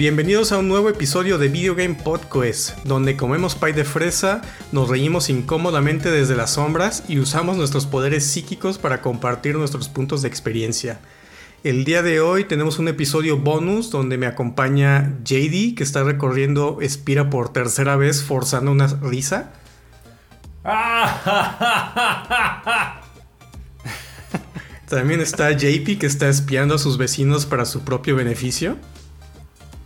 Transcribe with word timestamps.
Bienvenidos 0.00 0.50
a 0.50 0.56
un 0.56 0.66
nuevo 0.66 0.88
episodio 0.88 1.36
de 1.36 1.48
Video 1.48 1.74
Game 1.74 1.94
Podcast, 1.94 2.78
donde 2.84 3.18
comemos 3.18 3.54
pie 3.54 3.74
de 3.74 3.84
fresa, 3.84 4.40
nos 4.72 4.88
reímos 4.88 5.28
incómodamente 5.28 6.10
desde 6.10 6.34
las 6.34 6.52
sombras 6.52 7.04
y 7.06 7.18
usamos 7.18 7.58
nuestros 7.58 7.84
poderes 7.84 8.24
psíquicos 8.24 8.78
para 8.78 9.02
compartir 9.02 9.56
nuestros 9.56 9.90
puntos 9.90 10.22
de 10.22 10.28
experiencia. 10.28 11.00
El 11.64 11.84
día 11.84 12.02
de 12.02 12.22
hoy 12.22 12.44
tenemos 12.44 12.78
un 12.78 12.88
episodio 12.88 13.36
bonus 13.36 13.90
donde 13.90 14.16
me 14.16 14.24
acompaña 14.24 15.18
JD, 15.22 15.74
que 15.74 15.82
está 15.82 16.02
recorriendo 16.02 16.78
Espira 16.80 17.28
por 17.28 17.52
tercera 17.52 17.96
vez 17.96 18.22
forzando 18.22 18.72
una 18.72 18.86
risa. 18.86 19.52
También 24.88 25.20
está 25.20 25.52
JP, 25.52 25.98
que 25.98 26.06
está 26.06 26.30
espiando 26.30 26.76
a 26.76 26.78
sus 26.78 26.96
vecinos 26.96 27.44
para 27.44 27.66
su 27.66 27.82
propio 27.82 28.16
beneficio. 28.16 28.78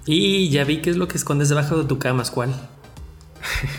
Y 0.07 0.51
ya 0.51 0.65
vi 0.65 0.83
qué 0.83 0.91
es 0.91 0.97
lo 0.97 1.09
que 1.09 1.17
escondes 1.17 1.49
debajo 1.49 1.79
de 1.79 1.85
tu 1.85 1.99
cama, 1.99 2.23
¿cuál? 2.33 2.55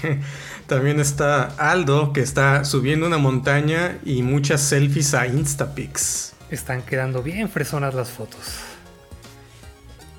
También 0.68 1.00
está 1.00 1.44
Aldo, 1.58 2.14
que 2.14 2.22
está 2.22 2.66
subiendo 2.66 3.06
una 3.06 3.20
montaña 3.20 4.00
y 4.04 4.24
muchas 4.24 4.62
selfies 4.62 5.14
a 5.14 5.28
Instapics. 5.28 6.34
Están 6.50 6.82
quedando 6.82 7.22
bien 7.22 7.50
fresonas 7.50 7.94
las 7.94 8.10
fotos. 8.10 8.40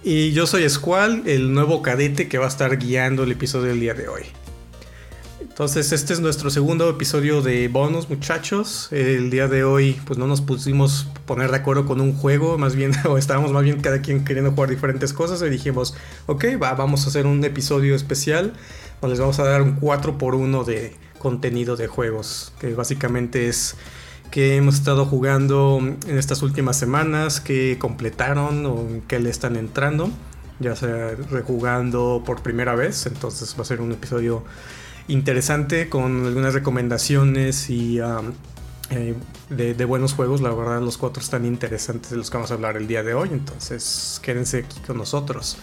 Y 0.04 0.32
yo 0.32 0.46
soy 0.46 0.68
Squall, 0.70 1.24
el 1.26 1.52
nuevo 1.52 1.82
cadete 1.82 2.28
que 2.28 2.38
va 2.38 2.44
a 2.44 2.48
estar 2.48 2.78
guiando 2.78 3.24
el 3.24 3.32
episodio 3.32 3.66
del 3.66 3.80
día 3.80 3.94
de 3.94 4.06
hoy. 4.06 4.22
Entonces, 5.56 5.90
este 5.92 6.12
es 6.12 6.20
nuestro 6.20 6.50
segundo 6.50 6.90
episodio 6.90 7.40
de 7.40 7.68
bonus, 7.68 8.10
muchachos. 8.10 8.88
El 8.92 9.30
día 9.30 9.48
de 9.48 9.64
hoy, 9.64 9.98
pues 10.04 10.18
no 10.18 10.26
nos 10.26 10.42
pusimos 10.42 11.08
poner 11.24 11.50
de 11.50 11.56
acuerdo 11.56 11.86
con 11.86 12.02
un 12.02 12.12
juego, 12.12 12.58
más 12.58 12.76
bien, 12.76 12.92
o 13.08 13.16
estábamos 13.16 13.52
más 13.52 13.62
bien 13.62 13.80
cada 13.80 14.02
quien 14.02 14.22
queriendo 14.22 14.50
jugar 14.52 14.68
diferentes 14.68 15.14
cosas. 15.14 15.40
Y 15.40 15.48
dijimos, 15.48 15.94
ok, 16.26 16.44
va, 16.62 16.74
vamos 16.74 17.06
a 17.06 17.08
hacer 17.08 17.26
un 17.26 17.42
episodio 17.42 17.94
especial 17.94 18.52
donde 19.00 19.14
les 19.14 19.20
vamos 19.20 19.38
a 19.38 19.44
dar 19.44 19.62
un 19.62 19.80
4x1 19.80 20.64
de 20.66 20.94
contenido 21.18 21.74
de 21.76 21.86
juegos, 21.86 22.52
que 22.60 22.74
básicamente 22.74 23.48
es 23.48 23.76
que 24.30 24.56
hemos 24.56 24.74
estado 24.74 25.06
jugando 25.06 25.78
en 25.80 26.18
estas 26.18 26.42
últimas 26.42 26.78
semanas, 26.78 27.40
que 27.40 27.78
completaron 27.78 28.66
o 28.66 28.86
que 29.08 29.20
le 29.20 29.30
están 29.30 29.56
entrando, 29.56 30.10
ya 30.60 30.76
sea 30.76 31.12
rejugando 31.30 32.22
por 32.26 32.42
primera 32.42 32.74
vez. 32.74 33.06
Entonces 33.06 33.56
va 33.58 33.62
a 33.62 33.64
ser 33.64 33.80
un 33.80 33.92
episodio 33.92 34.44
interesante 35.08 35.88
con 35.88 36.26
algunas 36.26 36.54
recomendaciones 36.54 37.70
y 37.70 38.00
um, 38.00 38.32
eh, 38.90 39.14
de, 39.50 39.84
buenos 39.84 40.14
juegos. 40.14 40.40
La 40.40 40.50
verdad, 40.50 40.80
los 40.80 40.98
cuatro 40.98 41.22
están 41.22 41.44
interesantes 41.44 42.10
de 42.10 42.16
los 42.16 42.30
que 42.30 42.36
vamos 42.36 42.50
a 42.50 42.54
hablar 42.54 42.76
el 42.76 42.86
día 42.86 43.02
de 43.02 43.14
hoy. 43.14 43.30
Entonces, 43.32 44.20
quédense 44.22 44.58
aquí 44.58 44.80
con 44.86 44.98
nosotros. 44.98 45.58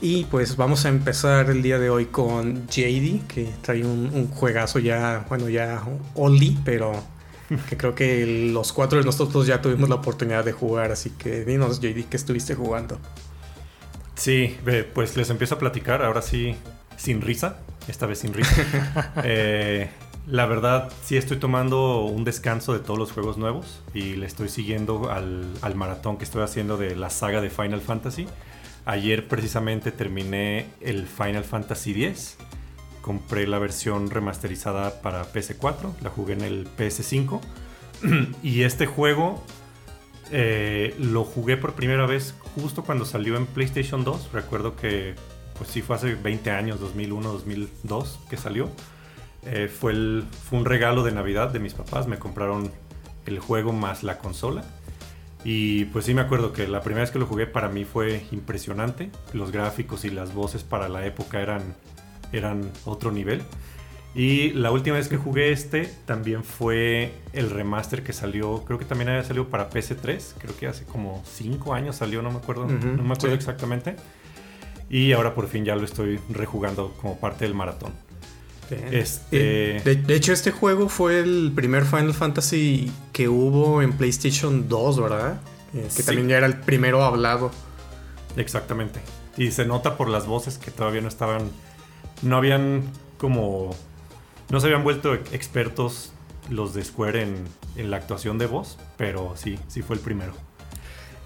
Y 0.00 0.24
pues 0.24 0.56
vamos 0.56 0.84
a 0.84 0.88
empezar 0.88 1.48
el 1.50 1.62
día 1.62 1.78
de 1.78 1.88
hoy 1.88 2.06
con 2.06 2.66
JD, 2.66 3.26
que 3.28 3.52
trae 3.62 3.84
un, 3.84 4.28
juegazo 4.28 4.80
ya, 4.80 5.24
bueno, 5.28 5.48
ya 5.48 5.80
oldie, 6.14 6.56
pero 6.64 6.92
que 7.68 7.76
creo 7.76 7.94
que 7.94 8.50
los 8.52 8.72
cuatro 8.72 8.98
de 8.98 9.04
nosotros 9.04 9.46
ya 9.46 9.62
tuvimos 9.62 9.88
la 9.88 9.96
oportunidad 9.96 10.44
de 10.44 10.52
jugar. 10.52 10.90
Así 10.90 11.10
que 11.10 11.44
dinos, 11.44 11.80
JD, 11.80 12.06
¿qué 12.10 12.16
estuviste 12.16 12.54
jugando? 12.54 12.98
Sí, 14.16 14.56
pues 14.92 15.16
les 15.16 15.30
empiezo 15.30 15.54
a 15.54 15.58
platicar, 15.58 16.02
ahora 16.02 16.20
sí, 16.20 16.56
sin 16.96 17.20
risa 17.20 17.58
esta 17.88 18.06
vez 18.06 18.20
sin 18.20 18.32
risa. 18.32 19.12
Eh, 19.24 19.88
la 20.26 20.46
verdad, 20.46 20.90
sí 21.02 21.16
estoy 21.16 21.38
tomando 21.38 22.04
un 22.04 22.24
descanso 22.24 22.72
de 22.72 22.78
todos 22.78 22.98
los 22.98 23.12
juegos 23.12 23.38
nuevos 23.38 23.82
y 23.92 24.14
le 24.14 24.26
estoy 24.26 24.48
siguiendo 24.48 25.10
al, 25.10 25.46
al, 25.62 25.74
maratón 25.74 26.16
que 26.16 26.24
estoy 26.24 26.42
haciendo 26.42 26.76
de 26.76 26.94
la 26.94 27.10
saga 27.10 27.40
de 27.40 27.50
Final 27.50 27.80
Fantasy. 27.80 28.26
Ayer 28.84 29.26
precisamente 29.28 29.92
terminé 29.92 30.66
el 30.80 31.06
Final 31.06 31.44
Fantasy 31.44 32.04
X. 32.04 32.36
Compré 33.00 33.46
la 33.46 33.58
versión 33.58 34.10
remasterizada 34.10 35.02
para 35.02 35.30
PS4, 35.32 36.00
la 36.02 36.10
jugué 36.10 36.34
en 36.34 36.42
el 36.42 36.68
PS5. 36.76 37.40
y 38.42 38.62
este 38.62 38.86
juego 38.86 39.42
eh, 40.30 40.94
lo 40.98 41.24
jugué 41.24 41.56
por 41.56 41.74
primera 41.74 42.06
vez 42.06 42.34
justo 42.54 42.84
cuando 42.84 43.04
salió 43.04 43.36
en 43.36 43.46
PlayStation 43.46 44.02
2. 44.02 44.30
Recuerdo 44.32 44.76
que 44.76 45.14
pues 45.56 45.70
sí 45.70 45.82
fue 45.82 45.96
hace 45.96 46.14
20 46.14 46.50
años, 46.50 46.80
2001, 46.80 47.32
2002 47.32 48.20
que 48.28 48.36
salió. 48.36 48.70
Eh, 49.44 49.68
fue, 49.68 49.92
el, 49.92 50.24
fue 50.48 50.58
un 50.58 50.64
regalo 50.64 51.02
de 51.02 51.12
Navidad 51.12 51.50
de 51.50 51.58
mis 51.58 51.74
papás, 51.74 52.06
me 52.06 52.18
compraron 52.18 52.70
el 53.26 53.38
juego 53.38 53.72
más 53.72 54.02
la 54.02 54.18
consola. 54.18 54.64
Y 55.44 55.86
pues 55.86 56.04
sí 56.04 56.14
me 56.14 56.20
acuerdo 56.20 56.52
que 56.52 56.68
la 56.68 56.82
primera 56.82 57.02
vez 57.02 57.10
que 57.10 57.18
lo 57.18 57.26
jugué 57.26 57.46
para 57.46 57.68
mí 57.68 57.84
fue 57.84 58.24
impresionante. 58.30 59.10
Los 59.32 59.50
gráficos 59.50 60.04
y 60.04 60.10
las 60.10 60.34
voces 60.34 60.62
para 60.62 60.88
la 60.88 61.04
época 61.04 61.40
eran, 61.40 61.74
eran 62.32 62.70
otro 62.84 63.10
nivel. 63.10 63.42
Y 64.14 64.50
la 64.50 64.70
última 64.70 64.96
vez 64.96 65.08
que 65.08 65.16
jugué 65.16 65.52
este 65.52 65.90
también 66.04 66.44
fue 66.44 67.12
el 67.32 67.48
remaster 67.48 68.02
que 68.02 68.12
salió, 68.12 68.62
creo 68.64 68.78
que 68.78 68.84
también 68.84 69.08
había 69.08 69.24
salido 69.24 69.48
para 69.48 69.70
PS3, 69.70 70.34
creo 70.38 70.54
que 70.56 70.66
hace 70.66 70.84
como 70.84 71.22
5 71.24 71.72
años 71.72 71.96
salió, 71.96 72.20
no 72.20 72.30
me 72.30 72.36
acuerdo, 72.36 72.66
no 72.66 73.02
me 73.02 73.14
acuerdo 73.14 73.34
exactamente. 73.34 73.96
Y 74.92 75.12
ahora 75.12 75.34
por 75.34 75.48
fin 75.48 75.64
ya 75.64 75.74
lo 75.74 75.84
estoy 75.84 76.20
rejugando 76.28 76.94
como 77.00 77.18
parte 77.18 77.46
del 77.46 77.54
maratón. 77.54 77.92
Este... 78.90 79.80
De, 79.80 80.14
hecho, 80.14 80.34
este 80.34 80.50
juego 80.50 80.90
fue 80.90 81.18
el 81.18 81.50
primer 81.54 81.86
Final 81.86 82.12
Fantasy 82.12 82.92
que 83.10 83.26
hubo 83.26 83.80
en 83.80 83.94
PlayStation 83.94 84.68
2, 84.68 85.00
¿verdad? 85.00 85.40
Eh, 85.72 85.88
que 85.96 86.02
también 86.02 86.28
ya 86.28 86.36
era 86.36 86.46
el 86.46 86.60
primero 86.60 87.02
hablado. 87.04 87.50
Exactamente. 88.36 89.00
Y 89.38 89.50
se 89.52 89.64
nota 89.64 89.96
por 89.96 90.10
las 90.10 90.26
voces 90.26 90.58
que 90.58 90.70
todavía 90.70 91.00
no 91.00 91.08
estaban. 91.08 91.50
No 92.20 92.36
habían 92.36 92.82
como. 93.16 93.74
No 94.50 94.60
se 94.60 94.66
habían 94.66 94.84
vuelto 94.84 95.14
expertos 95.14 96.12
los 96.50 96.74
de 96.74 96.84
Square 96.84 97.22
en, 97.22 97.36
en 97.76 97.90
la 97.90 97.96
actuación 97.96 98.36
de 98.36 98.44
voz, 98.44 98.78
pero 98.98 99.32
sí, 99.36 99.58
sí 99.68 99.80
fue 99.80 99.96
el 99.96 100.02
primero. 100.02 100.34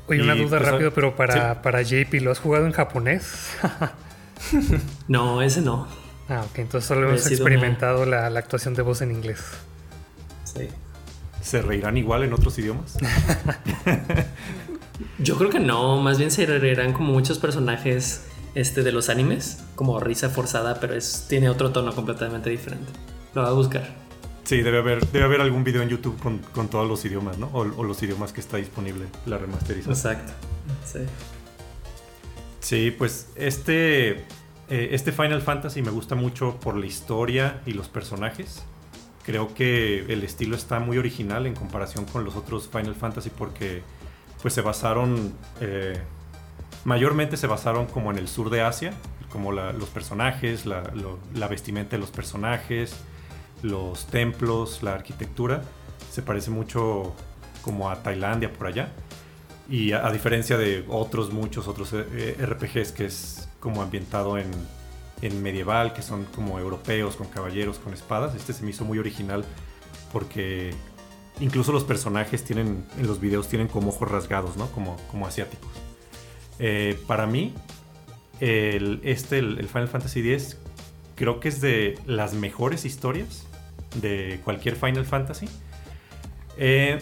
Oye, 0.08 0.22
una 0.22 0.34
duda 0.34 0.58
pues, 0.58 0.70
rápido, 0.70 0.92
pero 0.92 1.16
para, 1.16 1.62
para 1.62 1.82
JP, 1.82 2.14
¿lo 2.22 2.30
has 2.30 2.38
jugado 2.38 2.66
en 2.66 2.72
japonés? 2.72 3.56
no, 5.08 5.42
ese 5.42 5.60
no. 5.60 5.88
Ah, 6.28 6.44
ok, 6.48 6.58
entonces 6.58 6.86
solo 6.86 7.08
hemos 7.08 7.26
experimentado 7.26 8.06
la, 8.06 8.26
actuación 8.26 8.74
de 8.74 8.82
voz 8.82 9.02
en 9.02 9.12
inglés. 9.12 9.40
Sí. 10.44 10.68
¿Se 11.40 11.62
reirán 11.62 11.96
igual 11.96 12.24
en 12.24 12.32
otros 12.32 12.58
idiomas? 12.58 12.98
Yo 15.18 15.36
creo 15.36 15.50
que 15.50 15.60
no, 15.60 16.00
más 16.00 16.18
bien 16.18 16.30
se 16.30 16.46
reirán 16.46 16.92
como 16.92 17.12
muchos 17.12 17.38
personajes 17.38 18.24
este, 18.54 18.82
de 18.82 18.92
los 18.92 19.08
animes, 19.08 19.62
como 19.74 20.00
risa 20.00 20.30
forzada, 20.30 20.80
pero 20.80 20.94
es, 20.94 21.26
tiene 21.28 21.48
otro 21.48 21.70
tono 21.70 21.94
completamente 21.94 22.50
diferente. 22.50 22.90
Lo 23.34 23.42
voy 23.42 23.50
a 23.50 23.54
buscar. 23.54 24.05
Sí, 24.46 24.62
debe 24.62 24.78
haber, 24.78 25.04
debe 25.08 25.24
haber 25.24 25.40
algún 25.40 25.64
video 25.64 25.82
en 25.82 25.88
YouTube 25.88 26.16
con, 26.20 26.68
todos 26.68 26.88
los 26.88 27.04
idiomas, 27.04 27.36
¿no? 27.36 27.50
O, 27.52 27.64
los 27.64 28.00
idiomas 28.04 28.32
que 28.32 28.40
está 28.40 28.58
disponible 28.58 29.06
la 29.26 29.38
remasterización. 29.38 29.92
Exacto. 29.92 30.32
Sí. 30.84 31.00
Sí, 32.60 32.94
pues 32.96 33.28
este, 33.34 34.10
eh, 34.68 34.88
este 34.92 35.10
Final 35.10 35.42
Fantasy 35.42 35.82
me 35.82 35.90
gusta 35.90 36.14
mucho 36.14 36.60
por 36.60 36.76
la 36.76 36.86
historia 36.86 37.60
y 37.66 37.72
los 37.72 37.88
personajes. 37.88 38.62
Creo 39.24 39.52
que 39.52 40.04
el 40.12 40.22
estilo 40.22 40.54
está 40.54 40.78
muy 40.78 40.96
original 40.96 41.46
en 41.46 41.54
comparación 41.54 42.04
con 42.04 42.24
los 42.24 42.36
otros 42.36 42.68
Final 42.68 42.94
Fantasy 42.94 43.30
porque 43.30 43.82
pues 44.42 44.54
se 44.54 44.60
basaron, 44.60 45.34
eh, 45.60 46.00
mayormente 46.84 47.36
se 47.36 47.48
basaron 47.48 47.86
como 47.86 48.12
en 48.12 48.18
el 48.18 48.28
sur 48.28 48.50
de 48.50 48.62
Asia, 48.62 48.92
como 49.28 49.50
los 49.50 49.88
personajes, 49.88 50.66
la, 50.66 50.84
la 51.34 51.48
vestimenta 51.48 51.96
de 51.96 51.98
los 51.98 52.12
personajes, 52.12 52.94
los 53.62 54.06
templos, 54.06 54.82
la 54.82 54.94
arquitectura, 54.94 55.62
se 56.10 56.22
parece 56.22 56.50
mucho 56.50 57.14
como 57.62 57.90
a 57.90 58.02
Tailandia 58.02 58.52
por 58.52 58.68
allá. 58.68 58.92
Y 59.68 59.92
a, 59.92 60.08
diferencia 60.12 60.56
de 60.56 60.84
otros, 60.88 61.32
muchos 61.32 61.66
otros 61.66 61.92
eh, 61.92 62.36
RPGs 62.40 62.92
que 62.92 63.06
es 63.06 63.48
como 63.58 63.82
ambientado 63.82 64.38
en, 64.38 64.52
medieval, 65.42 65.92
que 65.92 66.02
son 66.02 66.24
como 66.26 66.60
europeos, 66.60 67.16
con 67.16 67.26
caballeros, 67.26 67.78
con 67.78 67.92
espadas, 67.92 68.34
este 68.36 68.52
se 68.52 68.62
me 68.62 68.70
hizo 68.70 68.84
muy 68.84 68.98
original 68.98 69.44
porque 70.12 70.72
incluso 71.40 71.72
los 71.72 71.82
personajes 71.82 72.44
tienen, 72.44 72.84
en 72.96 73.06
los 73.08 73.18
videos 73.18 73.48
tienen 73.48 73.66
como 73.66 73.88
ojos 73.88 74.08
rasgados, 74.08 74.56
¿no? 74.56 74.70
Como, 74.70 74.96
como 75.10 75.26
asiáticos. 75.26 75.70
Eh, 76.58 76.98
para 77.08 77.26
mí, 77.26 77.54
el, 78.40 79.00
este, 79.02 79.38
el 79.38 79.68
Final 79.68 79.88
Fantasy 79.88 80.20
X, 80.20 80.58
creo 81.16 81.40
que 81.40 81.48
es 81.48 81.60
de 81.60 81.98
las 82.06 82.34
mejores 82.34 82.84
historias 82.84 83.46
de 84.00 84.40
cualquier 84.44 84.76
Final 84.76 85.04
Fantasy. 85.04 85.48
Eh, 86.58 86.98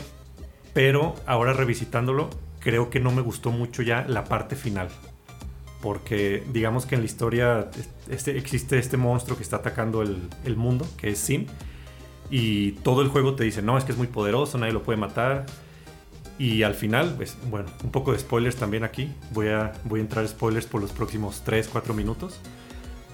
pero 0.72 1.14
ahora 1.26 1.52
revisitándolo, 1.52 2.30
creo 2.60 2.90
que 2.90 3.00
no 3.00 3.10
me 3.12 3.20
gustó 3.20 3.50
mucho 3.50 3.82
ya 3.82 4.06
la 4.08 4.24
parte 4.24 4.56
final. 4.56 4.88
Porque 5.82 6.42
digamos 6.52 6.86
que 6.86 6.94
en 6.94 7.02
la 7.02 7.06
historia 7.06 7.70
este, 8.08 8.38
existe 8.38 8.78
este 8.78 8.96
monstruo 8.96 9.36
que 9.36 9.42
está 9.42 9.56
atacando 9.56 10.02
el, 10.02 10.56
mundo, 10.56 10.86
que 10.96 11.10
es 11.10 11.18
Sim. 11.18 11.46
Y 12.30 12.72
todo 12.82 13.02
el 13.02 13.08
juego 13.08 13.34
te 13.34 13.44
dice, 13.44 13.60
no, 13.60 13.76
es 13.76 13.84
que 13.84 13.92
es 13.92 13.98
muy 13.98 14.06
poderoso, 14.06 14.56
nadie 14.56 14.72
lo 14.72 14.82
puede 14.82 14.98
matar. 14.98 15.44
Y 16.38 16.62
al 16.62 16.74
final, 16.74 17.14
pues 17.16 17.36
bueno, 17.48 17.68
un 17.84 17.90
poco 17.90 18.12
de 18.12 18.18
spoilers 18.18 18.56
también 18.56 18.82
aquí. 18.82 19.12
Voy 19.32 19.48
a, 19.48 19.72
voy 19.84 20.00
a 20.00 20.02
entrar 20.02 20.26
spoilers 20.26 20.66
por 20.66 20.80
los 20.80 20.90
próximos 20.90 21.42
3, 21.44 21.68
4 21.68 21.94
minutos. 21.94 22.40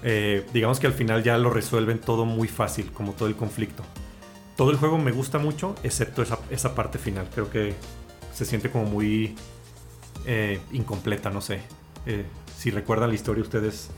Eh, 0.03 0.45
digamos 0.53 0.79
que 0.79 0.87
al 0.87 0.93
final 0.93 1.23
ya 1.23 1.37
lo 1.37 1.49
resuelven 1.49 1.99
todo 1.99 2.25
muy 2.25 2.47
fácil, 2.47 2.91
como 2.91 3.13
todo 3.13 3.27
el 3.27 3.35
conflicto. 3.35 3.83
Todo 4.55 4.71
el 4.71 4.77
juego 4.77 4.97
me 4.97 5.11
gusta 5.11 5.37
mucho, 5.37 5.75
excepto 5.83 6.21
esa, 6.21 6.39
esa 6.49 6.75
parte 6.75 6.97
final. 6.97 7.27
Creo 7.33 7.49
que 7.49 7.75
se 8.33 8.45
siente 8.45 8.69
como 8.69 8.85
muy 8.85 9.35
eh, 10.25 10.59
incompleta, 10.71 11.29
no 11.29 11.41
sé. 11.41 11.61
Eh, 12.05 12.25
si 12.57 12.71
recuerdan 12.71 13.09
la 13.09 13.15
historia 13.15 13.43
ustedes, 13.43 13.89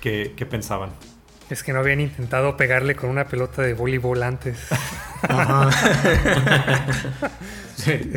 ¿qué, 0.00 0.32
¿qué, 0.36 0.46
pensaban? 0.46 0.90
Es 1.50 1.62
que 1.62 1.72
no 1.72 1.78
habían 1.78 2.00
intentado 2.00 2.56
pegarle 2.56 2.96
con 2.96 3.10
una 3.10 3.28
pelota 3.28 3.62
de 3.62 3.74
voleibol 3.74 4.22
antes. 4.22 4.58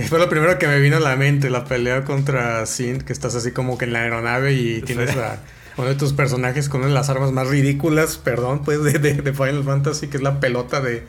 fue 0.10 0.20
lo 0.20 0.30
primero 0.30 0.58
que 0.58 0.68
me 0.68 0.80
vino 0.80 0.98
a 0.98 1.00
la 1.00 1.16
mente, 1.16 1.50
la 1.50 1.66
pelea 1.66 2.04
contra 2.04 2.66
Sint, 2.66 3.04
que 3.04 3.14
estás 3.14 3.36
así 3.36 3.52
como 3.52 3.78
que 3.78 3.86
en 3.86 3.94
la 3.94 4.00
aeronave 4.00 4.54
y 4.54 4.82
tienes 4.82 5.16
a 5.16 5.40
uno 5.80 5.90
de 5.90 5.96
tus 5.96 6.14
personajes 6.14 6.70
con 6.70 6.82
una 6.82 6.90
de 6.90 6.94
las 6.94 7.10
armas 7.10 7.32
más 7.32 7.48
ridículas, 7.48 8.18
perdón, 8.18 8.62
pues 8.64 8.84
de, 8.84 9.00
de, 9.00 9.34
Final 9.34 9.64
Fantasy, 9.64 10.08
que 10.08 10.18
es 10.18 10.24
la 10.24 10.40
pelota 10.40 10.82
de, 10.82 11.04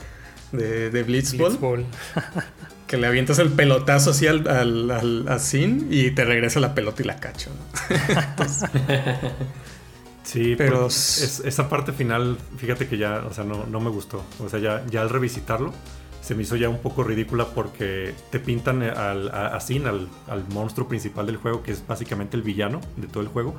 de, 0.52 0.90
de 0.90 1.02
Blitzball. 1.02 1.58
que 2.90 2.96
le 2.96 3.06
avientas 3.06 3.38
el 3.38 3.50
pelotazo 3.50 4.10
así 4.10 4.26
al, 4.26 4.48
al, 4.48 5.28
a 5.28 5.38
Sin 5.38 5.86
y 5.92 6.10
te 6.10 6.24
regresa 6.24 6.58
la 6.58 6.74
pelota 6.74 7.02
y 7.02 7.04
la 7.04 7.20
cacho. 7.20 7.48
sí, 10.24 10.56
pero 10.56 10.88
esa 10.88 11.68
parte 11.68 11.92
final, 11.92 12.36
fíjate 12.56 12.88
que 12.88 12.98
ya, 12.98 13.22
o 13.28 13.32
sea, 13.32 13.44
no, 13.44 13.64
no, 13.66 13.78
me 13.78 13.90
gustó. 13.90 14.24
O 14.40 14.48
sea, 14.48 14.58
ya, 14.58 14.84
ya 14.90 15.02
al 15.02 15.08
revisitarlo, 15.08 15.72
se 16.20 16.34
me 16.34 16.42
hizo 16.42 16.56
ya 16.56 16.68
un 16.68 16.78
poco 16.78 17.04
ridícula 17.04 17.46
porque 17.46 18.12
te 18.32 18.40
pintan 18.40 18.82
al, 18.82 19.28
a, 19.28 19.60
Sin, 19.60 19.86
al, 19.86 20.08
al 20.26 20.48
monstruo 20.48 20.88
principal 20.88 21.26
del 21.26 21.36
juego, 21.36 21.62
que 21.62 21.70
es 21.70 21.86
básicamente 21.86 22.36
el 22.36 22.42
villano 22.42 22.80
de 22.96 23.06
todo 23.06 23.22
el 23.22 23.28
juego. 23.28 23.54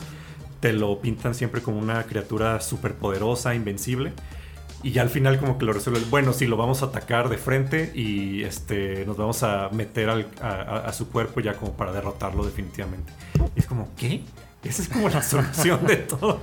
Te 0.62 0.72
lo 0.72 1.02
pintan 1.02 1.36
siempre 1.36 1.62
como 1.62 1.80
una 1.80 2.04
criatura 2.04 2.62
súper 2.62 2.94
poderosa, 2.94 3.54
invencible 3.54 4.14
y 4.84 4.92
ya 4.92 5.04
al 5.04 5.10
final 5.10 5.40
como 5.40 5.58
que 5.58 5.66
lo 5.66 5.74
resuelve. 5.74 6.02
Bueno, 6.10 6.34
sí, 6.34 6.48
lo 6.48 6.58
vamos 6.58 6.82
a 6.82 6.88
atacar 6.88 7.30
de 7.30 7.38
frente 7.38 7.92
y 7.94 8.44
este, 8.44 9.06
nos 9.06 9.18
vamos 9.18 9.44
a 9.44 9.70
meter 9.70 10.10
a, 10.10 10.94
su 10.94 11.10
cuerpo 11.10 11.40
ya 11.40 11.54
como 11.54 11.74
para 11.74 11.92
derrotarlo 11.92 12.44
definitivamente. 12.44 13.14
Y 13.56 13.60
es 13.60 13.66
como, 13.66 13.94
¿qué? 13.96 14.24
Esa 14.64 14.82
es 14.82 14.90
como 14.90 15.10
la 15.10 15.22
solución 15.24 15.86
de 15.86 15.98
todo. 15.98 16.42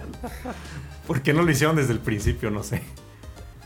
¿Por 1.06 1.22
qué 1.22 1.32
no 1.32 1.42
lo 1.42 1.50
hicieron 1.50 1.76
desde 1.76 1.92
el 1.92 2.00
principio? 2.00 2.50
No 2.50 2.62
sé. 2.62 2.82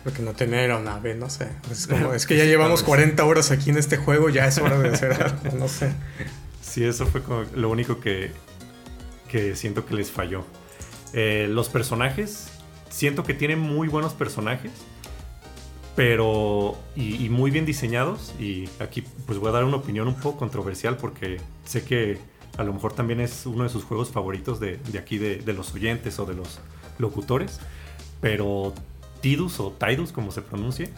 Porque 0.05 0.23
no 0.23 0.33
tener 0.33 0.61
aeronave, 0.61 1.15
no 1.15 1.31
sé. 1.31 1.49
Es, 1.71 1.87
como, 1.87 2.15
es 2.15 2.27
que 2.27 2.37
ya 2.37 2.45
llevamos 2.47 2.83
40 2.83 3.25
horas 3.25 3.51
aquí 3.51 3.71
en 3.71 3.79
este 3.79 3.99
juego, 3.99 4.31
ya 4.31 4.47
es 4.47 4.59
hora 4.59 4.79
de 4.79 4.89
hacer 4.89 5.13
algo, 5.13 5.57
no 5.57 5.69
sé. 5.69 5.93
Sí, 6.63 6.85
eso 6.85 7.07
fue 7.07 7.23
como 7.23 7.45
lo 7.55 7.69
único 7.69 8.01
que, 8.01 8.33
que 9.33 9.57
siento 9.57 9.87
que 9.87 9.95
les 9.95 10.11
falló. 10.11 10.45
Eh, 11.15 11.47
los 11.49 11.71
personajes, 11.71 12.49
siento 12.91 13.25
que 13.25 13.33
tiene 13.33 13.57
muy 13.57 13.89
buenos 13.89 14.13
personajes, 14.13 14.73
pero 15.97 16.79
y, 16.95 17.31
muy 17.31 17.51
bien 17.51 17.65
diseñados. 17.65 18.35
Y 18.39 18.69
aquí 18.79 19.03
pues 19.27 19.39
voy 19.39 19.49
a 19.49 19.53
dar 19.53 19.65
una 19.65 19.79
opinión 19.79 20.07
un 20.07 20.17
poco 20.17 20.39
controversial 20.39 20.99
porque 20.99 21.41
sé 21.65 21.83
que 21.83 22.19
a 22.59 22.63
lo 22.63 22.75
mejor 22.75 22.93
también 22.93 23.21
es 23.21 23.47
uno 23.47 23.65
de 23.65 23.71
sus 23.71 23.85
juegos 23.85 24.11
favoritos 24.11 24.61
de, 24.61 24.79
aquí 25.01 25.17
de, 25.17 25.53
los 25.55 25.73
oyentes 25.73 26.19
o 26.19 26.27
de 26.27 26.35
los 26.35 26.61
locutores. 26.99 27.59
Pero 28.21 28.75
Tidus 29.23 29.59
o 29.61 29.73
Tidus, 29.73 30.13
como 30.13 30.31
se 30.31 30.43
pronuncie, 30.43 30.91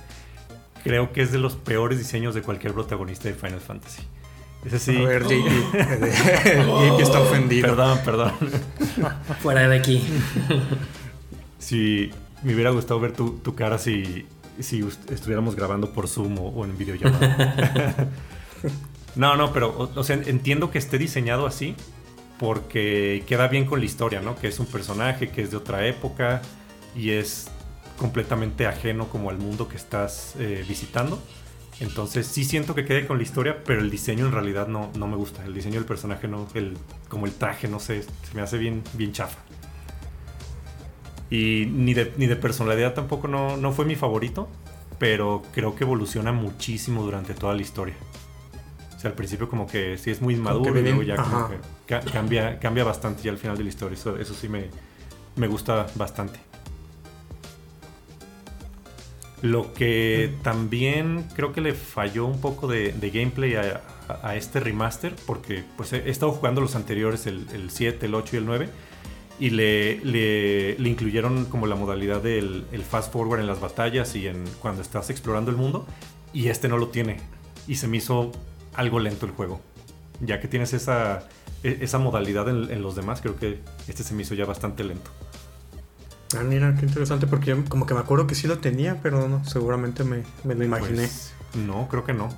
creo 0.83 1.13
que 1.13 1.23
es 1.23 1.31
de 1.31 1.39
los 1.39 1.55
peores 1.55 1.99
diseños 1.99 2.35
de 2.35 2.43
cualquier 2.43 2.73
protagonista 2.75 3.29
de 3.29 3.35
Final 3.35 3.61
Fantasy. 3.61 4.03
Ese 4.65 4.79
sí. 4.79 4.97
A 4.97 5.07
ver, 5.07 5.25
JP. 5.25 5.33
JP 6.97 7.01
está 7.01 7.21
ofendido. 7.21 7.69
Perdón, 7.69 8.01
perdón. 8.05 8.33
Fuera 9.43 9.69
de 9.69 9.79
aquí. 9.79 10.03
Si 11.59 12.11
me 12.43 12.55
hubiera 12.55 12.71
gustado 12.71 13.01
ver 13.01 13.13
tu, 13.13 13.55
cara 13.55 13.79
si, 13.79 14.27
si 14.61 14.87
estuviéramos 15.11 15.57
grabando 15.57 15.93
por 15.93 16.09
Zoom 16.09 16.39
o, 16.39 16.65
en 16.65 16.77
videollamada. 16.77 18.09
no, 19.17 19.37
no, 19.37 19.53
pero 19.53 19.91
o, 19.95 20.05
sea, 20.05 20.17
entiendo 20.17 20.71
que 20.71 20.79
esté 20.79 20.99
diseñado 20.99 21.47
así 21.47 21.75
porque 22.39 23.25
queda 23.27 23.49
bien 23.49 23.65
con 23.65 23.79
la 23.79 23.87
historia, 23.87 24.21
¿no? 24.21 24.37
Que 24.37 24.49
es 24.49 24.59
un 24.59 24.67
personaje 24.67 25.31
que 25.31 25.43
es 25.43 25.51
de 25.51 25.57
otra 25.57 25.87
época 25.87 26.43
y 26.97 27.11
es 27.11 27.49
completamente 27.97 28.67
ajeno 28.67 29.09
como 29.09 29.31
al 29.31 29.39
mundo 29.39 29.69
que 29.69 29.77
estás 29.77 30.35
eh, 30.39 30.65
visitando. 30.69 31.23
Entonces 31.81 32.27
sí 32.27 32.45
siento 32.45 32.75
que 32.75 32.85
quede 32.85 33.07
con 33.07 33.17
la 33.17 33.25
historia, 33.25 33.63
pero 33.65 33.81
el 33.81 33.91
diseño 33.91 34.27
en 34.27 34.33
realidad 34.33 34.69
no, 34.69 34.91
no 34.97 35.07
me 35.07 35.17
gusta. 35.17 35.45
El 35.45 35.55
diseño 35.55 35.75
del 35.75 35.85
personaje 35.85 36.29
no, 36.29 36.47
el, 36.55 36.77
como 37.09 37.27
el 37.27 37.33
traje, 37.33 37.69
no 37.69 37.81
sé, 37.81 38.03
se 38.03 38.35
me 38.35 38.43
hace 38.43 38.59
bien, 38.59 38.83
bien 38.95 39.13
chafa. 39.13 39.39
Y 41.31 41.67
ni 41.67 41.95
de, 41.95 42.13
ni 42.17 42.27
de 42.27 42.37
personalidad 42.37 42.95
tampoco 42.95 43.27
no, 43.27 43.57
no 43.57 43.73
fue 43.73 43.85
mi 43.85 43.97
favorito, 43.97 44.49
pero 44.99 45.43
creo 45.53 45.75
que 45.75 45.85
evoluciona 45.85 46.33
muchísimo 46.33 47.03
durante 47.03 47.35
toda 47.35 47.55
la 47.55 47.63
historia. 47.63 47.95
O 48.97 49.01
sea, 49.01 49.11
al 49.11 49.17
principio 49.17 49.49
como 49.49 49.67
que 49.67 49.99
sí 49.99 50.11
es 50.11 50.23
muy 50.23 50.37
maduro 50.37 50.79
y 50.79 50.83
luego 50.83 51.03
ya 51.03 51.17
como 51.17 51.49
que 51.49 52.11
cambia, 52.11 52.59
cambia 52.61 52.85
bastante 52.85 53.23
ya 53.23 53.33
al 53.33 53.39
final 53.39 53.59
de 53.59 53.65
la 53.65 53.69
historia. 53.69 53.99
Eso, 53.99 54.17
eso 54.17 54.33
sí 54.33 54.49
me, 54.49 54.71
me 55.35 55.49
gusta 55.49 55.89
bastante. 55.97 56.39
Lo 59.45 59.75
que 59.75 60.33
también 60.41 61.27
creo 61.35 61.53
que 61.53 61.61
le 61.61 61.75
falló 61.75 62.25
un 62.25 62.41
poco 62.41 62.67
de, 62.67 62.95
gameplay 63.13 63.57
a, 63.57 63.83
a, 64.23 64.37
este 64.37 64.59
remaster, 64.59 65.15
porque 65.27 65.63
pues 65.77 65.93
he, 65.93 66.09
estado 66.09 66.33
jugando 66.33 66.63
los 66.63 66.75
anteriores, 66.77 67.27
el, 67.27 67.47
el 67.53 67.71
7, 67.71 68.07
el 68.07 68.15
8 68.15 68.37
y 68.37 68.39
el 68.39 68.47
9 68.47 68.69
y 69.39 69.51
le, 69.51 70.03
le, 70.03 70.89
incluyeron 70.89 71.45
como 71.45 71.67
la 71.67 71.75
modalidad 71.75 72.23
del 72.23 72.65
el 72.73 72.83
fast 72.85 73.13
forward 73.13 73.41
en 73.41 73.47
las 73.47 73.61
batallas 73.61 74.17
y 74.17 74.29
en 74.29 74.45
cuando 74.63 74.81
estás 74.81 75.11
explorando 75.11 75.51
el 75.51 75.59
mundo 75.59 75.87
y 76.33 76.49
este 76.49 76.69
no 76.69 76.79
lo 76.79 76.89
tiene. 76.89 77.19
Y 77.69 77.75
se 77.75 77.87
me 77.87 77.99
hizo 77.99 78.33
algo 78.73 78.99
lento 78.99 79.27
el 79.27 79.33
juego. 79.33 79.61
Ya 80.21 80.41
que 80.41 80.49
tienes 80.49 80.73
esa, 80.73 81.29
e, 81.63 81.81
esa 81.83 81.99
modalidad 81.99 82.49
en, 82.49 82.81
los 82.81 82.97
demás 82.97 83.21
creo 83.21 83.37
que 83.37 83.61
este 83.89 84.05
se 84.05 84.15
me 84.15 84.23
hizo 84.23 84.35
ya 84.35 84.47
bastante 84.47 84.85
lento 84.85 85.11
ah 86.37 86.43
mira 86.43 86.75
qué 86.79 86.87
interesante 86.87 87.27
porque 87.27 87.57
como 87.69 87.87
que 87.87 87.95
me 87.95 88.01
acuerdo 88.01 88.27
que 88.27 88.35
sí 88.35 88.47
lo 88.47 88.59
tenía 88.59 88.99
pero 89.03 89.29
no 89.29 89.45
seguramente 89.45 90.05
me, 90.05 90.23
me 90.45 90.55
lo 90.55 90.65
imaginé 90.65 91.03
pues, 91.03 91.35
no 91.55 91.89
creo 91.89 92.05
que 92.05 92.13
no 92.13 92.29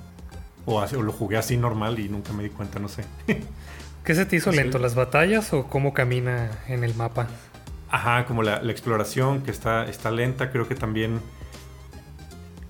o, 0.64 0.80
o 0.80 1.02
lo 1.02 1.12
jugué 1.12 1.36
así 1.36 1.56
normal 1.56 1.98
y 1.98 2.08
nunca 2.08 2.32
me 2.32 2.42
di 2.42 2.50
cuenta 2.50 2.78
no 2.78 2.88
sé 2.88 3.04
¿Qué 4.06 4.14
se 4.14 4.24
te 4.24 4.36
hizo 4.36 4.52
lento? 4.52 4.78
¿Las 4.78 4.94
batallas 4.94 5.52
o 5.52 5.66
cómo 5.66 5.92
camina 5.92 6.52
en 6.68 6.84
el 6.84 6.94
mapa? 6.94 7.26
Ajá, 7.90 8.24
como 8.26 8.44
la, 8.44 8.58
exploración 8.70 9.42
que 9.42 9.50
está, 9.50 9.86
está 9.86 10.12
lenta. 10.12 10.52
Creo 10.52 10.68
que 10.68 10.76
también 10.76 11.20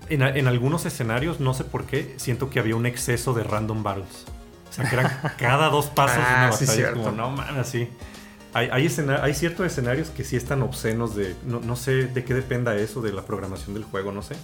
en, 0.09 0.47
algunos 0.47 0.87
escenarios, 0.87 1.39
no 1.39 1.53
sé 1.53 1.63
por 1.63 1.85
qué, 1.85 2.15
siento 2.17 2.49
que 2.49 2.59
había 2.59 2.75
un 2.75 2.87
exceso 2.87 3.35
de 3.35 3.43
random 3.43 3.83
battles. 3.83 4.25
O 4.67 4.73
sea, 4.73 4.89
que 4.89 4.95
eran 4.95 5.11
cada 5.37 5.69
dos 5.69 5.91
pasos 5.91 6.17
ah, 6.19 6.49
una 6.49 6.49
batalla. 6.49 6.93
como, 6.93 7.11
no 7.11 7.29
man, 7.29 7.59
así. 7.59 7.87
Hay, 8.53 8.69
hay, 8.71 9.33
ciertos 9.33 9.65
escenarios 9.65 10.09
que 10.09 10.23
sí 10.23 10.35
están 10.35 10.61
obscenos 10.63 11.15
de. 11.15 11.35
No, 11.45 11.59
no, 11.59 11.75
sé 11.75 12.07
de 12.07 12.23
qué 12.23 12.33
dependa 12.33 12.75
eso, 12.75 13.01
de 13.01 13.13
la 13.13 13.23
programación 13.23 13.73
del 13.73 13.83
juego, 13.83 14.11
no 14.11 14.21
sé. 14.21 14.35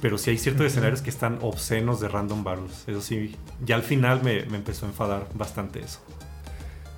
Pero 0.00 0.18
sí 0.18 0.30
hay 0.30 0.38
ciertos 0.38 0.66
escenarios 0.66 1.02
que 1.02 1.10
están 1.10 1.38
obscenos 1.42 2.00
de 2.00 2.08
random 2.08 2.44
battles. 2.44 2.84
Eso 2.86 3.00
sí, 3.00 3.36
ya 3.64 3.76
al 3.76 3.82
final 3.82 4.22
me, 4.22 4.44
me 4.46 4.56
empezó 4.56 4.86
a 4.86 4.88
enfadar 4.88 5.26
bastante 5.34 5.80
eso. 5.80 6.00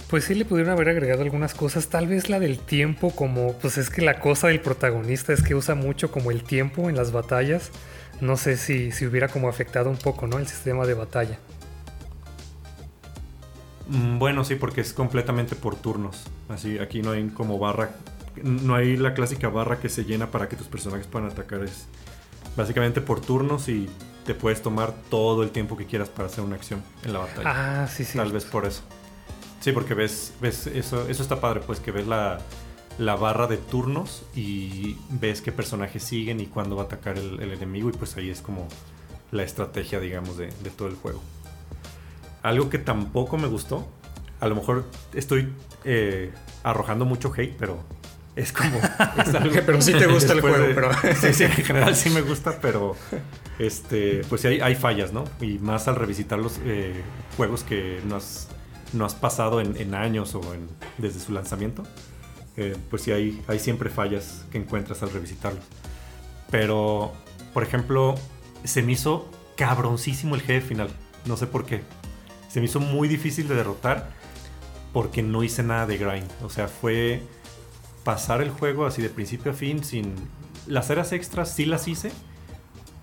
Pues 0.09 0.25
sí 0.25 0.35
le 0.35 0.45
pudieron 0.45 0.73
haber 0.73 0.89
agregado 0.89 1.23
algunas 1.23 1.53
cosas, 1.53 1.89
tal 1.89 2.07
vez 2.07 2.29
la 2.29 2.39
del 2.39 2.61
tiempo, 2.61 3.11
como 3.11 3.55
pues 3.55 3.77
es 3.77 3.91
que 3.91 4.03
la 4.03 4.21
cosa 4.21 4.49
del 4.49 4.61
protagonista 4.61 5.33
es 5.33 5.43
que 5.43 5.57
usa 5.57 5.75
mucho 5.75 6.13
como 6.13 6.31
el 6.31 6.45
tiempo 6.45 6.89
en 6.89 6.97
las 6.97 7.11
batallas. 7.11 7.71
No 8.21 8.37
sé 8.37 8.57
si, 8.57 8.93
si 8.93 9.05
hubiera 9.05 9.29
como 9.29 9.49
afectado 9.49 9.91
un 9.91 9.97
poco, 9.97 10.29
¿no? 10.29 10.39
El 10.39 10.47
sistema 10.47 10.87
de 10.87 10.95
batalla. 10.95 11.39
Mm, 13.89 14.19
bueno, 14.19 14.45
sí, 14.45 14.57
porque 14.57 14.81
es 14.81 14.93
completamente 14.93 15.57
por 15.57 15.77
turnos. 15.77 16.25
Así, 16.49 16.79
aquí 16.79 17.03
no 17.03 17.13
hay 17.13 17.29
como 17.29 17.59
barra, 17.59 17.91
no 18.43 18.75
hay 18.75 18.97
la 18.97 19.15
clásica 19.15 19.49
barra 19.49 19.79
que 19.79 19.89
se 19.89 20.05
llena 20.05 20.31
para 20.31 20.49
que 20.49 20.57
tus 20.57 20.67
personajes 20.67 21.07
puedan 21.07 21.31
atacar. 21.31 21.63
Es, 21.63 21.87
básicamente 22.57 23.01
por 23.01 23.21
turnos 23.21 23.69
y 23.69 23.89
te 24.25 24.35
puedes 24.35 24.63
tomar 24.63 24.93
todo 25.09 25.43
el 25.43 25.51
tiempo 25.51 25.77
que 25.77 25.87
quieras 25.87 26.09
para 26.09 26.27
hacer 26.27 26.43
una 26.43 26.57
acción 26.57 26.83
en 27.05 27.13
la 27.13 27.21
batalla. 27.21 27.83
Ah, 27.85 27.89
sí, 27.89 28.05
sí. 28.05 28.19
Tal 28.19 28.33
vez 28.33 28.45
por 28.45 28.67
eso. 28.67 28.83
Sí, 29.61 29.73
porque 29.73 29.95
ves, 29.95 30.35
ves 30.41 30.67
eso, 30.67 31.09
eso 31.09 31.23
está 31.23 31.41
padre, 31.41 31.61
pues 31.61 31.81
que 31.81 31.91
ves 31.91 32.07
la, 32.07 32.39
barra 32.99 33.47
de 33.47 33.57
turnos 33.57 34.23
y 34.35 34.97
ves 35.11 35.41
qué 35.41 35.53
personajes 35.53 36.03
siguen 36.03 36.41
y 36.41 36.47
cuándo 36.47 36.77
va 36.77 36.83
a 36.83 36.87
atacar 36.87 37.19
el, 37.19 37.41
enemigo 37.53 37.89
y 37.91 37.93
pues 37.93 38.17
ahí 38.17 38.31
es 38.31 38.41
como 38.41 38.69
la 39.33 39.43
estrategia, 39.43 40.01
digamos, 40.01 40.37
de, 40.37 40.51
todo 40.77 40.89
el 40.89 40.95
juego. 40.95 41.21
Algo 42.47 42.71
que 42.71 42.79
tampoco 42.79 43.39
me 43.39 43.49
gustó, 43.49 43.89
a 44.39 44.47
lo 44.47 44.55
mejor 44.55 44.85
estoy 45.13 45.53
eh, 45.85 46.31
arrojando 46.63 47.05
mucho 47.05 47.33
hate, 47.37 47.57
pero 47.59 47.83
Es 48.37 48.53
como... 48.53 48.79
pero 49.67 49.83
sí 49.83 49.93
te 49.93 50.07
gusta 50.07 50.33
el 50.33 50.43
juego, 50.43 50.67
pero... 50.73 50.91
Sí, 51.21 51.35
sí, 51.35 51.43
en 51.43 51.51
general 51.51 51.97
sí 51.97 52.09
me 52.09 52.21
gusta, 52.21 52.61
pero 52.63 52.95
este, 53.59 54.23
pues 54.29 54.43
sí 54.43 54.47
hay, 54.47 54.77
fallas, 54.77 55.13
¿no? 55.13 55.25
Y 55.41 55.59
más 55.59 55.89
al 55.89 55.97
revisitar 55.97 56.39
los 56.39 56.61
eh, 56.65 57.03
juegos 57.37 57.65
que 57.65 58.01
no 58.07 58.15
has, 58.15 58.47
no 58.93 59.05
has 59.05 59.17
pasado 59.17 59.61
en, 59.61 59.95
años 59.97 60.37
o 60.37 60.55
en, 60.55 60.69
desde 60.99 61.19
su 61.19 61.33
lanzamiento, 61.33 61.83
eh, 62.57 62.77
pues 62.91 63.03
sí 63.03 63.11
hay, 63.11 63.43
hay 63.49 63.59
siempre 63.59 63.91
fallas 63.91 64.45
que 64.53 64.59
encuentras 64.59 65.03
al 65.03 65.11
revisitarlos. 65.11 65.65
Pero, 66.53 67.13
por 67.53 67.65
ejemplo, 67.65 68.15
se 68.63 68.85
me 68.85 68.93
hizo 68.93 69.29
cabroncísimo 69.57 70.37
el 70.37 70.43
jefe 70.43 70.69
final. 70.69 70.91
No 71.25 71.37
sé 71.37 71.49
por 71.49 71.67
qué. 71.67 71.83
Se 72.57 72.61
me 72.61 72.65
hizo 72.65 72.81
muy 72.81 73.07
difícil 73.07 73.49
de 73.49 73.55
derrotar 73.55 74.09
porque 74.95 75.23
no 75.23 75.43
hice 75.43 75.63
nada 75.63 75.85
de 75.85 75.99
grind. 75.99 76.27
O 76.43 76.49
sea, 76.49 76.69
fue 76.69 77.21
pasar 78.03 78.41
el 78.41 78.49
juego 78.49 78.87
así 78.87 79.03
de 79.03 79.11
principio 79.11 79.53
a 79.53 79.55
fin 79.55 79.85
sin... 79.85 80.15
Las 80.67 80.89
eras 80.89 81.13
extras 81.13 81.53
sí 81.53 81.67
las 81.67 81.87
hice, 81.87 82.13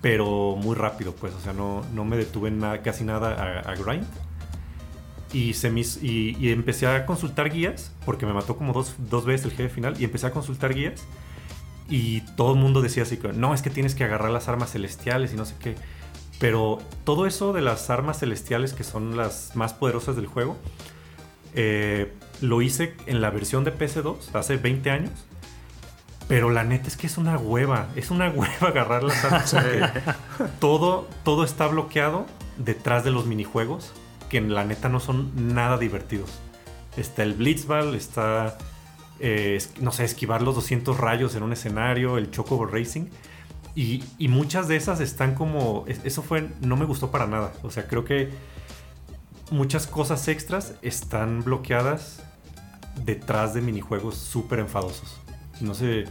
pero 0.02 0.56
muy 0.56 0.74
rápido, 0.74 1.14
pues. 1.14 1.34
O 1.34 1.40
sea, 1.40 1.52
no, 1.52 1.84
no 1.94 2.04
me 2.04 2.16
detuve 2.16 2.48
en 2.48 2.58
nada, 2.58 2.82
casi 2.82 3.04
nada 3.04 3.60
a, 3.60 3.74
grind. 3.76 4.04
Y, 5.32 5.52
y, 6.02 6.48
empecé 6.50 6.88
a 6.88 7.06
consultar 7.06 7.48
guías, 7.48 7.92
porque 8.04 8.26
me 8.26 8.32
mató 8.32 8.56
como 8.56 8.72
dos, 8.72 8.96
dos 9.08 9.24
veces 9.24 9.46
el 9.46 9.52
jefe 9.52 9.68
final, 9.68 9.94
y 10.00 10.04
empecé 10.04 10.26
a 10.26 10.32
consultar 10.32 10.74
guías. 10.74 11.00
Y 11.88 12.22
todo 12.34 12.54
el 12.54 12.58
mundo 12.58 12.82
decía 12.82 13.04
así, 13.04 13.20
no, 13.36 13.54
es 13.54 13.62
que 13.62 13.70
tienes 13.70 13.94
que 13.94 14.02
agarrar 14.02 14.32
las 14.32 14.48
armas 14.48 14.72
celestiales 14.72 15.32
y 15.32 15.36
no 15.36 15.44
sé 15.44 15.54
qué. 15.60 15.76
Pero 16.38 16.78
todo 17.04 17.26
eso 17.26 17.52
de 17.52 17.62
las 17.62 17.90
armas 17.90 18.18
celestiales, 18.18 18.72
que 18.72 18.84
son 18.84 19.16
las 19.16 19.54
más 19.54 19.72
poderosas 19.72 20.16
del 20.16 20.26
juego, 20.26 20.56
eh, 21.54 22.12
lo 22.40 22.62
hice 22.62 22.94
en 23.06 23.20
la 23.20 23.30
versión 23.30 23.64
de 23.64 23.76
PS2 23.76 24.34
hace 24.34 24.56
20 24.56 24.90
años. 24.90 25.12
Pero 26.26 26.50
la 26.50 26.64
neta 26.64 26.88
es 26.88 26.96
que 26.96 27.06
es 27.06 27.18
una 27.18 27.36
hueva. 27.36 27.88
Es 27.96 28.10
una 28.10 28.28
hueva 28.34 28.68
agarrar 28.68 29.04
las 29.04 29.24
armas. 29.24 29.54
todo, 30.60 31.08
todo 31.22 31.44
está 31.44 31.66
bloqueado 31.66 32.26
detrás 32.58 33.04
de 33.04 33.10
los 33.10 33.26
minijuegos. 33.26 33.92
Que 34.28 34.38
en 34.38 34.54
la 34.54 34.64
neta 34.64 34.88
no 34.88 35.00
son 35.00 35.54
nada 35.54 35.78
divertidos. 35.78 36.30
Está 36.96 37.22
el 37.22 37.34
Blitzball, 37.34 37.94
está. 37.94 38.58
Eh, 39.20 39.62
no 39.80 39.92
sé, 39.92 40.04
esquivar 40.04 40.42
los 40.42 40.56
200 40.56 40.98
rayos 40.98 41.36
en 41.36 41.44
un 41.44 41.52
escenario, 41.52 42.18
el 42.18 42.30
Chocobo 42.30 42.66
Racing. 42.66 43.06
Y, 43.74 44.04
y, 44.18 44.28
muchas 44.28 44.68
de 44.68 44.76
esas 44.76 45.00
están 45.00 45.34
como. 45.34 45.84
Eso 46.04 46.22
fue. 46.22 46.48
No 46.60 46.76
me 46.76 46.84
gustó 46.84 47.10
para 47.10 47.26
nada. 47.26 47.52
O 47.62 47.70
sea, 47.70 47.88
creo 47.88 48.04
que 48.04 48.30
muchas 49.50 49.86
cosas 49.86 50.28
extras 50.28 50.74
están 50.82 51.42
bloqueadas 51.42 52.22
detrás 53.04 53.54
de 53.54 53.60
minijuegos 53.60 54.16
súper 54.16 54.60
enfadosos. 54.60 55.20
No 55.60 55.74
sé, 55.74 56.04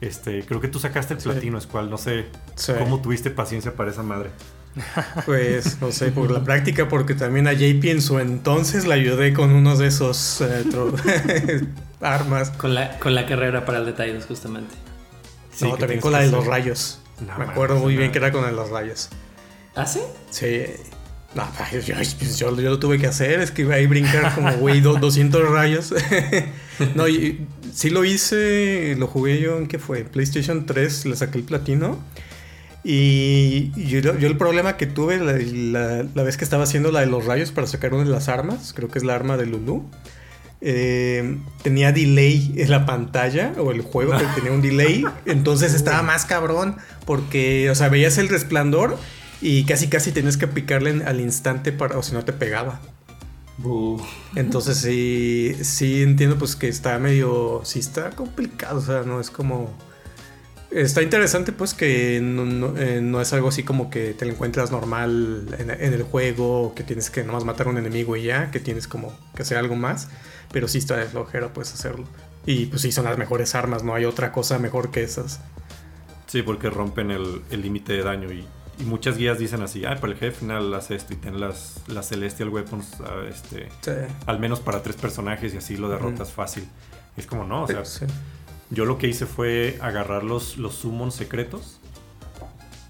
este, 0.00 0.44
creo 0.44 0.60
que 0.60 0.68
tú 0.68 0.78
sacaste 0.78 1.14
el 1.14 1.20
platino, 1.20 1.58
es 1.58 1.66
cual 1.66 1.90
no 1.90 1.98
sé 1.98 2.26
cómo 2.78 3.00
tuviste 3.00 3.30
paciencia 3.30 3.74
para 3.74 3.90
esa 3.90 4.02
madre. 4.02 4.30
Pues, 5.24 5.80
no 5.80 5.90
sé, 5.90 6.10
por 6.12 6.30
la 6.30 6.44
práctica, 6.44 6.88
porque 6.88 7.14
también 7.14 7.48
a 7.48 7.52
JP 7.52 7.84
en 7.84 8.02
su 8.02 8.18
entonces 8.18 8.86
le 8.86 8.94
ayudé 8.94 9.32
con 9.32 9.52
uno 9.52 9.76
de 9.76 9.86
esos 9.86 10.40
eh, 10.42 10.64
armas. 12.00 12.50
Con 12.50 12.74
la, 12.74 12.98
con 12.98 13.14
la 13.14 13.26
carrera 13.26 13.64
para 13.64 13.78
el 13.78 13.86
detalle, 13.86 14.20
justamente. 14.20 14.74
No, 15.60 15.76
también 15.76 16.00
con 16.00 16.12
la 16.12 16.20
de 16.20 16.30
los 16.30 16.46
rayos. 16.46 17.00
Me 17.38 17.44
acuerdo 17.44 17.76
muy 17.76 17.96
bien 17.96 18.12
que 18.12 18.18
era 18.18 18.32
con 18.32 18.42
la 18.42 18.48
de 18.48 18.54
los 18.54 18.70
rayos. 18.70 19.08
¿Ah, 19.74 19.86
sí? 19.86 20.00
Sí. 20.30 20.64
No, 21.34 21.46
pues, 21.56 21.86
yo, 21.86 21.94
yo, 22.56 22.70
lo 22.70 22.78
tuve 22.78 22.98
que 22.98 23.06
hacer, 23.06 23.40
es 23.40 23.50
que 23.50 23.62
iba 23.62 23.74
a 23.74 23.86
brincar 23.86 24.34
como, 24.34 24.52
güey, 24.54 24.80
200 24.80 25.50
rayos. 25.50 25.94
no, 26.94 27.08
y, 27.08 27.46
sí 27.74 27.90
lo 27.90 28.04
hice, 28.04 28.94
lo 28.96 29.06
jugué 29.06 29.38
yo 29.38 29.58
en 29.58 29.66
qué 29.66 29.78
fue, 29.78 30.04
PlayStation 30.04 30.64
3, 30.64 31.04
le 31.06 31.16
saqué 31.16 31.36
el 31.36 31.44
platino. 31.44 31.98
Y 32.88 33.72
yo, 33.88 34.12
el 34.12 34.36
problema 34.38 34.76
que 34.76 34.86
tuve 34.86 35.18
la, 35.18 36.22
vez 36.22 36.36
que 36.36 36.44
estaba 36.44 36.62
haciendo 36.62 36.90
la 36.90 37.00
de 37.00 37.06
los 37.06 37.26
rayos 37.26 37.50
para 37.50 37.66
sacar 37.66 37.92
una 37.92 38.04
de 38.04 38.10
las 38.10 38.28
armas, 38.28 38.72
creo 38.72 38.88
que 38.88 38.98
es 38.98 39.04
la 39.04 39.14
arma 39.14 39.36
de 39.36 39.44
Lulu, 39.44 39.84
eh, 40.60 41.38
tenía 41.62 41.92
delay 41.92 42.54
en 42.56 42.70
la 42.70 42.86
pantalla, 42.86 43.52
o 43.58 43.70
el 43.72 43.82
juego 43.82 44.16
que 44.16 44.24
tenía 44.34 44.52
un 44.52 44.62
delay, 44.62 45.04
entonces 45.26 45.74
estaba 45.74 46.02
más 46.02 46.24
cabrón, 46.24 46.76
porque, 47.04 47.70
o 47.70 47.74
sea, 47.74 47.88
veías 47.88 48.18
el 48.18 48.28
resplandor 48.28 48.98
y 49.40 49.64
casi 49.64 49.88
casi 49.88 50.12
tenías 50.12 50.36
que 50.36 50.48
picarle 50.48 51.04
al 51.04 51.20
instante 51.20 51.72
para, 51.72 51.98
o 51.98 52.02
si 52.02 52.12
no 52.12 52.24
te 52.24 52.32
pegaba. 52.32 52.80
Entonces 54.34 54.78
sí, 54.78 55.56
sí 55.62 56.02
entiendo 56.02 56.36
pues 56.38 56.56
que 56.56 56.68
está 56.68 56.98
medio, 56.98 57.62
sí 57.64 57.78
está 57.78 58.10
complicado, 58.10 58.78
o 58.78 58.82
sea, 58.82 59.02
no 59.02 59.20
es 59.20 59.30
como... 59.30 59.74
Está 60.70 61.02
interesante 61.02 61.52
pues 61.52 61.74
que 61.74 62.20
no, 62.20 62.76
eh, 62.76 63.22
es 63.22 63.32
algo 63.32 63.48
así 63.48 63.62
como 63.62 63.88
que 63.88 64.14
te 64.14 64.26
lo 64.26 64.32
encuentras 64.32 64.70
normal 64.70 65.46
en, 65.58 65.70
el 65.70 66.02
juego, 66.02 66.74
que 66.74 66.82
tienes 66.82 67.08
que 67.08 67.22
nomás 67.22 67.44
matar 67.44 67.68
a 67.68 67.70
un 67.70 67.78
enemigo 67.78 68.16
y 68.16 68.24
ya, 68.24 68.50
que 68.50 68.60
tienes 68.60 68.88
como 68.88 69.16
que 69.34 69.42
hacer 69.42 69.58
algo 69.58 69.76
más, 69.76 70.08
pero 70.52 70.66
sí 70.68 70.78
está 70.78 70.96
de 70.96 71.06
flojera 71.06 71.52
pues 71.52 71.72
hacerlo. 71.72 72.06
Y 72.44 72.66
pues 72.66 72.82
sí 72.82 72.92
son 72.92 73.04
las 73.04 73.16
mejores 73.16 73.54
armas, 73.54 73.84
no 73.84 73.94
hay 73.94 74.04
otra 74.04 74.32
cosa 74.32 74.58
mejor 74.58 74.90
que 74.90 75.02
esas. 75.02 75.40
Sí, 76.26 76.42
porque 76.42 76.68
rompen 76.68 77.10
el 77.10 77.42
límite 77.50 77.92
de 77.92 78.02
daño 78.02 78.32
y 78.32 78.44
y 78.78 78.84
muchas 78.84 79.16
guías 79.16 79.38
dicen 79.38 79.62
así, 79.62 79.84
ah, 79.84 79.96
para 80.00 80.12
el 80.12 80.18
jefe 80.18 80.40
final 80.40 80.72
hace 80.74 80.96
esto 80.96 81.14
y 81.14 81.16
ten 81.16 81.40
las, 81.40 81.80
las 81.86 82.08
Celestial 82.08 82.50
Weapons 82.50 83.00
ah, 83.00 83.24
este, 83.28 83.68
al 84.26 84.38
menos 84.38 84.60
para 84.60 84.82
tres 84.82 84.96
personajes 84.96 85.54
y 85.54 85.56
así 85.56 85.76
lo 85.76 85.88
derrotas 85.88 86.30
fácil. 86.32 86.68
es 87.16 87.26
como, 87.26 87.44
no, 87.44 87.62
o 87.62 87.66
sea, 87.66 87.82
yo 88.70 88.84
lo 88.84 88.98
que 88.98 89.08
hice 89.08 89.26
fue 89.26 89.78
agarrar 89.80 90.24
los, 90.24 90.56
los 90.56 90.74
summons 90.74 91.14
secretos, 91.14 91.80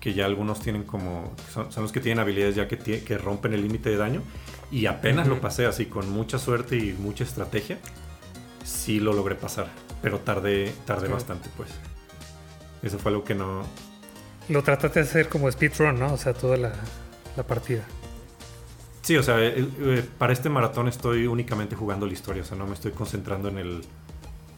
que 0.01 0.15
ya 0.15 0.25
algunos 0.25 0.61
tienen 0.61 0.85
como, 0.85 1.35
son, 1.53 1.69
los 1.77 1.93
que 1.93 2.01
tienen 2.01 2.21
habilidades 2.21 2.55
ya 2.55 2.69
que, 2.69 2.79
que 2.79 3.19
rompen 3.19 3.53
el 3.55 3.63
límite 3.63 3.91
de 3.91 3.97
daño, 3.97 4.23
y 4.71 4.87
apenas 4.87 5.27
lo 5.29 5.41
pasé 5.41 5.67
así 5.67 5.87
con 5.87 6.11
mucha 6.11 6.39
suerte 6.39 6.77
y 6.77 6.93
mucha 6.93 7.25
estrategia, 7.25 7.79
sí 8.65 9.01
lo 9.01 9.13
logré 9.13 9.35
pasar, 9.35 9.69
pero 10.03 10.21
tardé, 10.21 10.73
tardé 10.85 11.09
bastante 11.09 11.49
pues. 11.57 11.71
Eso 12.83 12.99
fue 12.99 13.11
algo 13.11 13.25
que 13.25 13.35
no, 13.35 13.65
lo 14.49 14.63
trataste 14.63 15.01
de 15.01 15.07
hacer 15.07 15.29
como 15.29 15.51
speedrun, 15.51 15.99
¿no? 15.99 16.13
O 16.13 16.17
sea, 16.17 16.33
toda 16.33 16.57
la, 16.57 16.73
partida. 17.45 17.85
Sí, 19.03 19.17
o 19.17 19.23
sea, 19.23 19.41
eh, 19.41 19.69
eh, 19.81 20.05
para 20.19 20.33
este 20.33 20.49
maratón 20.49 20.89
estoy 20.89 21.27
únicamente 21.27 21.77
jugando 21.77 22.07
la 22.07 22.13
historia, 22.13 22.43
o 22.43 22.47
sea, 22.47 22.57
no 22.57 22.67
me 22.67 22.75
estoy 22.75 22.93
concentrando 22.93 23.49
en 23.49 23.59
el, 23.59 23.83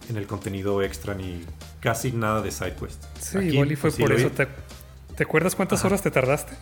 en 0.08 0.16
el 0.16 0.26
contenido 0.26 0.82
extra 0.82 1.14
ni 1.14 1.44
casi 1.80 2.12
nada 2.12 2.42
de 2.42 2.50
SideQuest. 2.50 3.04
Sí, 3.20 3.38
igual 3.38 3.72
y 3.72 3.76
fue 3.76 3.90
por 3.92 4.12
eso. 4.12 4.30
Te, 4.30 5.22
acuerdas 5.22 5.54
cuántas 5.54 5.84
horas 5.84 6.02
te 6.02 6.10
tardaste 6.10 6.52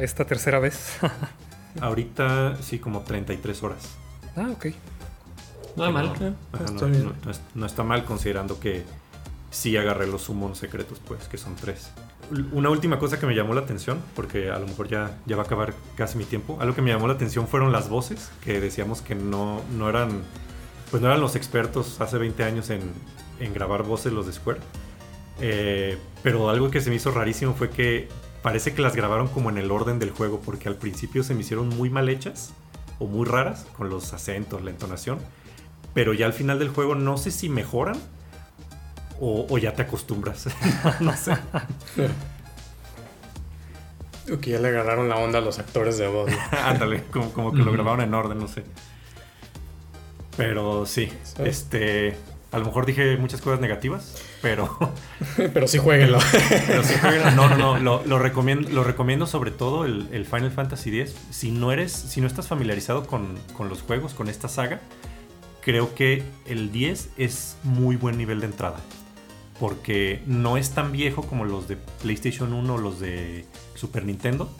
esta 0.00 0.24
tercera 0.24 0.58
vez? 0.58 0.98
Ahorita 1.80 2.56
sí, 2.60 2.78
como 2.78 3.00
33 3.00 3.62
horas. 3.62 3.88
Ah, 4.36 4.48
ok. 4.50 4.66
No, 5.76 5.90
mal. 5.90 6.12
no, 7.54 7.66
está 7.66 7.82
mal 7.82 8.04
considerando 8.04 8.60
que 8.60 8.84
sí 9.50 9.76
agarré 9.76 10.06
los 10.06 10.22
summons 10.22 10.58
secretos, 10.58 11.00
pues, 11.06 11.28
que 11.28 11.38
son 11.38 11.56
tres 11.56 11.90
una 12.52 12.70
última 12.70 12.98
cosa 12.98 13.18
que 13.18 13.26
me 13.26 13.34
llamó 13.34 13.54
la 13.54 13.62
atención, 13.62 14.00
porque 14.14 14.50
a 14.50 14.58
lo 14.58 14.66
mejor 14.66 14.88
ya, 14.88 15.18
ya 15.26 15.36
va 15.36 15.42
a 15.42 15.46
acabar 15.46 15.74
casi 15.96 16.16
mi 16.16 16.24
tiempo, 16.24 16.56
algo 16.60 16.74
que 16.74 16.82
me 16.82 16.90
llamó 16.90 17.06
la 17.06 17.14
atención 17.14 17.46
fueron 17.46 17.72
las 17.72 17.88
voces, 17.88 18.30
que 18.42 18.60
decíamos 18.60 19.02
que 19.02 19.14
no, 19.14 19.60
no 19.76 19.88
eran 19.88 20.22
pues 20.92 21.02
no 21.02 21.08
eran 21.08 21.22
los 21.22 21.34
expertos 21.36 22.00
hace 22.02 22.18
20 22.18 22.44
años 22.44 22.68
en, 22.68 22.82
en 23.40 23.54
grabar 23.54 23.82
voces 23.82 24.12
los 24.12 24.26
de 24.26 24.34
Square. 24.34 24.60
Eh, 25.40 25.98
pero 26.22 26.50
algo 26.50 26.70
que 26.70 26.82
se 26.82 26.90
me 26.90 26.96
hizo 26.96 27.10
rarísimo 27.10 27.54
fue 27.54 27.70
que 27.70 28.08
parece 28.42 28.74
que 28.74 28.82
las 28.82 28.94
grabaron 28.94 29.28
como 29.28 29.48
en 29.48 29.56
el 29.56 29.70
orden 29.70 29.98
del 29.98 30.10
juego, 30.10 30.40
porque 30.40 30.68
al 30.68 30.76
principio 30.76 31.24
se 31.24 31.34
me 31.34 31.40
hicieron 31.40 31.70
muy 31.70 31.88
mal 31.88 32.10
hechas 32.10 32.52
o 32.98 33.06
muy 33.06 33.26
raras 33.26 33.66
con 33.74 33.88
los 33.88 34.12
acentos, 34.12 34.62
la 34.62 34.70
entonación. 34.70 35.18
Pero 35.94 36.12
ya 36.12 36.26
al 36.26 36.34
final 36.34 36.58
del 36.58 36.68
juego 36.68 36.94
no 36.94 37.16
sé 37.16 37.30
si 37.30 37.48
mejoran 37.48 37.96
o, 39.18 39.56
ya 39.56 39.72
te 39.72 39.82
acostumbras. 39.82 40.46
no 41.00 41.16
sé. 41.16 41.38
Que 44.40 44.50
ya 44.50 44.58
le 44.58 44.68
agarraron 44.68 45.08
la 45.08 45.16
onda 45.16 45.38
a 45.38 45.42
los 45.42 45.58
actores 45.58 45.96
de 45.96 46.08
voz. 46.08 46.30
Ándale, 46.64 47.04
como, 47.04 47.52
que 47.52 47.58
lo 47.62 47.72
grabaron 47.72 48.02
en 48.02 48.12
orden, 48.12 48.38
no 48.38 48.48
sé. 48.48 48.64
Pero 50.36 50.86
sí, 50.86 51.10
este. 51.38 52.16
A 52.50 52.58
lo 52.58 52.66
mejor 52.66 52.84
dije 52.84 53.16
muchas 53.16 53.40
cosas 53.40 53.60
negativas, 53.60 54.22
pero. 54.42 54.76
pero 55.36 55.66
sí 55.66 55.78
jueguenlo. 55.78 56.18
pero 56.66 56.82
sí 56.82 56.94
jueguenlo. 57.00 57.30
No, 57.30 57.56
no, 57.56 57.78
no. 57.78 58.02
Lo, 58.04 58.18
recomiendo, 58.18 58.68
lo 58.70 58.84
recomiendo 58.84 59.26
sobre 59.26 59.50
todo 59.50 59.84
el, 59.84 60.26
Final 60.26 60.50
Fantasy 60.50 61.00
X. 61.00 61.14
Si 61.30 61.50
no 61.50 61.72
eres. 61.72 61.92
Si 61.92 62.20
no 62.20 62.26
estás 62.26 62.48
familiarizado 62.48 63.06
con, 63.06 63.38
con, 63.56 63.68
los 63.68 63.82
juegos, 63.82 64.12
con 64.12 64.28
esta 64.28 64.48
saga, 64.48 64.80
creo 65.62 65.94
que 65.94 66.22
el 66.46 66.72
10 66.72 67.10
es 67.16 67.56
muy 67.62 67.96
buen 67.96 68.18
nivel 68.18 68.40
de 68.40 68.46
entrada 68.46 68.78
porque 69.62 70.22
no 70.26 70.56
es 70.56 70.70
tan 70.70 70.90
viejo 70.90 71.22
como 71.22 71.44
los 71.44 71.68
de 71.68 71.76
PlayStation 72.02 72.52
1 72.52 72.74
o 72.74 72.78
los 72.78 72.98
de 72.98 73.44
Super 73.76 74.04
Nintendo. 74.04 74.50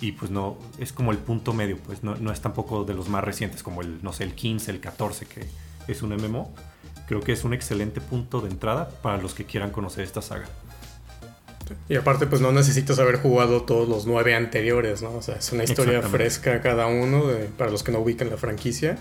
Y 0.00 0.12
pues 0.12 0.30
no, 0.30 0.58
es 0.78 0.92
como 0.92 1.10
el 1.10 1.18
punto 1.18 1.52
medio, 1.52 1.76
pues 1.78 2.04
no, 2.04 2.32
es 2.32 2.40
tampoco 2.40 2.84
de 2.84 2.94
los 2.94 3.08
más 3.08 3.24
recientes, 3.24 3.62
como 3.62 3.82
el, 3.82 4.02
no 4.02 4.12
sé, 4.12 4.24
el 4.24 4.34
15, 4.34 4.70
el 4.70 4.80
14, 4.80 5.26
que 5.26 5.46
es 5.88 6.02
un 6.02 6.14
MMO. 6.14 6.52
creo 7.08 7.20
que 7.20 7.32
es 7.32 7.42
un 7.44 7.52
excelente 7.52 8.00
punto 8.00 8.40
de 8.40 8.48
entrada 8.50 8.88
para 9.02 9.18
los 9.18 9.34
que 9.34 9.44
quieran 9.44 9.70
conocer 9.70 10.04
esta 10.04 10.22
saga. 10.22 10.46
Y 11.88 11.96
aparte, 11.96 12.26
pues 12.26 12.40
no 12.40 12.52
necesitas 12.52 12.98
haber 12.98 13.16
jugado 13.20 13.62
todos 13.62 13.88
los 13.88 14.06
nueve 14.06 14.34
anteriores, 14.34 15.02
¿no? 15.02 15.12
O 15.16 15.22
sea, 15.22 15.36
es 15.36 15.52
una 15.52 15.64
historia 15.64 16.00
fresca 16.02 16.62
cada 16.62 16.86
uno 16.86 17.24
para 17.58 17.70
los 17.70 17.82
que 17.82 17.92
no 17.92 17.98
ubican 17.98 18.30
la 18.30 18.36
franquicia. 18.36 18.96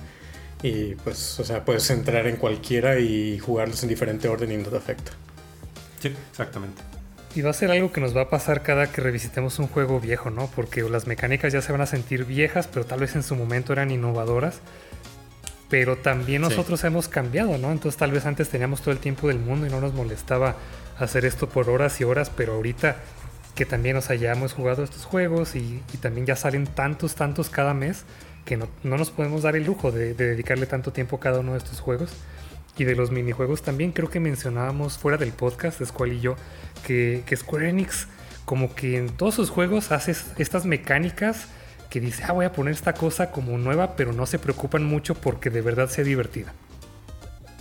Y 0.63 0.95
pues, 0.95 1.39
o 1.39 1.43
sea, 1.43 1.63
puedes 1.63 1.89
entrar 1.91 2.27
en 2.27 2.37
cualquiera 2.37 2.99
y 2.99 3.37
jugarlos 3.39 3.83
en 3.83 3.89
diferente 3.89 4.27
orden 4.27 4.51
y 4.51 4.57
no 4.57 4.69
te 4.69 4.77
afecta. 4.77 5.11
Sí, 5.99 6.13
exactamente. 6.31 6.81
Y 7.37 7.43
va 7.43 7.51
a 7.51 7.53
ser 7.53 7.69
algo 7.69 7.91
que 7.91 8.01
nos 8.01 8.17
va 8.17 8.21
a 8.21 8.29
pasar 8.31 8.63
cada 8.63 8.91
que 8.91 8.99
revisitemos 8.99 9.59
un 9.59 9.67
juego 9.67 9.99
viejo, 9.99 10.31
¿no? 10.31 10.49
Porque 10.55 10.81
las 10.81 11.05
mecánicas 11.05 11.53
ya 11.53 11.61
se 11.61 11.71
van 11.71 11.81
a 11.81 11.85
sentir 11.85 12.25
viejas, 12.25 12.65
pero 12.65 12.83
tal 12.83 13.01
vez 13.01 13.15
en 13.15 13.21
su 13.21 13.35
momento 13.35 13.73
eran 13.73 13.91
innovadoras. 13.91 14.59
Pero 15.69 15.97
también 15.97 16.41
nosotros 16.41 16.83
hemos 16.83 17.07
cambiado, 17.07 17.59
¿no? 17.59 17.71
Entonces 17.71 17.95
tal 17.99 18.09
vez 18.09 18.25
antes 18.25 18.49
teníamos 18.49 18.81
todo 18.81 18.91
el 18.91 18.97
tiempo 18.97 19.27
del 19.27 19.37
mundo 19.37 19.67
y 19.67 19.69
no 19.69 19.79
nos 19.79 19.93
molestaba 19.93 20.55
hacer 20.97 21.25
esto 21.25 21.47
por 21.47 21.69
horas 21.69 22.01
y 22.01 22.05
horas, 22.05 22.31
pero 22.35 22.55
ahorita 22.55 22.95
que 23.53 23.67
también 23.67 23.97
nos 23.97 24.09
hayamos 24.09 24.53
jugado 24.53 24.83
estos 24.83 25.05
juegos 25.05 25.55
y, 25.55 25.83
también 26.01 26.25
ya 26.25 26.35
salen 26.35 26.65
tantos, 26.65 27.13
tantos 27.13 27.51
cada 27.51 27.75
mes, 27.75 28.05
que 28.45 28.57
no, 28.57 28.67
nos 28.81 29.11
podemos 29.11 29.43
dar 29.43 29.55
el 29.55 29.63
lujo 29.63 29.91
de, 29.91 30.15
dedicarle 30.15 30.65
tanto 30.65 30.91
tiempo 30.91 31.17
a 31.17 31.19
cada 31.19 31.41
uno 31.41 31.51
de 31.51 31.59
estos 31.59 31.81
juegos. 31.81 32.09
Y 32.77 32.83
de 32.83 32.95
los 32.95 33.11
minijuegos 33.11 33.63
también 33.63 33.91
creo 33.91 34.09
que 34.09 34.19
mencionábamos 34.19 34.97
fuera 34.97 35.17
del 35.17 35.31
podcast, 35.31 35.83
Squall 35.83 36.13
y 36.13 36.19
yo, 36.19 36.35
que, 36.85 37.23
que 37.25 37.35
Square 37.35 37.69
Enix 37.69 38.07
como 38.45 38.73
que 38.73 38.97
en 38.97 39.09
todos 39.09 39.35
sus 39.35 39.49
juegos 39.49 39.91
hace 39.91 40.15
estas 40.37 40.65
mecánicas 40.65 41.47
que 41.89 41.99
dice, 41.99 42.23
ah, 42.25 42.31
voy 42.31 42.45
a 42.45 42.53
poner 42.53 42.73
esta 42.73 42.93
cosa 42.93 43.31
como 43.31 43.57
nueva, 43.57 43.95
pero 43.95 44.13
no 44.13 44.25
se 44.25 44.39
preocupan 44.39 44.85
mucho 44.85 45.15
porque 45.15 45.49
de 45.49 45.61
verdad 45.61 45.89
sea 45.89 46.03
divertida. 46.03 46.53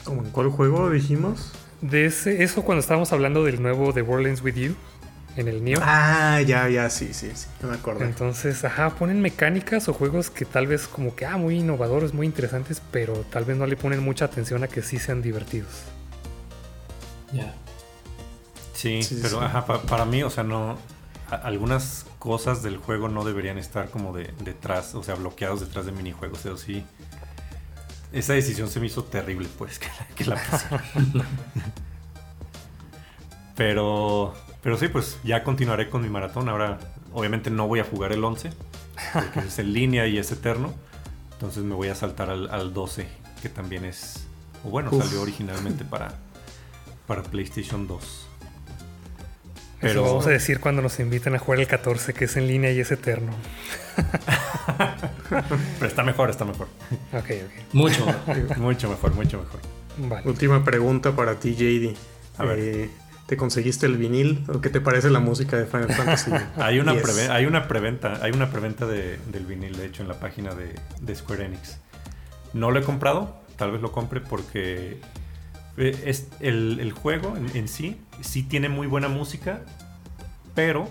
¿Cómo 0.04 0.22
en 0.22 0.30
cuál 0.30 0.48
juego 0.48 0.88
dijimos? 0.90 1.52
De 1.80 2.06
ese, 2.06 2.44
eso 2.44 2.62
cuando 2.62 2.80
estábamos 2.80 3.12
hablando 3.12 3.42
del 3.42 3.60
nuevo 3.60 3.92
The 3.92 4.02
World 4.02 4.28
Ends 4.28 4.42
With 4.42 4.54
You 4.54 4.76
en 5.36 5.48
el 5.48 5.62
Neo. 5.62 5.78
Ah, 5.82 6.40
ya, 6.40 6.68
ya, 6.68 6.88
sí, 6.90 7.12
sí, 7.12 7.30
sí, 7.34 7.46
no 7.62 7.68
me 7.68 7.74
acuerdo. 7.74 8.04
Entonces, 8.04 8.64
ajá, 8.64 8.90
ponen 8.90 9.20
mecánicas 9.20 9.88
o 9.88 9.92
juegos 9.92 10.30
que 10.30 10.44
tal 10.44 10.66
vez 10.66 10.88
como 10.88 11.14
que, 11.14 11.26
ah, 11.26 11.36
muy 11.36 11.58
innovadores, 11.58 12.14
muy 12.14 12.26
interesantes, 12.26 12.82
pero 12.90 13.14
tal 13.30 13.44
vez 13.44 13.56
no 13.56 13.66
le 13.66 13.76
ponen 13.76 14.02
mucha 14.02 14.24
atención 14.24 14.64
a 14.64 14.68
que 14.68 14.82
sí 14.82 14.98
sean 14.98 15.22
divertidos. 15.22 15.82
Ya. 17.32 17.54
Sí, 18.74 19.00
pero 19.22 19.40
ajá, 19.40 19.64
para 19.64 20.04
mí, 20.04 20.22
o 20.22 20.30
sea, 20.30 20.44
no, 20.44 20.78
algunas 21.30 22.06
cosas 22.18 22.62
del 22.62 22.76
juego 22.76 23.08
no 23.08 23.24
deberían 23.24 23.58
estar 23.58 23.90
como 23.90 24.12
de, 24.12 24.32
detrás, 24.44 24.94
o 24.94 25.02
sea, 25.02 25.14
bloqueados 25.14 25.60
detrás 25.60 25.86
de 25.86 25.92
minijuegos, 25.92 26.40
pero 26.42 26.56
sí 26.56 26.84
esa 28.12 28.34
decisión 28.34 28.68
se 28.68 28.80
me 28.80 28.86
hizo 28.86 29.04
terrible, 29.04 29.48
pues, 29.58 29.78
que 30.14 30.24
la, 30.24 30.40
pero, 33.56 34.34
pero 34.66 34.76
sí, 34.76 34.88
pues 34.88 35.20
ya 35.22 35.44
continuaré 35.44 35.88
con 35.88 36.02
mi 36.02 36.08
maratón. 36.08 36.48
Ahora, 36.48 36.80
obviamente, 37.12 37.50
no 37.50 37.68
voy 37.68 37.78
a 37.78 37.84
jugar 37.84 38.10
el 38.10 38.24
11, 38.24 38.50
porque 39.12 39.38
es 39.46 39.60
en 39.60 39.72
línea 39.72 40.08
y 40.08 40.18
es 40.18 40.32
eterno. 40.32 40.74
Entonces 41.34 41.62
me 41.62 41.76
voy 41.76 41.86
a 41.86 41.94
saltar 41.94 42.30
al, 42.30 42.74
12, 42.74 43.06
que 43.40 43.48
también 43.48 43.84
es. 43.84 44.26
O 44.64 44.70
bueno, 44.70 44.90
salió 44.90 45.22
originalmente 45.22 45.84
para, 45.84 46.14
para 47.06 47.22
PlayStation 47.22 47.86
2. 47.86 48.26
Pero 49.82 50.02
vamos 50.02 50.26
a 50.26 50.30
decir 50.30 50.58
cuando 50.58 50.82
nos 50.82 50.98
inviten 50.98 51.36
a 51.36 51.38
jugar 51.38 51.60
el 51.60 51.68
14, 51.68 52.12
que 52.12 52.24
es 52.24 52.36
en 52.36 52.48
línea 52.48 52.72
y 52.72 52.80
es 52.80 52.90
eterno. 52.90 53.30
Pero 55.78 55.86
está 55.86 56.02
mejor, 56.02 56.28
está 56.28 56.44
mejor. 56.44 56.66
Ok, 57.12 57.22
ok. 57.22 57.72
Mucho 57.72 58.04
mucho 58.56 58.90
mejor, 58.90 59.14
mucho 59.14 59.38
mejor. 59.38 60.24
Última 60.26 60.64
pregunta 60.64 61.14
para 61.14 61.36
ti, 61.36 61.54
JD. 61.54 61.96
A 62.38 62.44
ver. 62.44 63.05
¿Te 63.26 63.36
conseguiste 63.36 63.86
el 63.86 63.96
vinil? 63.96 64.44
¿O 64.48 64.60
qué 64.60 64.70
te 64.70 64.80
parece 64.80 65.10
la 65.10 65.18
música 65.18 65.56
de 65.56 65.66
Final 65.66 65.92
Fantasy? 65.92 66.30
hay, 66.56 66.78
una 66.78 66.92
hay 67.30 67.46
una 67.46 67.66
preventa, 67.66 68.20
hay 68.22 68.30
una 68.30 68.50
preventa 68.50 68.86
del 68.86 69.46
vinil, 69.46 69.76
de 69.76 69.86
hecho, 69.86 70.02
en 70.02 70.08
la 70.08 70.20
página 70.20 70.54
de, 70.54 71.14
Square 71.14 71.46
Enix. 71.46 71.78
No 72.52 72.70
lo 72.70 72.78
he 72.78 72.82
comprado, 72.82 73.36
tal 73.56 73.72
vez 73.72 73.82
lo 73.82 73.90
compre 73.90 74.20
porque 74.20 75.00
eh, 75.76 76.02
es, 76.06 76.28
el, 76.38 76.92
juego 76.92 77.36
en, 77.36 77.68
sí 77.68 78.00
sí 78.20 78.44
tiene 78.44 78.68
muy 78.68 78.86
buena 78.86 79.08
música, 79.08 79.62
pero 80.54 80.88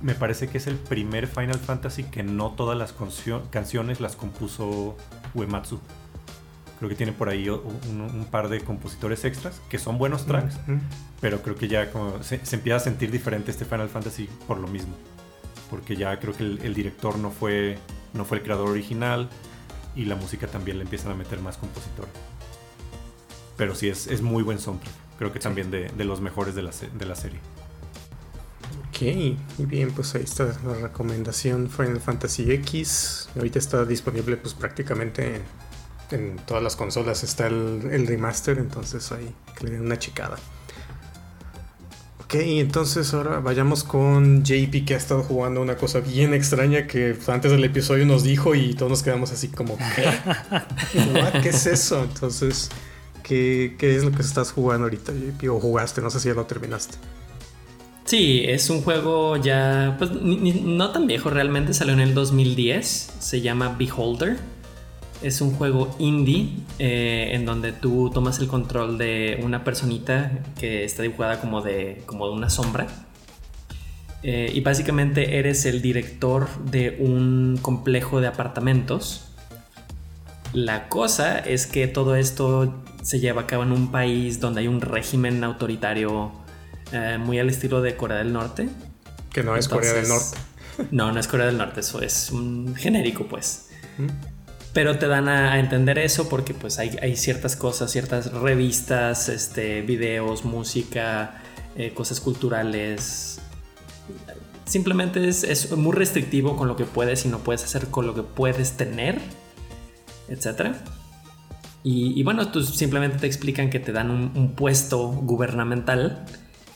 me 0.00 0.16
parece 0.16 0.48
que 0.48 0.58
es 0.58 0.66
el 0.66 0.74
primer 0.74 1.28
Final 1.28 1.60
Fantasy 1.60 2.02
que 2.02 2.24
no 2.24 2.50
todas 2.50 2.76
las 2.76 2.92
canciones 3.50 4.00
las 4.00 4.16
compuso 4.16 4.96
Uematsu. 5.34 5.78
Creo 6.80 6.88
que 6.88 6.96
tiene 6.96 7.12
por 7.12 7.28
ahí 7.28 7.48
un, 7.48 8.26
par 8.28 8.48
de 8.48 8.60
compositores 8.60 9.24
extras 9.24 9.62
que 9.70 9.78
son 9.78 9.98
buenos 9.98 10.26
tracks, 10.26 10.58
pero 11.22 11.40
creo 11.40 11.54
que 11.54 11.68
ya 11.68 11.88
se, 12.20 12.34
empieza 12.34 12.76
a 12.76 12.80
sentir 12.80 13.12
diferente 13.12 13.52
este 13.52 13.64
Final 13.64 13.88
Fantasy 13.88 14.28
por 14.46 14.58
lo 14.58 14.66
mismo. 14.66 14.94
Porque 15.70 15.96
ya 15.96 16.18
creo 16.18 16.34
que 16.34 16.42
el, 16.42 16.74
director 16.74 17.16
no 17.16 17.30
fue, 17.30 17.78
no 18.12 18.24
fue 18.24 18.38
el 18.38 18.42
creador 18.42 18.68
original 18.68 19.30
y 19.94 20.04
la 20.04 20.16
música 20.16 20.48
también 20.48 20.78
le 20.78 20.82
empiezan 20.82 21.12
a 21.12 21.14
meter 21.14 21.38
más 21.40 21.56
compositores. 21.56 22.12
Pero 23.56 23.76
sí, 23.76 23.88
es, 23.88 24.08
es 24.08 24.20
muy 24.20 24.42
buen 24.42 24.58
soundtrack. 24.58 24.92
Creo 25.16 25.32
que 25.32 25.38
también 25.38 25.70
de, 25.70 25.88
de 25.90 26.04
los 26.04 26.20
mejores 26.20 26.56
de 26.56 26.62
la, 26.62 26.72
de 26.72 27.06
la 27.06 27.14
serie. 27.14 27.38
Ok, 28.88 29.38
muy 29.58 29.66
bien, 29.66 29.92
pues 29.92 30.16
ahí 30.16 30.24
está 30.24 30.44
la 30.64 30.74
recomendación 30.74 31.70
Final 31.70 32.00
Fantasy 32.00 32.50
X. 32.50 33.28
Ahorita 33.36 33.60
está 33.60 33.84
disponible 33.84 34.36
pues 34.36 34.54
prácticamente 34.54 35.40
en 36.10 36.36
todas 36.46 36.62
las 36.62 36.74
consolas 36.74 37.22
está 37.22 37.46
el, 37.46 38.06
remaster, 38.06 38.58
entonces 38.58 39.12
ahí 39.12 39.32
que 39.56 39.66
le 39.66 39.70
den 39.72 39.82
una 39.82 39.98
checada. 39.98 40.36
Ok, 42.32 42.38
entonces 42.40 43.12
ahora 43.12 43.40
vayamos 43.40 43.84
con 43.84 44.42
JP 44.42 44.86
que 44.86 44.94
ha 44.94 44.96
estado 44.96 45.22
jugando 45.22 45.60
una 45.60 45.76
cosa 45.76 46.00
bien 46.00 46.32
extraña 46.32 46.86
que 46.86 47.14
antes 47.26 47.50
del 47.50 47.62
episodio 47.62 48.06
nos 48.06 48.22
dijo 48.22 48.54
y 48.54 48.72
todos 48.72 48.88
nos 48.88 49.02
quedamos 49.02 49.32
así 49.32 49.48
como 49.48 49.76
¿qué? 49.76 50.08
¿Qué 51.42 51.50
es 51.50 51.66
eso? 51.66 52.02
Entonces, 52.02 52.70
¿qué, 53.22 53.76
¿qué, 53.78 53.96
es 53.96 54.04
lo 54.04 54.12
que 54.12 54.22
estás 54.22 54.50
jugando 54.50 54.84
ahorita 54.84 55.12
JP? 55.12 55.50
O 55.50 55.60
jugaste, 55.60 56.00
no 56.00 56.08
sé 56.08 56.20
si 56.20 56.28
ya 56.28 56.34
lo 56.34 56.46
terminaste. 56.46 56.96
Sí, 58.06 58.44
es 58.46 58.70
un 58.70 58.80
juego 58.80 59.36
ya, 59.36 59.96
pues 59.98 60.10
no 60.12 60.90
tan 60.90 61.06
viejo 61.06 61.28
realmente, 61.28 61.74
salió 61.74 61.92
en 61.92 62.00
el 62.00 62.14
2010, 62.14 63.12
se 63.18 63.42
llama 63.42 63.76
Beholder. 63.78 64.38
Es 65.22 65.40
un 65.40 65.52
juego 65.52 65.94
indie 65.98 66.50
eh, 66.78 67.30
en 67.32 67.46
donde 67.46 67.72
tú 67.72 68.10
tomas 68.12 68.38
el 68.40 68.48
control 68.48 68.98
de 68.98 69.40
una 69.42 69.64
personita 69.64 70.32
que 70.58 70.84
está 70.84 71.02
dibujada 71.02 71.40
como 71.40 71.62
de, 71.62 72.02
como 72.06 72.26
de 72.26 72.32
una 72.34 72.50
sombra. 72.50 72.86
Eh, 74.24 74.50
y 74.54 74.60
básicamente 74.60 75.38
eres 75.38 75.64
el 75.66 75.82
director 75.82 76.48
de 76.70 76.96
un 77.00 77.58
complejo 77.60 78.20
de 78.20 78.28
apartamentos. 78.28 79.28
La 80.52 80.88
cosa 80.88 81.38
es 81.38 81.66
que 81.66 81.88
todo 81.88 82.14
esto 82.14 82.82
se 83.02 83.18
lleva 83.18 83.42
a 83.42 83.46
cabo 83.46 83.64
en 83.64 83.72
un 83.72 83.90
país 83.90 84.38
donde 84.38 84.60
hay 84.60 84.68
un 84.68 84.80
régimen 84.80 85.42
autoritario 85.42 86.30
eh, 86.92 87.18
muy 87.18 87.38
al 87.38 87.48
estilo 87.48 87.82
de 87.82 87.96
Corea 87.96 88.18
del 88.18 88.32
Norte. 88.32 88.68
Que 89.32 89.42
no 89.42 89.56
es 89.56 89.68
Corea 89.68 89.92
del 89.92 90.08
Norte. 90.08 90.38
No, 90.90 91.12
no 91.12 91.18
es 91.18 91.26
Corea 91.26 91.46
del 91.46 91.58
Norte, 91.58 91.80
eso 91.80 92.00
es 92.00 92.30
un 92.30 92.74
genérico, 92.74 93.26
pues. 93.26 93.68
Pero 94.72 94.98
te 94.98 95.06
dan 95.06 95.28
a, 95.28 95.58
entender 95.58 95.98
eso 95.98 96.28
porque 96.28 96.54
pues 96.54 96.78
hay, 96.78 97.16
ciertas 97.16 97.56
cosas, 97.56 97.90
ciertas 97.90 98.32
revistas, 98.32 99.28
este, 99.28 99.82
videos, 99.82 100.44
música, 100.44 101.42
eh, 101.76 101.92
cosas 101.92 102.20
culturales. 102.20 103.40
Simplemente 104.64 105.28
es, 105.28 105.70
muy 105.76 105.94
restrictivo 105.94 106.56
con 106.56 106.68
lo 106.68 106.76
que 106.76 106.84
puedes 106.84 107.26
y 107.26 107.28
no 107.28 107.40
puedes 107.40 107.64
hacer 107.64 107.88
con 107.88 108.06
lo 108.06 108.14
que 108.14 108.22
puedes 108.22 108.72
tener, 108.78 109.20
etc. 110.28 110.74
Y, 111.84 112.22
bueno, 112.22 112.50
tú 112.52 112.62
simplemente 112.62 113.18
te 113.18 113.26
explican 113.26 113.68
que 113.68 113.80
te 113.80 113.92
dan 113.92 114.10
un 114.10 114.54
puesto 114.54 115.08
gubernamental 115.08 116.24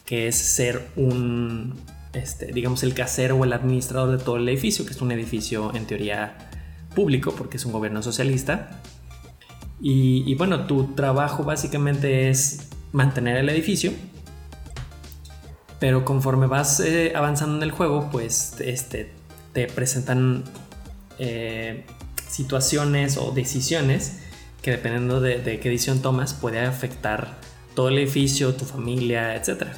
que 0.06 0.28
es 0.28 0.36
ser 0.36 0.88
un, 0.96 1.74
este, 2.12 2.52
digamos, 2.52 2.82
el 2.84 2.94
casero 2.94 3.36
o 3.36 3.44
el 3.44 3.52
administrador 3.52 4.16
de 4.16 4.24
todo 4.24 4.36
el 4.36 4.48
edificio, 4.48 4.86
que 4.86 4.92
es 4.92 5.02
un 5.02 5.10
edificio 5.10 5.74
en 5.74 5.86
teoría 5.86 6.38
público, 6.96 7.32
porque 7.36 7.58
es 7.58 7.64
un 7.64 7.70
gobierno 7.70 8.02
socialista. 8.02 8.80
Y, 9.80 10.34
bueno, 10.34 10.66
tu 10.66 10.94
trabajo 10.94 11.44
básicamente 11.44 12.28
es 12.28 12.68
mantener 12.90 13.36
el 13.36 13.48
edificio, 13.50 13.92
pero 15.78 16.04
conforme 16.04 16.46
vas 16.46 16.80
eh, 16.80 17.12
avanzando 17.14 17.58
en 17.58 17.62
el 17.62 17.70
juego, 17.70 18.08
pues 18.10 18.56
este, 18.60 19.12
te 19.52 19.66
presentan 19.66 20.42
eh, 21.18 21.84
situaciones 22.28 23.18
o 23.18 23.30
decisiones 23.32 24.20
que 24.62 24.72
dependiendo 24.72 25.20
de, 25.20 25.42
qué 25.60 25.68
decisión 25.68 26.02
tomas 26.02 26.34
puede 26.34 26.60
afectar 26.60 27.38
todo 27.74 27.88
el 27.88 27.98
edificio, 27.98 28.54
tu 28.54 28.64
familia, 28.64 29.36
etc. 29.36 29.68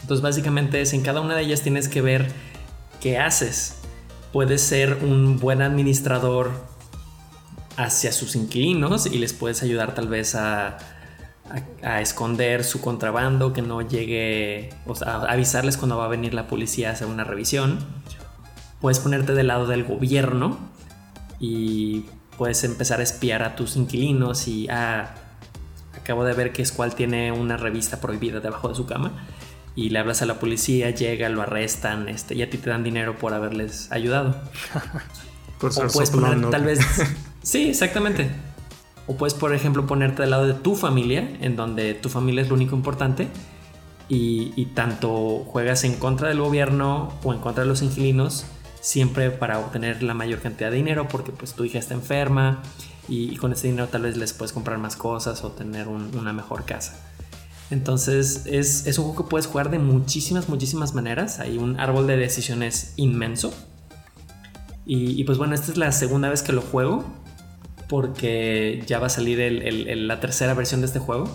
Entonces 0.00 0.22
básicamente 0.22 0.80
es 0.80 0.94
en 0.94 1.02
cada 1.02 1.20
una 1.20 1.36
de 1.36 1.42
ellas 1.42 1.62
tienes 1.62 1.88
que 1.88 2.00
ver 2.00 2.26
qué 3.00 3.18
haces. 3.18 3.79
Puedes 4.32 4.62
ser 4.62 4.98
un 5.02 5.38
buen 5.38 5.60
administrador 5.60 6.52
hacia 7.76 8.12
sus 8.12 8.36
inquilinos 8.36 9.06
y 9.06 9.18
les 9.18 9.32
puedes 9.32 9.62
ayudar 9.62 9.94
tal 9.94 10.08
vez 10.08 10.34
a, 10.34 10.78
esconder 12.00 12.62
su 12.62 12.80
contrabando, 12.80 13.52
que 13.52 13.60
no 13.60 13.82
llegue, 13.82 14.70
o 14.86 14.94
sea, 14.94 15.16
a 15.16 15.32
avisarles 15.32 15.76
cuando 15.76 15.96
va 15.96 16.04
a 16.04 16.08
venir 16.08 16.32
la 16.32 16.46
policía 16.46 16.90
a 16.90 16.92
hacer 16.92 17.08
una 17.08 17.24
revisión. 17.24 17.80
Puedes 18.80 19.00
ponerte 19.00 19.34
del 19.34 19.48
lado 19.48 19.66
del 19.66 19.82
gobierno 19.82 20.58
y 21.40 22.04
puedes 22.38 22.62
empezar 22.62 23.00
a 23.00 23.02
espiar 23.02 23.42
a 23.42 23.56
tus 23.56 23.74
inquilinos 23.74 24.46
y 24.46 24.68
ah, 24.68 25.14
acabo 25.96 26.24
de 26.24 26.34
ver 26.34 26.52
que 26.52 26.64
Squall 26.64 26.94
tiene 26.94 27.32
una 27.32 27.56
revista 27.56 28.00
prohibida 28.00 28.38
debajo 28.38 28.68
de 28.68 28.76
su 28.76 28.86
cama 28.86 29.12
y 29.74 29.90
le 29.90 29.98
hablas 29.98 30.22
a 30.22 30.26
la 30.26 30.38
policía, 30.38 30.90
llega, 30.90 31.28
lo 31.28 31.42
arrestan 31.42 32.08
este, 32.08 32.34
y 32.34 32.42
a 32.42 32.50
ti 32.50 32.58
te 32.58 32.70
dan 32.70 32.82
dinero 32.82 33.16
por 33.16 33.34
haberles 33.34 33.90
ayudado. 33.92 34.40
Por 35.60 35.74
ser 35.74 35.86
o 35.86 35.88
puedes 35.90 36.08
poner, 36.08 36.48
tal 36.48 36.64
vez... 36.64 36.80
sí, 37.42 37.68
exactamente. 37.68 38.30
O 39.06 39.18
puedes, 39.18 39.34
por 39.34 39.52
ejemplo, 39.52 39.86
ponerte 39.86 40.22
del 40.22 40.30
lado 40.30 40.46
de 40.46 40.54
tu 40.54 40.74
familia, 40.74 41.36
en 41.42 41.54
donde 41.54 41.92
tu 41.92 42.08
familia 42.08 42.40
es 42.40 42.48
lo 42.48 42.54
único 42.54 42.74
importante, 42.74 43.28
y, 44.08 44.64
tanto 44.74 45.44
juegas 45.46 45.84
en 45.84 45.96
contra 45.96 46.28
del 46.28 46.40
gobierno 46.40 47.12
o 47.22 47.34
en 47.34 47.40
contra 47.40 47.62
de 47.62 47.68
los 47.68 47.82
inquilinos, 47.82 48.46
siempre 48.80 49.30
para 49.30 49.58
obtener 49.58 50.02
la 50.02 50.14
mayor 50.14 50.40
cantidad 50.40 50.70
de 50.70 50.76
dinero, 50.76 51.08
porque 51.08 51.30
pues 51.30 51.52
tu 51.52 51.64
hija 51.64 51.78
está 51.78 51.92
enferma 51.92 52.62
y, 53.06 53.36
con 53.36 53.52
ese 53.52 53.68
dinero 53.68 53.88
tal 53.88 54.02
vez 54.02 54.16
les 54.16 54.32
puedes 54.32 54.52
comprar 54.52 54.78
más 54.78 54.96
cosas 54.96 55.44
o 55.44 55.50
tener 55.50 55.88
una 55.88 56.32
mejor 56.32 56.64
casa. 56.64 57.09
Entonces 57.70 58.42
es, 58.46 58.86
es, 58.86 58.98
un 58.98 59.04
juego 59.04 59.24
que 59.24 59.30
puedes 59.30 59.46
jugar 59.46 59.70
de 59.70 59.78
muchísimas, 59.78 60.48
muchísimas 60.48 60.94
maneras. 60.94 61.38
Hay 61.38 61.58
un 61.58 61.78
árbol 61.78 62.06
de 62.06 62.16
decisiones 62.16 62.94
inmenso. 62.96 63.54
Y, 64.86 65.20
y, 65.20 65.24
pues 65.24 65.38
bueno, 65.38 65.54
esta 65.54 65.70
es 65.70 65.78
la 65.78 65.92
segunda 65.92 66.28
vez 66.28 66.42
que 66.42 66.52
lo 66.52 66.62
juego 66.62 67.04
porque 67.90 68.84
ya 68.86 69.00
va 69.00 69.08
a 69.08 69.10
salir 69.10 69.38
la 69.40 70.20
tercera 70.20 70.54
versión 70.54 70.80
de 70.80 70.86
este 70.86 71.00
juego. 71.00 71.28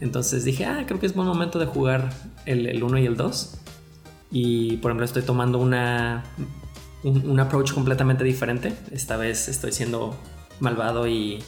Entonces 0.00 0.44
dije, 0.44 0.64
ah, 0.64 0.84
creo 0.86 1.00
que 1.00 1.06
es 1.06 1.14
buen 1.14 1.26
momento 1.26 1.58
de 1.58 1.66
jugar 1.66 2.10
el, 2.46 2.82
1 2.82 2.98
y 2.98 3.06
el 3.06 3.16
2. 3.16 3.58
Y 4.30 4.76
por 4.76 4.92
ejemplo 4.92 5.04
estoy 5.04 5.22
tomando 5.22 5.58
una, 5.58 6.22
un, 7.02 7.40
approach 7.40 7.72
completamente 7.72 8.22
diferente. 8.22 8.74
Esta 8.92 9.16
vez 9.16 9.48
estoy 9.48 9.72
siendo 9.72 10.16
malvado 10.60 11.08
y 11.08 11.42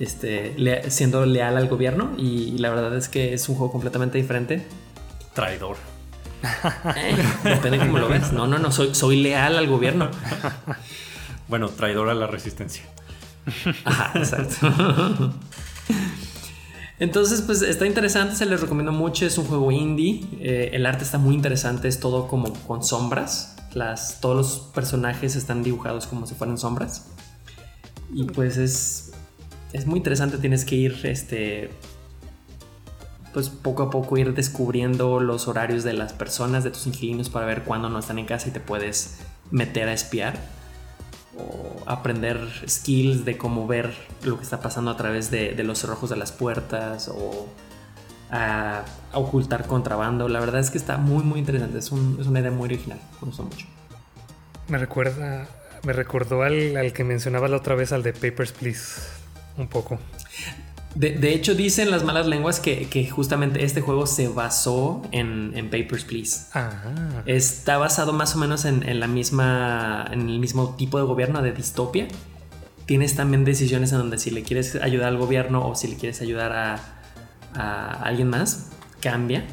este, 0.00 0.54
siendo 0.90 1.24
leal 1.26 1.56
al 1.56 1.68
gobierno. 1.68 2.12
Y, 2.16 2.58
la 2.58 2.70
verdad 2.70 2.96
es 2.96 3.08
que 3.08 3.34
es 3.34 3.48
un 3.48 3.56
juego 3.56 3.72
completamente 3.72 4.18
diferente. 4.18 4.66
Traidor. 5.34 5.76
Eh, 6.96 7.16
depende 7.44 7.78
de 7.78 7.86
cómo 7.86 7.98
lo 7.98 8.08
ves. 8.08 8.32
No, 8.32 8.46
no, 8.46 8.58
no, 8.58 8.70
soy, 8.70 8.94
soy 8.94 9.22
leal 9.22 9.56
al 9.56 9.66
gobierno. 9.66 10.10
Bueno, 11.46 11.68
traidor 11.68 12.08
a 12.08 12.14
la 12.14 12.26
resistencia. 12.26 12.82
Ajá, 13.84 14.18
exacto. 14.18 15.34
Entonces, 16.98 17.42
pues 17.42 17.60
está 17.62 17.86
interesante, 17.86 18.36
se 18.36 18.46
les 18.46 18.60
recomiendo 18.60 18.92
mucho. 18.92 19.26
Es 19.26 19.36
un 19.36 19.44
juego 19.46 19.70
indie. 19.72 20.24
Eh, 20.40 20.70
el 20.72 20.86
arte 20.86 21.04
está 21.04 21.18
muy 21.18 21.34
interesante, 21.34 21.88
es 21.88 22.00
todo 22.00 22.28
como 22.28 22.52
con 22.66 22.84
sombras. 22.84 23.56
Las, 23.74 24.20
todos 24.20 24.36
los 24.36 24.58
personajes 24.72 25.36
están 25.36 25.62
dibujados 25.62 26.06
como 26.06 26.26
si 26.26 26.34
fueran 26.34 26.56
sombras. 26.56 27.08
Y 28.12 28.24
pues 28.24 28.56
es, 28.56 29.03
es 29.74 29.86
muy 29.86 29.98
interesante. 29.98 30.38
Tienes 30.38 30.64
que 30.64 30.76
ir, 30.76 31.00
este, 31.02 31.68
pues 33.34 33.50
poco 33.50 33.82
a 33.82 33.90
poco 33.90 34.16
ir 34.16 34.32
descubriendo 34.32 35.20
los 35.20 35.48
horarios 35.48 35.84
de 35.84 35.92
las 35.92 36.14
personas, 36.14 36.64
de 36.64 36.70
tus 36.70 36.86
inquilinos, 36.86 37.28
para 37.28 37.44
ver 37.44 37.64
cuándo 37.64 37.90
no 37.90 37.98
están 37.98 38.18
en 38.18 38.24
casa 38.24 38.48
y 38.48 38.52
te 38.52 38.60
puedes 38.60 39.18
meter 39.50 39.88
a 39.88 39.92
espiar 39.92 40.38
o 41.36 41.82
aprender 41.90 42.38
skills 42.66 43.24
de 43.24 43.36
cómo 43.36 43.66
ver 43.66 43.92
lo 44.22 44.36
que 44.36 44.44
está 44.44 44.60
pasando 44.60 44.92
a 44.92 44.96
través 44.96 45.32
de, 45.32 45.60
los 45.64 45.80
cerrojos 45.80 46.08
de 46.08 46.16
las 46.16 46.30
puertas 46.30 47.08
o 47.08 47.48
a, 48.30 48.84
ocultar 49.12 49.66
contrabando. 49.66 50.28
La 50.28 50.38
verdad 50.38 50.60
es 50.60 50.70
que 50.70 50.78
está 50.78 50.98
muy 50.98 51.24
muy 51.24 51.40
interesante, 51.40 51.78
es, 51.78 51.90
una 51.90 52.38
idea 52.38 52.52
muy 52.52 52.66
original, 52.66 53.00
me 53.20 53.26
gusta 53.26 53.42
mucho. 53.42 53.66
Me 54.68 54.78
recuerda, 54.78 55.48
me 55.82 55.92
recordó 55.92 56.42
al, 56.42 56.76
al 56.76 56.92
que 56.92 57.02
mencionaba 57.02 57.48
la 57.48 57.56
otra 57.56 57.74
vez, 57.74 57.92
al 57.92 58.04
de 58.04 58.12
Papers, 58.12 58.52
Please, 58.52 59.23
un 59.56 59.68
poco. 59.68 59.98
De, 60.94 61.34
hecho, 61.34 61.56
dicen 61.56 61.90
las 61.90 62.04
malas 62.04 62.28
lenguas 62.28 62.60
que, 62.60 63.10
justamente 63.10 63.64
este 63.64 63.80
juego 63.80 64.06
se 64.06 64.28
basó 64.28 65.02
en, 65.10 65.52
Papers, 65.70 66.04
Please. 66.04 66.46
Ah. 66.54 67.22
Está 67.26 67.78
basado 67.78 68.12
más 68.12 68.36
o 68.36 68.38
menos 68.38 68.64
en, 68.64 69.00
la 69.00 69.08
misma, 69.08 70.06
en 70.12 70.28
el 70.28 70.38
mismo 70.38 70.76
tipo 70.76 70.98
de 70.98 71.04
gobierno 71.04 71.42
de 71.42 71.52
distopia. 71.52 72.06
Tienes 72.86 73.16
también 73.16 73.44
decisiones 73.44 73.90
en 73.92 73.98
donde 73.98 74.18
si 74.18 74.30
le 74.30 74.42
quieres 74.42 74.76
ayudar 74.76 75.08
al 75.08 75.18
gobierno 75.18 75.66
o 75.66 75.74
si 75.74 75.88
le 75.88 75.96
quieres 75.96 76.20
ayudar 76.20 76.52
a, 76.52 78.02
alguien 78.02 78.28
más, 78.28 78.70
cambia 79.00 79.44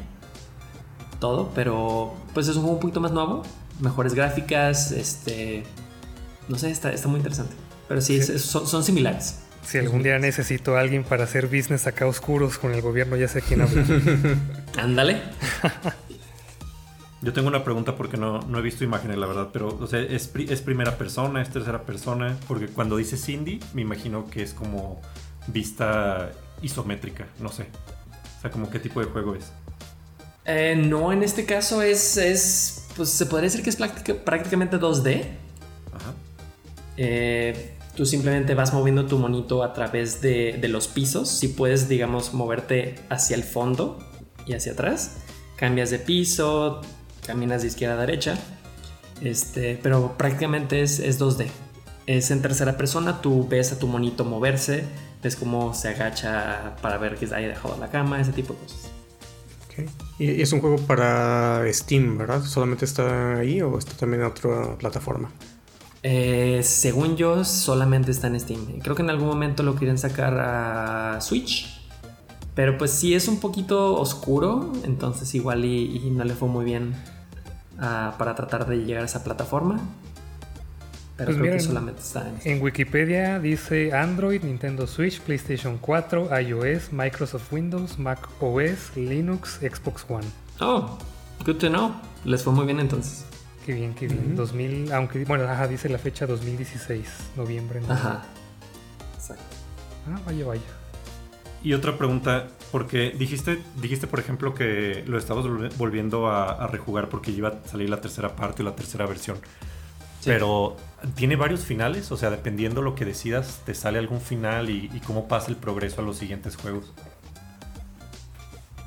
todo, 1.18 1.52
pero 1.54 2.14
pues 2.34 2.48
es 2.48 2.56
un 2.56 2.62
juego 2.62 2.76
un 2.76 2.80
poquito 2.80 3.00
más 3.00 3.12
nuevo, 3.12 3.42
mejores 3.78 4.14
gráficas, 4.14 4.90
este, 4.90 5.62
no 6.48 6.58
sé, 6.58 6.70
está, 6.70 6.92
está 6.92 7.06
muy 7.06 7.18
interesante. 7.18 7.54
Pero 7.86 8.00
sí, 8.00 8.20
son 8.22 8.82
similares. 8.82 9.41
Si 9.64 9.78
algún 9.78 10.02
día 10.02 10.18
necesito 10.18 10.76
a 10.76 10.80
alguien 10.80 11.04
para 11.04 11.24
hacer 11.24 11.46
business 11.46 11.86
acá 11.86 12.06
oscuros 12.06 12.58
con 12.58 12.72
el 12.72 12.82
gobierno, 12.82 13.16
ya 13.16 13.28
sé 13.28 13.42
quién 13.42 13.62
habla. 13.62 13.84
Ándale. 14.76 15.22
Yo 17.22 17.32
tengo 17.32 17.46
una 17.46 17.62
pregunta 17.62 17.94
porque 17.94 18.16
no, 18.16 18.40
no 18.40 18.58
he 18.58 18.62
visto 18.62 18.82
imágenes, 18.82 19.16
la 19.16 19.26
verdad, 19.26 19.50
pero 19.52 19.68
o 19.68 19.86
sea, 19.86 20.00
¿es, 20.00 20.26
primera 20.26 20.98
persona, 20.98 21.40
es 21.40 21.50
tercera 21.50 21.82
persona? 21.82 22.36
Porque 22.48 22.66
cuando 22.66 22.96
dice 22.96 23.16
Cindy, 23.16 23.60
me 23.74 23.82
imagino 23.82 24.28
que 24.28 24.42
es 24.42 24.52
como 24.52 25.00
vista 25.46 26.32
isométrica, 26.62 27.28
no 27.38 27.48
sé. 27.48 27.66
O 28.38 28.40
sea, 28.40 28.50
como 28.50 28.68
qué 28.68 28.80
tipo 28.80 28.98
de 28.98 29.06
juego 29.06 29.36
es. 29.36 29.52
Eh, 30.44 30.74
no, 30.76 31.12
en 31.12 31.22
este 31.22 31.46
caso 31.46 31.80
es, 31.80 32.16
es, 32.16 32.88
pues 32.96 33.10
se 33.10 33.26
podría 33.26 33.48
decir 33.48 33.62
que 33.62 33.70
es 33.70 33.76
prácticamente 33.76 34.78
2D. 34.78 35.22
Ajá. 35.94 36.14
Eh, 36.96 37.76
Tú 37.96 38.06
simplemente 38.06 38.54
vas 38.54 38.72
moviendo 38.72 39.06
tu 39.06 39.18
monito 39.18 39.62
a 39.62 39.72
través 39.74 40.22
de, 40.22 40.58
los 40.68 40.88
pisos. 40.88 41.28
Si 41.28 41.48
puedes, 41.48 41.88
digamos, 41.88 42.32
moverte 42.32 42.94
hacia 43.10 43.36
el 43.36 43.42
fondo 43.42 43.98
y 44.46 44.54
hacia 44.54 44.72
atrás, 44.72 45.16
cambias 45.56 45.90
de 45.90 45.98
piso, 45.98 46.80
caminas 47.26 47.62
de 47.62 47.68
izquierda 47.68 47.94
a 47.94 47.98
derecha. 47.98 48.38
Este, 49.20 49.78
pero 49.82 50.16
prácticamente 50.16 50.82
es, 50.82 50.98
es 50.98 51.20
2D. 51.20 51.46
Es 52.06 52.30
en 52.30 52.42
tercera 52.42 52.76
persona, 52.76 53.20
tú 53.20 53.46
ves 53.46 53.72
a 53.72 53.78
tu 53.78 53.86
monito 53.86 54.24
moverse, 54.24 54.84
ves 55.22 55.36
cómo 55.36 55.74
se 55.74 55.88
agacha 55.88 56.76
para 56.80 56.96
ver 56.98 57.16
que 57.16 57.26
haya 57.26 57.48
dejado 57.48 57.76
la 57.78 57.90
cama, 57.90 58.20
ese 58.20 58.32
tipo 58.32 58.54
de 58.54 58.60
cosas. 58.60 58.90
Y 60.18 60.42
es 60.42 60.52
un 60.52 60.60
juego 60.60 60.76
para 60.78 61.62
Steam, 61.72 62.18
¿verdad? 62.18 62.42
¿Solamente 62.42 62.84
está 62.84 63.36
ahí 63.36 63.60
o 63.62 63.78
está 63.78 63.92
también 63.94 64.22
en 64.22 64.28
otra 64.28 64.76
plataforma? 64.76 65.30
Eh, 66.02 66.60
según 66.64 67.16
yo, 67.16 67.44
solamente 67.44 68.10
está 68.10 68.26
en 68.26 68.40
Steam. 68.40 68.80
Creo 68.80 68.96
que 68.96 69.02
en 69.02 69.10
algún 69.10 69.28
momento 69.28 69.62
lo 69.62 69.74
quieren 69.74 69.98
sacar 69.98 70.38
a 70.38 71.20
Switch. 71.20 71.80
Pero 72.54 72.76
pues 72.76 72.90
sí 72.90 73.14
es 73.14 73.28
un 73.28 73.40
poquito 73.40 73.94
oscuro. 73.94 74.72
Entonces 74.84 75.34
igual 75.34 75.64
y, 75.64 76.10
no 76.10 76.24
le 76.24 76.34
fue 76.34 76.48
muy 76.48 76.64
bien 76.64 76.94
ah, 77.78 78.14
para 78.18 78.34
tratar 78.34 78.66
de 78.66 78.78
llegar 78.78 79.02
a 79.02 79.06
esa 79.06 79.22
plataforma. 79.22 79.80
Pero 81.16 81.30
pues 81.30 81.38
creo 81.38 81.52
que 81.52 81.60
solamente 81.60 82.00
está 82.00 82.28
en, 82.28 82.52
en 82.56 82.62
Wikipedia 82.62 83.38
dice 83.38 83.92
Android, 83.92 84.42
Nintendo 84.42 84.86
Switch, 84.86 85.20
PlayStation 85.20 85.78
4, 85.78 86.40
iOS, 86.40 86.92
Microsoft 86.92 87.52
Windows, 87.52 87.98
Mac 87.98 88.28
OS, 88.40 88.96
Linux, 88.96 89.60
Xbox 89.60 90.04
One. 90.08 90.26
Oh, 90.60 90.98
good 91.44 91.56
to 91.56 91.68
know. 91.68 91.92
Les 92.24 92.42
fue 92.42 92.52
muy 92.52 92.64
bien 92.64 92.80
entonces. 92.80 93.24
Qué 93.64 93.74
bien, 93.74 93.94
qué 93.94 94.08
bien. 94.08 94.34
2000, 94.34 94.92
aunque, 94.92 95.24
bueno, 95.24 95.44
ajá, 95.44 95.68
dice 95.68 95.88
la 95.88 95.98
fecha 95.98 96.26
2016, 96.26 97.06
noviembre. 97.36 97.80
Ajá. 97.88 98.22
Exacto. 99.14 99.44
Ah, 100.08 100.20
vaya, 100.26 100.44
vaya. 100.46 100.62
Y 101.64 101.74
otra 101.74 101.96
pregunta, 101.96 102.48
porque 102.72 103.14
dijiste, 103.16 103.62
dijiste 103.80 104.08
por 104.08 104.18
ejemplo 104.18 104.52
que 104.52 105.04
lo 105.06 105.16
estabas 105.16 105.44
volviendo 105.78 106.28
a, 106.28 106.66
rejugar 106.66 107.08
porque 107.08 107.30
iba 107.30 107.48
a 107.50 107.68
salir 107.68 107.88
la 107.88 108.00
tercera 108.00 108.34
parte 108.34 108.62
o 108.62 108.64
la 108.64 108.74
tercera 108.74 109.06
versión. 109.06 109.38
Pero 110.24 110.76
tiene 111.14 111.34
varios 111.34 111.64
finales, 111.64 112.10
o 112.12 112.16
sea, 112.16 112.30
dependiendo 112.30 112.80
lo 112.80 112.94
que 112.94 113.04
decidas, 113.04 113.60
te 113.66 113.74
sale 113.74 113.98
algún 113.98 114.20
final 114.20 114.70
y, 114.70 114.88
cómo 115.06 115.26
pasa 115.28 115.50
el 115.50 115.56
progreso 115.56 116.00
a 116.00 116.04
los 116.04 116.16
siguientes 116.16 116.56
juegos. 116.56 116.92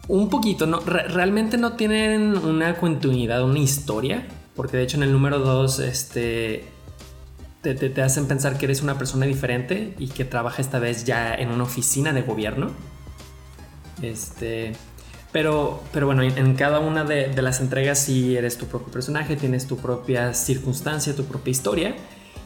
Un 0.08 0.30
poquito, 0.30 0.66
no, 0.68 0.80
realmente 0.80 1.58
no 1.58 1.74
tienen 1.74 2.38
una 2.38 2.76
continuidad, 2.76 3.44
una 3.44 3.60
historia. 3.60 4.28
Porque 4.56 4.78
de 4.78 4.84
hecho 4.84 4.98
en 4.98 5.04
el 5.04 5.12
número 5.12 5.40
2 5.40 5.80
este, 5.80 6.66
te, 7.62 8.02
hacen 8.02 8.28
pensar 8.28 8.58
que 8.58 8.66
eres 8.66 8.82
una 8.82 8.98
persona 8.98 9.26
diferente 9.26 9.94
y 9.98 10.08
que 10.08 10.26
trabaja 10.26 10.62
esta 10.62 10.80
vez 10.80 11.04
ya 11.06 11.34
en 11.34 11.50
una 11.50 11.64
oficina 11.64 12.14
de 12.14 12.22
gobierno. 12.22 12.72
Este, 14.02 14.74
pero, 15.32 15.82
pero 15.92 16.06
bueno, 16.06 16.22
en, 16.24 16.56
cada 16.56 16.80
una 16.80 17.04
de, 17.04 17.34
las 17.42 17.60
entregas 17.60 18.00
sí 18.00 18.38
eres 18.38 18.58
tu 18.58 18.68
propio 18.68 18.92
personaje, 18.92 19.36
tienes 19.36 19.68
tu 19.68 19.78
propia 19.78 20.34
circunstancia, 20.34 21.16
tu 21.16 21.26
propia 21.26 21.52
historia. 21.52 21.96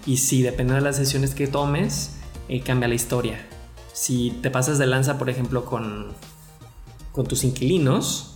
Y 0.06 0.18
sí, 0.18 0.42
dependiendo 0.42 0.76
de 0.76 0.82
las 0.82 0.98
decisiones 0.98 1.36
que 1.36 1.48
tomes, 1.48 2.16
eh, 2.48 2.62
cambia 2.62 2.88
la 2.88 2.96
historia. 2.96 3.46
si 3.94 4.32
te 4.42 4.50
pasas 4.50 4.78
de 4.78 4.88
lanza, 4.88 5.18
por 5.18 5.30
ejemplo, 5.30 5.66
con, 5.66 6.08
con 7.12 7.28
tus 7.28 7.44
inquilinos 7.44 8.29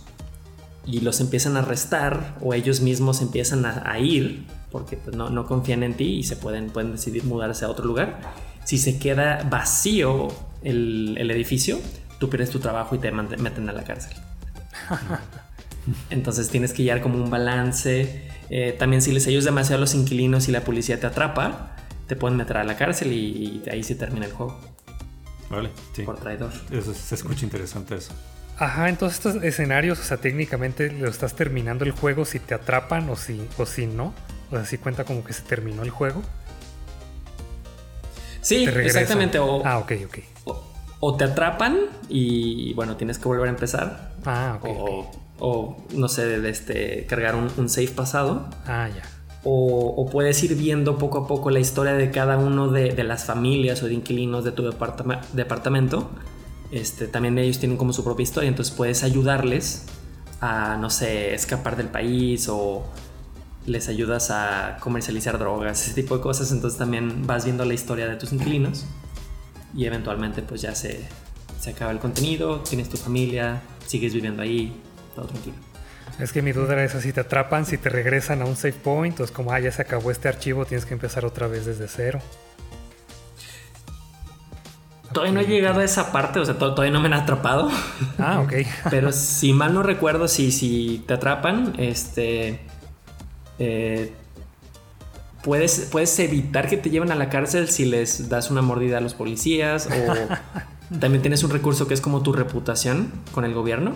y 0.86 1.00
los 1.00 1.20
empiezan 1.20 1.56
a 1.56 1.60
arrestar 1.60 2.36
o 2.40 2.54
ellos 2.54 2.80
mismos 2.80 3.22
empiezan 3.22 3.64
a, 3.64 3.98
ir 3.98 4.46
porque 4.70 4.96
pues, 4.96 5.16
no, 5.16 5.30
no, 5.30 5.46
confían 5.46 5.82
en 5.82 5.94
ti 5.94 6.16
y 6.16 6.22
se 6.24 6.36
pueden, 6.36 6.70
pueden 6.70 6.92
decidir 6.92 7.24
mudarse 7.24 7.64
a 7.64 7.68
otro 7.68 7.84
lugar. 7.84 8.20
Si 8.64 8.78
se 8.78 8.98
queda 8.98 9.46
vacío 9.48 10.28
el, 10.62 11.16
el 11.18 11.30
edificio, 11.30 11.78
tú 12.18 12.28
pierdes 12.28 12.50
tu 12.50 12.58
trabajo 12.58 12.94
y 12.94 12.98
te 12.98 13.10
meten 13.12 13.68
a 13.68 13.72
la 13.72 13.84
cárcel. 13.84 14.16
Entonces 16.10 16.48
tienes 16.48 16.72
que 16.72 16.82
llevar 16.82 17.02
como 17.02 17.22
un 17.22 17.30
balance. 17.30 18.28
Eh, 18.50 18.74
también 18.78 19.02
si 19.02 19.12
les 19.12 19.26
ayudas 19.26 19.44
demasiado 19.44 19.78
a 19.78 19.80
los 19.80 19.94
inquilinos 19.94 20.48
y 20.48 20.52
la 20.52 20.62
policía 20.62 20.98
te 21.00 21.06
atrapa, 21.06 21.76
te 22.06 22.16
pueden 22.16 22.36
meter 22.36 22.56
a 22.56 22.64
la 22.64 22.76
cárcel 22.76 23.12
y, 23.12 23.62
ahí 23.70 23.82
se 23.82 23.94
termina 23.94 24.26
el 24.26 24.32
juego. 24.32 24.58
Vale, 25.50 25.70
sí. 25.92 26.02
Por 26.02 26.18
traidor. 26.18 26.52
Eso, 26.70 26.94
se 26.94 27.14
escucha 27.14 27.44
interesante 27.44 27.96
eso. 27.96 28.12
Ajá, 28.58 28.88
entonces 28.88 29.18
estos 29.18 29.42
escenarios, 29.42 29.98
o 29.98 30.02
sea, 30.02 30.16
técnicamente 30.16 30.92
lo 30.92 31.08
estás 31.08 31.34
terminando 31.34 31.84
el 31.84 31.90
juego 31.90 32.24
si 32.24 32.38
te 32.38 32.54
atrapan 32.54 33.08
o 33.10 33.16
si, 33.16 33.46
o 33.58 33.66
si 33.66 33.86
no. 33.86 34.14
O 34.50 34.56
sea, 34.56 34.64
si 34.64 34.78
cuenta 34.78 35.04
como 35.04 35.24
que 35.24 35.32
se 35.32 35.42
terminó 35.42 35.82
el 35.82 35.90
juego. 35.90 36.22
Sí, 38.40 38.64
exactamente. 38.64 39.38
ah, 39.38 39.78
ok, 39.78 39.92
ok. 40.06 40.18
O, 41.00 41.16
te 41.16 41.24
atrapan 41.24 41.78
y 42.08 42.72
bueno, 42.74 42.96
tienes 42.96 43.18
que 43.18 43.28
volver 43.28 43.48
a 43.48 43.50
empezar. 43.50 44.12
Ah, 44.24 44.58
ok. 44.58 44.68
O, 44.70 45.10
o 45.38 45.86
no 45.92 46.08
sé, 46.08 46.40
de 46.40 46.48
este, 46.48 47.06
cargar 47.06 47.34
un, 47.34 47.50
un 47.56 47.68
save 47.68 47.88
pasado. 47.88 48.48
Ah, 48.66 48.88
ya. 48.94 49.02
O, 49.46 50.08
puedes 50.10 50.42
ir 50.42 50.56
viendo 50.56 50.96
poco 50.96 51.18
a 51.18 51.26
poco 51.26 51.50
la 51.50 51.60
historia 51.60 51.92
de 51.92 52.10
cada 52.10 52.38
uno 52.38 52.68
de, 52.68 53.04
las 53.04 53.24
familias 53.24 53.82
o 53.82 53.86
de 53.86 53.94
inquilinos 53.94 54.42
de 54.42 54.52
tu 54.52 54.62
departamento. 54.62 56.10
Este, 56.70 57.06
también 57.06 57.38
ellos 57.38 57.58
tienen 57.58 57.76
como 57.76 57.92
su 57.92 58.02
propia 58.04 58.22
historia, 58.22 58.48
entonces 58.48 58.74
puedes 58.74 59.04
ayudarles 59.04 59.84
a, 60.40 60.76
no 60.76 60.90
sé, 60.90 61.34
escapar 61.34 61.76
del 61.76 61.88
país 61.88 62.48
o 62.48 62.84
les 63.66 63.88
ayudas 63.88 64.30
a 64.30 64.76
comercializar 64.80 65.38
drogas, 65.38 65.82
ese 65.82 65.94
tipo 65.94 66.16
de 66.16 66.22
cosas. 66.22 66.52
Entonces 66.52 66.78
también 66.78 67.26
vas 67.26 67.44
viendo 67.44 67.64
la 67.64 67.74
historia 67.74 68.06
de 68.06 68.16
tus 68.16 68.32
inquilinos 68.32 68.86
y 69.74 69.86
eventualmente 69.86 70.42
pues 70.42 70.62
ya 70.62 70.74
se, 70.74 71.00
se 71.60 71.70
acaba 71.70 71.90
el 71.90 71.98
contenido, 71.98 72.60
tienes 72.60 72.88
tu 72.88 72.96
familia, 72.96 73.62
sigues 73.86 74.12
viviendo 74.12 74.42
ahí, 74.42 74.80
todo 75.14 75.26
tranquilo. 75.26 75.56
Es 76.18 76.32
que 76.32 76.42
mi 76.42 76.52
duda 76.52 76.74
era 76.74 76.84
esa, 76.84 77.00
si 77.00 77.12
te 77.12 77.20
atrapan, 77.20 77.66
si 77.66 77.76
te 77.76 77.88
regresan 77.88 78.40
a 78.42 78.44
un 78.44 78.54
save 78.54 78.74
point, 78.74 79.18
o 79.18 79.24
es 79.24 79.32
como, 79.32 79.52
ah, 79.52 79.58
ya 79.58 79.72
se 79.72 79.82
acabó 79.82 80.10
este 80.10 80.28
archivo, 80.28 80.64
tienes 80.64 80.86
que 80.86 80.94
empezar 80.94 81.24
otra 81.24 81.48
vez 81.48 81.66
desde 81.66 81.88
cero. 81.88 82.20
Todavía 85.14 85.32
no 85.32 85.40
he 85.40 85.46
llegado 85.46 85.80
a 85.80 85.84
esa 85.84 86.12
parte, 86.12 86.40
o 86.40 86.44
sea, 86.44 86.58
todavía 86.58 86.90
no 86.90 87.00
me 87.00 87.06
han 87.06 87.14
atrapado. 87.14 87.70
Ah, 88.18 88.40
ok. 88.40 88.52
Pero 88.90 89.12
si 89.12 89.54
mal 89.54 89.72
no 89.72 89.82
recuerdo, 89.82 90.28
si, 90.28 90.52
si 90.52 91.02
te 91.06 91.14
atrapan, 91.14 91.74
este... 91.78 92.60
Eh, 93.58 94.12
puedes, 95.42 95.88
puedes 95.92 96.18
evitar 96.18 96.68
que 96.68 96.76
te 96.76 96.90
lleven 96.90 97.12
a 97.12 97.14
la 97.14 97.28
cárcel 97.28 97.68
si 97.68 97.84
les 97.84 98.28
das 98.28 98.50
una 98.50 98.62
mordida 98.62 98.98
a 98.98 99.00
los 99.00 99.14
policías 99.14 99.86
o 99.86 100.98
también 100.98 101.22
tienes 101.22 101.44
un 101.44 101.50
recurso 101.50 101.86
que 101.86 101.94
es 101.94 102.00
como 102.00 102.22
tu 102.22 102.32
reputación 102.32 103.12
con 103.32 103.44
el 103.44 103.54
gobierno. 103.54 103.94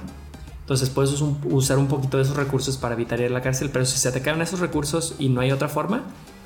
Entonces 0.60 0.90
puedes 0.90 1.18
usar 1.20 1.78
un 1.78 1.88
poquito 1.88 2.18
de 2.18 2.24
esos 2.24 2.36
recursos 2.36 2.76
para 2.76 2.94
evitar 2.94 3.18
ir 3.20 3.26
a 3.26 3.30
la 3.30 3.40
cárcel, 3.40 3.70
pero 3.72 3.86
si 3.86 3.98
se 3.98 4.12
te 4.12 4.20
caen 4.20 4.42
esos 4.42 4.60
recursos 4.60 5.16
y 5.18 5.30
no 5.30 5.40
hay 5.40 5.50
otra 5.50 5.68
forma, 5.68 6.02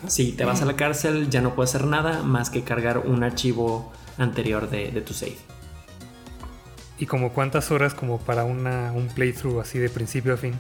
si 0.06 0.32
te 0.32 0.44
vas 0.44 0.62
a 0.62 0.64
la 0.64 0.76
cárcel 0.76 1.28
ya 1.28 1.40
no 1.40 1.56
puedes 1.56 1.74
hacer 1.74 1.88
nada 1.88 2.22
más 2.22 2.48
que 2.48 2.62
cargar 2.62 2.98
un 2.98 3.24
archivo 3.24 3.92
anterior 4.18 4.68
de, 4.70 5.00
tu 5.00 5.14
save. 5.14 5.38
¿Y 6.98 7.06
como 7.06 7.32
cuántas 7.32 7.70
horas 7.70 7.94
como 7.94 8.18
para 8.18 8.44
una, 8.44 8.92
un 8.92 9.08
playthrough 9.08 9.60
así 9.60 9.78
de 9.78 9.88
principio 9.88 10.34
a 10.34 10.36
fin? 10.36 10.54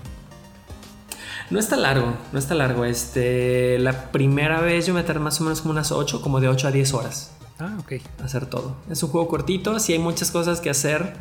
No 1.50 1.58
está 1.58 1.76
largo, 1.76 2.14
no 2.32 2.38
está 2.38 2.54
largo. 2.54 2.84
Este, 2.84 3.78
la 3.78 4.10
primera 4.10 4.60
vez 4.60 4.86
yo 4.86 4.94
me 4.94 5.02
tardé 5.02 5.20
más 5.20 5.40
o 5.40 5.44
menos 5.44 5.60
como 5.60 5.72
unas 5.72 5.92
8, 5.92 6.22
como 6.22 6.40
de 6.40 6.48
8 6.48 6.68
a 6.68 6.70
10 6.70 6.94
horas. 6.94 7.32
Ah, 7.58 7.76
ok. 7.78 7.92
Hacer 8.24 8.46
todo. 8.46 8.76
Es 8.90 9.02
un 9.02 9.10
juego 9.10 9.28
cortito, 9.28 9.78
si 9.78 9.92
hay 9.92 9.98
muchas 9.98 10.30
cosas 10.30 10.60
que 10.60 10.70
hacer 10.70 11.14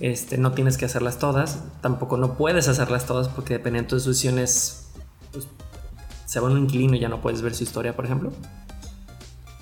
este, 0.00 0.38
no 0.38 0.52
tienes 0.52 0.76
que 0.76 0.84
hacerlas 0.84 1.18
todas, 1.18 1.62
tampoco 1.80 2.16
no 2.16 2.34
puedes 2.34 2.68
hacerlas 2.68 3.06
todas 3.06 3.28
porque 3.28 3.54
dependiendo 3.54 3.86
de 3.86 3.90
tus 3.90 4.06
decisiones 4.06 4.88
pues, 5.32 5.46
se 6.26 6.40
va 6.40 6.48
un 6.48 6.58
inquilino 6.58 6.96
y 6.96 7.00
ya 7.00 7.08
no 7.08 7.20
puedes 7.20 7.42
ver 7.42 7.54
su 7.54 7.62
historia, 7.62 7.94
por 7.94 8.04
ejemplo. 8.04 8.32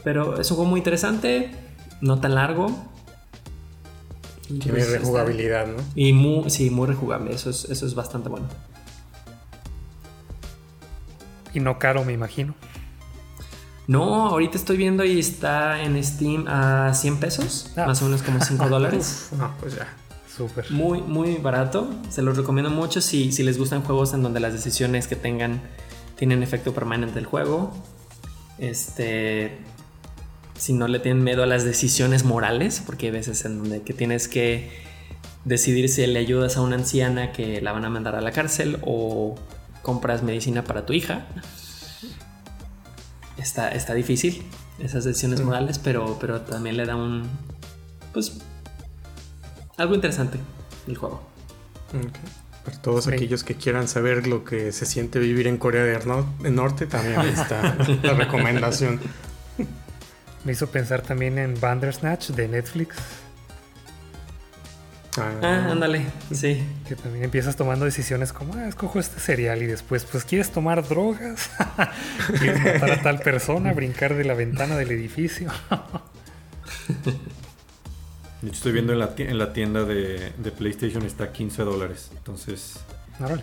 Pero 0.04 0.40
es 0.40 0.50
un 0.50 0.56
juego 0.56 0.70
muy 0.70 0.80
interesante, 0.80 1.50
no 2.02 2.20
tan 2.20 2.34
largo. 2.34 2.66
Tiene 4.46 4.66
pues, 4.66 4.90
rejugabilidad, 4.90 5.66
¿no? 5.66 5.82
Y 5.94 6.12
muy, 6.12 6.50
sí, 6.50 6.68
muy 6.68 6.86
rejugable, 6.86 7.32
eso 7.32 7.48
es, 7.48 7.64
eso 7.64 7.86
es 7.86 7.94
bastante 7.94 8.28
bueno. 8.28 8.46
Y 11.54 11.60
no 11.60 11.78
caro, 11.78 12.04
me 12.04 12.12
imagino. 12.12 12.54
No, 13.86 14.26
ahorita 14.28 14.58
estoy 14.58 14.76
viendo 14.76 15.04
y 15.04 15.18
está 15.18 15.82
en 15.82 16.02
Steam 16.04 16.46
a 16.48 16.92
100 16.92 17.16
pesos, 17.18 17.72
ah. 17.76 17.86
más 17.86 18.02
o 18.02 18.04
menos 18.04 18.22
como 18.22 18.44
5 18.44 18.68
dólares. 18.68 19.30
no, 19.38 19.54
pues 19.58 19.76
ya. 19.76 19.88
Muy, 20.70 21.02
muy 21.02 21.36
barato. 21.36 21.88
Se 22.08 22.22
los 22.22 22.36
recomiendo 22.36 22.70
mucho 22.70 23.00
si, 23.00 23.32
si 23.32 23.42
les 23.42 23.58
gustan 23.58 23.82
juegos 23.82 24.14
en 24.14 24.22
donde 24.22 24.40
las 24.40 24.52
decisiones 24.52 25.06
que 25.06 25.14
tengan 25.14 25.60
tienen 26.16 26.42
efecto 26.42 26.72
permanente 26.72 27.14
del 27.14 27.26
juego. 27.26 27.70
Este. 28.58 29.58
Si 30.62 30.72
no 30.72 30.86
le 30.86 31.00
tienen 31.00 31.24
miedo 31.24 31.42
a 31.42 31.46
las 31.46 31.64
decisiones 31.64 32.22
morales, 32.22 32.84
porque 32.86 33.06
hay 33.06 33.12
veces 33.12 33.44
en 33.44 33.58
donde 33.58 33.82
que 33.82 33.94
tienes 33.94 34.28
que 34.28 34.70
decidir 35.44 35.88
si 35.88 36.06
le 36.06 36.20
ayudas 36.20 36.56
a 36.56 36.60
una 36.60 36.76
anciana 36.76 37.32
que 37.32 37.60
la 37.60 37.72
van 37.72 37.84
a 37.84 37.90
mandar 37.90 38.14
a 38.14 38.20
la 38.20 38.30
cárcel 38.30 38.78
o 38.82 39.34
compras 39.82 40.22
medicina 40.22 40.62
para 40.62 40.86
tu 40.86 40.92
hija. 40.92 41.26
Está, 43.38 43.70
está 43.70 43.92
difícil 43.94 44.44
esas 44.78 45.02
decisiones 45.02 45.40
morales, 45.40 45.80
pero, 45.80 46.16
pero 46.20 46.42
también 46.42 46.76
le 46.76 46.86
da 46.86 46.94
un. 46.94 47.28
Pues 48.12 48.38
algo 49.76 49.96
interesante 49.96 50.38
el 50.86 50.96
juego. 50.96 51.22
Para 52.64 52.82
todos 52.82 53.08
aquellos 53.08 53.42
que 53.42 53.56
quieran 53.56 53.88
saber 53.88 54.28
lo 54.28 54.44
que 54.44 54.70
se 54.70 54.86
siente 54.86 55.18
vivir 55.18 55.48
en 55.48 55.58
Corea 55.58 55.82
del 55.82 56.54
Norte, 56.54 56.86
también 56.86 57.20
está 57.22 57.76
la 58.04 58.14
recomendación. 58.14 59.00
Me 60.44 60.52
hizo 60.52 60.66
pensar 60.68 61.02
también 61.02 61.38
en 61.38 61.58
Bandersnatch 61.60 62.30
de 62.30 62.48
Netflix. 62.48 62.96
Ah, 65.18 65.30
ah, 65.42 65.68
ándale, 65.70 66.06
sí. 66.32 66.62
Que 66.88 66.96
también 66.96 67.24
empiezas 67.24 67.54
tomando 67.54 67.84
decisiones 67.84 68.32
como, 68.32 68.54
ah, 68.54 68.66
escojo 68.66 68.98
este 68.98 69.20
cereal 69.20 69.62
y 69.62 69.66
después, 69.66 70.04
pues, 70.04 70.24
¿quieres 70.24 70.50
tomar 70.50 70.88
drogas? 70.88 71.50
¿Quieres 72.38 72.64
matar 72.64 72.90
a 72.92 73.02
tal 73.02 73.18
persona? 73.20 73.72
¿Brincar 73.74 74.14
de 74.14 74.24
la 74.24 74.34
ventana 74.34 74.76
del 74.76 74.90
edificio? 74.90 75.50
estoy 78.50 78.72
viendo 78.72 78.92
en 78.92 78.98
la, 78.98 79.12
en 79.18 79.38
la 79.38 79.52
tienda 79.52 79.84
de, 79.84 80.32
PlayStation 80.56 81.04
está 81.04 81.30
15 81.30 81.62
dólares. 81.62 82.10
Entonces 82.16 82.80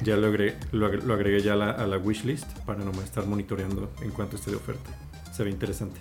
ya 0.01 0.17
lo 0.17 0.27
agregué, 0.27 0.57
lo, 0.71 0.87
agregué 1.13 1.41
ya 1.41 1.53
a 1.53 1.55
la, 1.55 1.71
a 1.71 1.85
la 1.85 1.97
wishlist 1.97 2.47
para 2.65 2.79
no 2.83 2.91
estar 3.03 3.25
monitoreando 3.25 3.91
en 4.01 4.09
cuanto 4.09 4.35
esté 4.35 4.49
de 4.49 4.57
oferta. 4.57 4.89
Se 5.31 5.43
ve 5.43 5.51
interesante. 5.51 5.99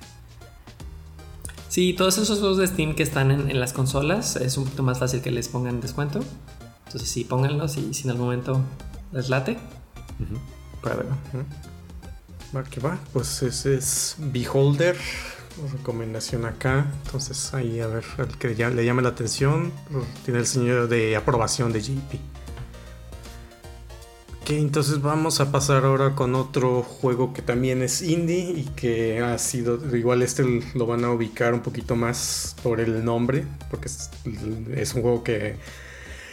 Sí, 1.78 1.92
todos 1.92 2.18
esos 2.18 2.40
juegos 2.40 2.58
de 2.58 2.66
Steam 2.66 2.96
que 2.96 3.04
están 3.04 3.30
en, 3.30 3.60
las 3.60 3.72
consolas 3.72 4.34
es 4.34 4.56
un 4.58 4.64
poquito 4.64 4.82
más 4.82 4.98
fácil 4.98 5.20
que 5.22 5.30
les 5.30 5.46
pongan 5.46 5.80
descuento. 5.80 6.18
Entonces 6.86 7.08
sí, 7.08 7.22
pónganlos 7.22 7.76
y 7.76 7.94
si 7.94 8.02
en 8.02 8.10
algún 8.10 8.26
momento 8.26 8.60
les 9.12 9.28
late, 9.28 9.56
pruébenlo. 10.82 11.14
Va 12.52 12.64
que 12.64 12.80
va, 12.80 12.98
pues 13.12 13.44
ese 13.44 13.76
es 13.76 14.16
Beholder 14.18 14.96
recomendación 15.72 16.46
acá. 16.46 16.84
Entonces 17.04 17.54
ahí 17.54 17.78
a 17.78 17.86
ver 17.86 18.02
el 18.18 18.36
que 18.38 18.56
ya 18.56 18.70
le 18.70 18.84
llame 18.84 19.02
la 19.02 19.10
atención. 19.10 19.70
Tiene 20.24 20.40
el 20.40 20.46
señor 20.48 20.88
de 20.88 21.14
aprobación 21.14 21.72
de 21.72 21.80
JP. 21.80 22.37
Ok, 24.48 24.54
entonces 24.54 25.02
vamos 25.02 25.40
a 25.40 25.52
pasar 25.52 25.84
ahora 25.84 26.14
con 26.14 26.34
otro 26.34 26.82
juego 26.82 27.34
que 27.34 27.42
también 27.42 27.82
es 27.82 28.00
indie 28.00 28.54
y 28.56 28.62
que 28.74 29.20
ha 29.20 29.36
sido, 29.36 29.94
igual 29.94 30.22
este 30.22 30.42
lo 30.74 30.86
van 30.86 31.04
a 31.04 31.10
ubicar 31.10 31.52
un 31.52 31.60
poquito 31.60 31.96
más 31.96 32.56
por 32.62 32.80
el 32.80 33.04
nombre, 33.04 33.44
porque 33.68 33.90
es, 34.74 34.94
un 34.94 35.02
juego 35.02 35.22
que 35.22 35.56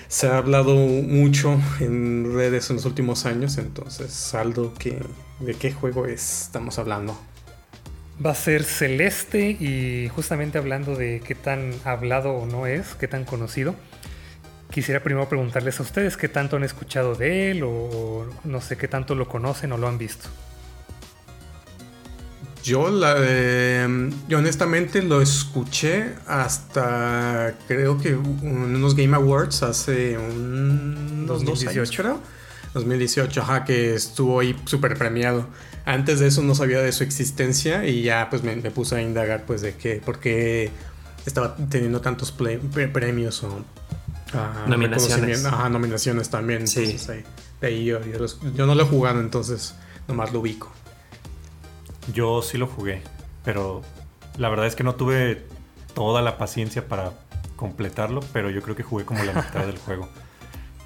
se 0.07 0.27
ha 0.27 0.37
hablado 0.37 0.75
mucho 0.75 1.59
en 1.81 2.33
redes 2.33 2.69
en 2.69 2.77
los 2.77 2.85
últimos 2.85 3.25
años, 3.25 3.57
entonces 3.57 4.13
Saldo, 4.13 4.73
que, 4.75 4.97
¿de 5.41 5.53
qué 5.55 5.73
juego 5.73 6.05
estamos 6.05 6.79
hablando? 6.79 7.19
Va 8.25 8.31
a 8.31 8.35
ser 8.35 8.63
Celeste 8.63 9.57
y 9.59 10.07
justamente 10.07 10.57
hablando 10.57 10.95
de 10.95 11.19
qué 11.19 11.35
tan 11.35 11.73
hablado 11.83 12.31
o 12.31 12.45
no 12.45 12.65
es, 12.65 12.95
qué 12.95 13.09
tan 13.09 13.25
conocido, 13.25 13.75
quisiera 14.71 15.01
primero 15.01 15.27
preguntarles 15.29 15.79
a 15.79 15.83
ustedes 15.83 16.17
qué 16.17 16.27
tanto 16.27 16.57
han 16.57 16.63
escuchado 16.63 17.15
de 17.15 17.51
él 17.51 17.63
o 17.63 18.25
no 18.43 18.61
sé 18.61 18.77
qué 18.77 18.87
tanto 18.87 19.15
lo 19.15 19.27
conocen 19.27 19.71
o 19.71 19.77
lo 19.77 19.87
han 19.87 19.97
visto. 19.97 20.29
Yo, 22.65 22.89
la, 22.89 23.17
eh, 23.19 24.09
yo 24.27 24.39
honestamente 24.39 25.03
lo 25.03 25.21
escuché 25.21 26.13
hasta 26.25 27.53
creo 27.67 27.99
que 27.99 28.09
en 28.09 28.75
unos 28.75 28.95
Game 28.95 29.15
Awards 29.15 29.61
hace 29.61 30.17
unos 30.17 31.45
dos 31.45 31.67
años, 31.67 31.91
creo. 31.95 32.19
2018, 32.73 33.41
ajá, 33.41 33.65
que 33.65 33.93
estuvo 33.93 34.39
ahí 34.39 34.59
súper 34.65 34.97
premiado. 34.97 35.47
Antes 35.85 36.19
de 36.19 36.27
eso 36.27 36.41
no 36.41 36.55
sabía 36.55 36.81
de 36.81 36.91
su 36.91 37.03
existencia 37.03 37.85
y 37.85 38.01
ya 38.01 38.31
pues 38.31 38.41
me, 38.41 38.55
puse 38.71 38.95
a 38.95 39.01
indagar 39.03 39.45
pues 39.45 39.61
de 39.61 39.75
qué, 39.75 40.01
por 40.03 40.19
qué 40.19 40.71
estaba 41.27 41.55
teniendo 41.69 42.01
tantos 42.01 42.31
premios 42.31 43.43
o 43.43 43.63
nominaciones. 44.67 45.45
Ajá, 45.45 45.69
nominaciones 45.69 46.29
también. 46.29 46.67
Sí. 46.67 46.97
de 47.61 47.67
ahí 47.67 47.85
yo, 47.85 47.99
yo, 48.01 48.65
no 48.65 48.75
lo 48.75 48.83
he 48.83 48.85
jugado, 48.85 49.19
entonces 49.19 49.75
nomás 50.07 50.33
lo 50.33 50.39
ubico. 50.39 50.71
Yo 52.13 52.41
sí 52.41 52.57
lo 52.57 52.67
jugué, 52.67 53.01
pero 53.43 53.81
la 54.37 54.49
verdad 54.49 54.67
es 54.67 54.75
que 54.75 54.83
no 54.83 54.95
tuve 54.95 55.45
toda 55.93 56.21
la 56.21 56.37
paciencia 56.37 56.87
para 56.87 57.13
completarlo, 57.55 58.21
pero 58.33 58.49
yo 58.49 58.61
creo 58.61 58.75
que 58.75 58.83
jugué 58.83 59.05
como 59.05 59.23
la 59.23 59.33
mitad 59.33 59.65
del 59.65 59.77
juego. 59.85 60.07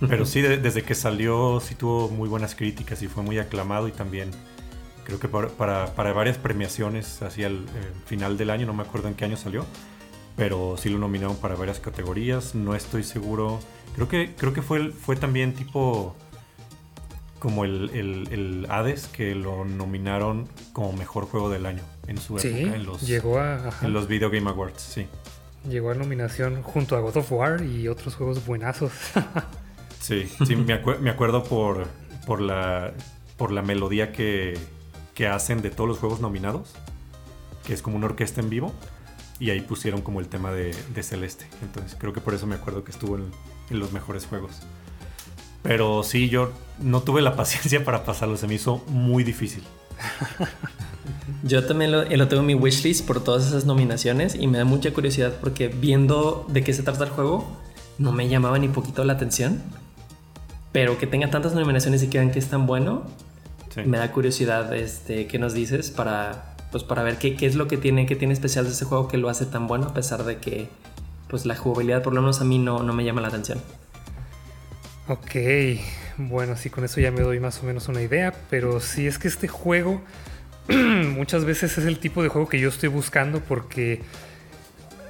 Pero 0.07 0.25
sí, 0.25 0.41
desde 0.41 0.83
que 0.83 0.95
salió, 0.95 1.59
sí 1.59 1.75
tuvo 1.75 2.07
muy 2.07 2.29
buenas 2.29 2.55
críticas 2.55 3.01
y 3.01 3.07
fue 3.07 3.21
muy 3.21 3.38
aclamado 3.38 3.89
y 3.89 3.91
también 3.91 4.31
creo 5.03 5.19
que 5.19 5.27
para, 5.27 5.88
para, 5.88 6.13
varias 6.13 6.38
premiaciones 6.38 7.21
hacia 7.21 7.47
el, 7.47 7.65
final 8.05 8.38
del 8.38 8.49
año, 8.49 8.65
no 8.65 8.73
me 8.73 8.83
acuerdo 8.83 9.07
en 9.07 9.15
qué 9.15 9.25
año 9.25 9.35
salió, 9.35 9.65
pero 10.39 10.78
sí 10.78 10.88
lo 10.88 10.97
nominaron 10.97 11.36
para 11.36 11.56
varias 11.56 11.82
categorías, 11.82 12.56
no 12.56 12.73
estoy 12.73 13.04
seguro, 13.04 13.60
creo 13.93 14.08
que, 14.08 14.34
creo 14.38 14.54
que 14.54 14.62
fue, 14.62 14.91
fue 14.93 15.17
también 15.17 15.54
tipo 15.54 16.15
como 17.39 17.65
el, 17.65 17.89
el, 17.91 18.65
Hades 18.69 19.08
que 19.08 19.36
lo 19.36 19.65
nominaron 19.65 20.47
como 20.71 20.93
mejor 20.93 21.25
juego 21.25 21.49
del 21.49 21.65
año 21.65 21.84
en 22.08 22.17
su 22.17 22.38
época 22.38 22.75
en 22.75 22.86
los, 22.86 23.02
llegó 23.02 23.38
a, 23.38 23.73
en 23.82 23.91
los 23.91 24.08
Video 24.08 24.30
Game 24.30 24.49
Awards, 24.49 24.82
sí. 24.82 25.08
Llegó 25.69 25.91
a 25.91 25.93
nominación 25.93 26.63
junto 26.63 26.95
a 26.95 27.02
God 27.02 27.17
of 27.17 27.32
War 27.34 27.62
y 27.62 27.89
otros 27.89 28.15
juegos 28.15 28.45
buenazos. 28.45 28.93
sí, 29.99 30.25
sí, 30.47 30.56
me, 30.56 30.71
acuerdo 31.10 31.43
por, 31.43 31.86
por, 32.25 32.39
la, 32.39 32.93
por 33.36 33.52
la 33.52 33.62
melodía 33.62 34.13
que, 34.13 34.58
que 35.13 35.28
hacen 35.28 35.62
de 35.62 35.69
todos 35.69 35.89
los 35.89 35.97
juegos 35.99 36.21
nominados, 36.21 36.75
que 37.65 37.73
es 37.73 37.82
como 37.82 37.97
una 37.97 38.06
orquesta 38.06 38.39
en 38.39 38.49
vivo, 38.49 38.73
y 39.39 39.49
ahí 39.52 39.62
pusieron 39.62 40.02
como 40.02 40.19
el 40.19 40.28
tema 40.28 40.52
de, 40.52 40.73
Celeste. 41.02 41.47
Entonces 41.62 41.95
creo 41.97 42.13
que 42.13 42.21
por 42.21 42.34
eso 42.34 42.45
me 42.45 42.56
acuerdo 42.56 42.84
que 42.84 42.91
estuvo 42.91 43.15
en, 43.15 43.32
en 43.69 43.80
los 43.80 43.91
mejores 43.91 44.25
juegos. 44.25 44.62
Pero 45.63 46.04
sí, 46.04 46.30
yo 46.30 46.52
no 46.80 47.02
tuve 47.02 47.21
la 47.21 47.36
paciencia 47.38 47.84
para 47.84 48.04
pasarlo, 48.04 48.38
se 48.38 48.47
me 48.47 48.56
hizo 48.56 48.84
muy 48.88 49.23
difícil. 49.23 49.63
Yo 51.43 51.65
también 51.65 51.91
lo, 51.91 52.04
lo, 52.04 52.28
tengo 52.28 52.41
en 52.41 52.47
mi 52.47 52.56
wishlist 52.56 53.06
por 53.06 53.23
todas 53.23 53.47
esas 53.47 53.65
nominaciones 53.65 54.36
y 54.36 54.47
me 54.47 54.58
da 54.58 54.65
mucha 54.65 54.91
curiosidad 54.91 55.34
porque 55.39 55.67
viendo 55.67 56.45
de 56.49 56.63
qué 56.63 56.73
se 56.73 56.84
trata 56.84 57.06
el 57.06 57.10
juego, 57.10 57.45
no 57.97 58.12
me 58.12 58.28
llamaba 58.28 58.60
ni 58.60 58.67
poquito 58.67 59.04
la 59.04 59.13
atención. 59.13 59.62
Pero 60.71 60.97
que 60.97 61.08
tenga 61.08 61.30
tantas 61.32 61.54
nominaciones 61.54 62.04
y 62.04 62.08
que 62.08 62.19
vean 62.19 62.32
que 62.32 62.39
es 62.39 62.47
tan 62.47 62.67
bueno, 62.67 63.04
me 63.86 63.97
da 63.97 64.12
curiosidad 64.12 64.73
este, 64.75 65.28
qué 65.28 65.39
nos 65.39 65.54
dices 65.54 65.89
para, 65.89 66.48
pues, 66.71 66.84
para 66.84 67.03
ver 67.03 67.17
qué, 67.17 67.36
qué 67.36 67.45
es 67.45 67.55
lo 67.55 67.67
que 67.67 67.77
tiene, 67.77 68.05
qué 68.05 68.15
tiene 68.15 68.34
especial 68.34 68.65
de 68.65 68.71
ese 68.71 68.86
juego 68.86 69.08
que 69.08 69.17
lo 69.17 69.29
hace 69.29 69.45
tan 69.45 69.67
bueno 69.67 69.88
a 69.88 69.93
pesar 69.93 70.23
de 70.23 70.38
que 70.38 70.69
pues, 71.27 71.45
la 71.45 71.55
jugabilidad 71.55 72.03
por 72.03 72.13
lo 72.13 72.21
menos 72.21 72.41
a 72.41 72.43
mí 72.43 72.60
no, 72.60 72.84
no 72.84 72.93
me 72.93 73.03
llama 73.03 73.21
la 73.21 73.29
atención. 73.29 73.60
Ok, 75.08 75.36
bueno, 76.17 76.55
sí, 76.55 76.69
con 76.69 76.84
eso 76.84 77.01
ya 77.01 77.12
me 77.12 77.21
doy 77.21 77.39
más 77.39 77.63
o 77.63 77.65
menos 77.65 77.88
una 77.88 78.01
idea, 78.01 78.34
pero 78.49 78.79
sí 78.79 79.08
es 79.08 79.17
que 79.17 79.27
este 79.27 79.47
juego 79.47 80.01
muchas 80.67 81.45
veces 81.45 81.77
es 81.77 81.86
el 81.86 81.97
tipo 81.97 82.21
de 82.21 82.29
juego 82.29 82.47
que 82.47 82.60
yo 82.60 82.69
estoy 82.69 82.89
buscando 82.89 83.39
porque 83.39 84.01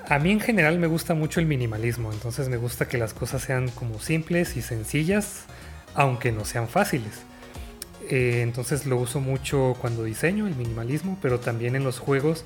a 0.08 0.18
mí 0.18 0.32
en 0.32 0.40
general 0.40 0.80
me 0.80 0.88
gusta 0.88 1.14
mucho 1.16 1.40
el 1.40 1.46
minimalismo, 1.46 2.14
entonces 2.14 2.48
me 2.48 2.58
gusta 2.58 2.88
que 2.88 2.98
las 2.98 3.14
cosas 3.14 3.42
sean 3.42 3.70
como 3.70 4.00
simples 4.00 4.56
y 4.56 4.62
sencillas, 4.62 5.44
aunque 5.96 6.32
no 6.32 6.46
sean 6.46 6.68
fáciles. 6.68 7.24
Eh, 8.10 8.42
entonces 8.42 8.88
lo 8.88 8.98
uso 8.98 9.20
mucho 9.20 9.76
cuando 9.80 10.04
diseño 10.04 10.48
el 10.48 10.56
minimalismo, 10.56 11.18
pero 11.22 11.40
también 11.40 11.76
en 11.76 11.84
los 11.84 12.00
juegos 12.00 12.44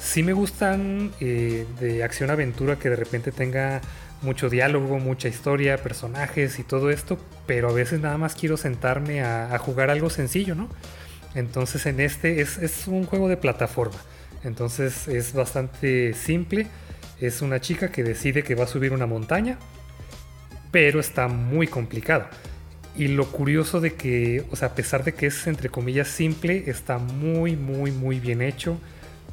sí 0.00 0.22
me 0.22 0.32
gustan 0.32 1.12
eh, 1.20 1.66
de 1.80 2.04
acción-aventura 2.04 2.78
que 2.78 2.90
de 2.90 2.96
repente 2.96 3.32
tenga 3.32 3.80
mucho 4.20 4.50
diálogo, 4.50 4.98
mucha 4.98 5.28
historia, 5.28 5.78
personajes 5.78 6.58
y 6.58 6.64
todo 6.64 6.90
esto, 6.90 7.18
pero 7.46 7.70
a 7.70 7.72
veces 7.72 8.00
nada 8.00 8.18
más 8.18 8.34
quiero 8.34 8.56
sentarme 8.56 9.22
a, 9.22 9.56
jugar 9.58 9.90
algo 9.90 10.10
sencillo, 10.10 10.54
¿no? 10.54 10.68
Entonces 11.34 11.86
en 11.86 12.00
este 12.00 12.40
es, 12.40 12.86
un 12.86 13.04
juego 13.04 13.28
de 13.28 13.36
plataforma, 13.36 13.98
entonces 14.44 15.08
es 15.08 15.32
bastante 15.32 16.14
simple, 16.14 16.66
es 17.20 17.42
una 17.42 17.60
chica 17.60 17.90
que 17.90 18.02
decide 18.02 18.42
que 18.42 18.54
va 18.54 18.64
a 18.64 18.66
subir 18.66 18.92
una 18.92 19.06
montaña, 19.06 19.58
pero 20.70 21.00
está 21.00 21.28
muy 21.28 21.66
complicado. 21.66 22.26
Y 22.96 23.08
lo 23.08 23.30
curioso 23.30 23.80
de 23.80 23.94
que, 23.94 24.44
o 24.50 24.56
sea, 24.56 24.68
a 24.68 24.74
pesar 24.74 25.04
de 25.04 25.14
que 25.14 25.26
es 25.26 25.46
entre 25.46 25.68
comillas 25.68 26.08
simple, 26.08 26.64
está 26.66 26.98
muy, 26.98 27.56
muy, 27.56 27.92
muy 27.92 28.18
bien 28.18 28.42
hecho. 28.42 28.78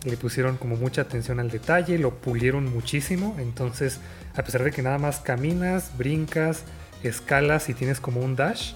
Le 0.04 0.18
pusieron 0.18 0.58
como 0.58 0.76
mucha 0.76 1.02
atención 1.02 1.40
al 1.40 1.50
detalle, 1.50 1.98
lo 1.98 2.14
pulieron 2.14 2.72
muchísimo. 2.72 3.36
Entonces 3.40 4.00
a 4.36 4.44
pesar 4.44 4.64
de 4.64 4.72
que 4.72 4.82
nada 4.82 4.98
más 4.98 5.20
caminas, 5.20 5.98
brincas, 5.98 6.64
escalas 7.04 7.70
y 7.70 7.74
tienes 7.74 8.00
como 8.00 8.22
un 8.22 8.36
dash, 8.36 8.74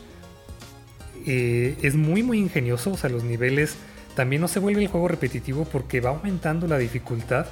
eh, 1.25 1.75
es 1.81 1.95
muy 1.95 2.23
muy 2.23 2.39
ingenioso, 2.39 2.91
o 2.91 2.97
sea, 2.97 3.09
los 3.09 3.23
niveles 3.23 3.75
también 4.15 4.41
no 4.41 4.47
se 4.47 4.59
vuelve 4.59 4.81
el 4.81 4.87
juego 4.87 5.07
repetitivo 5.07 5.65
porque 5.65 5.99
va 5.99 6.11
aumentando 6.11 6.67
la 6.67 6.77
dificultad 6.77 7.45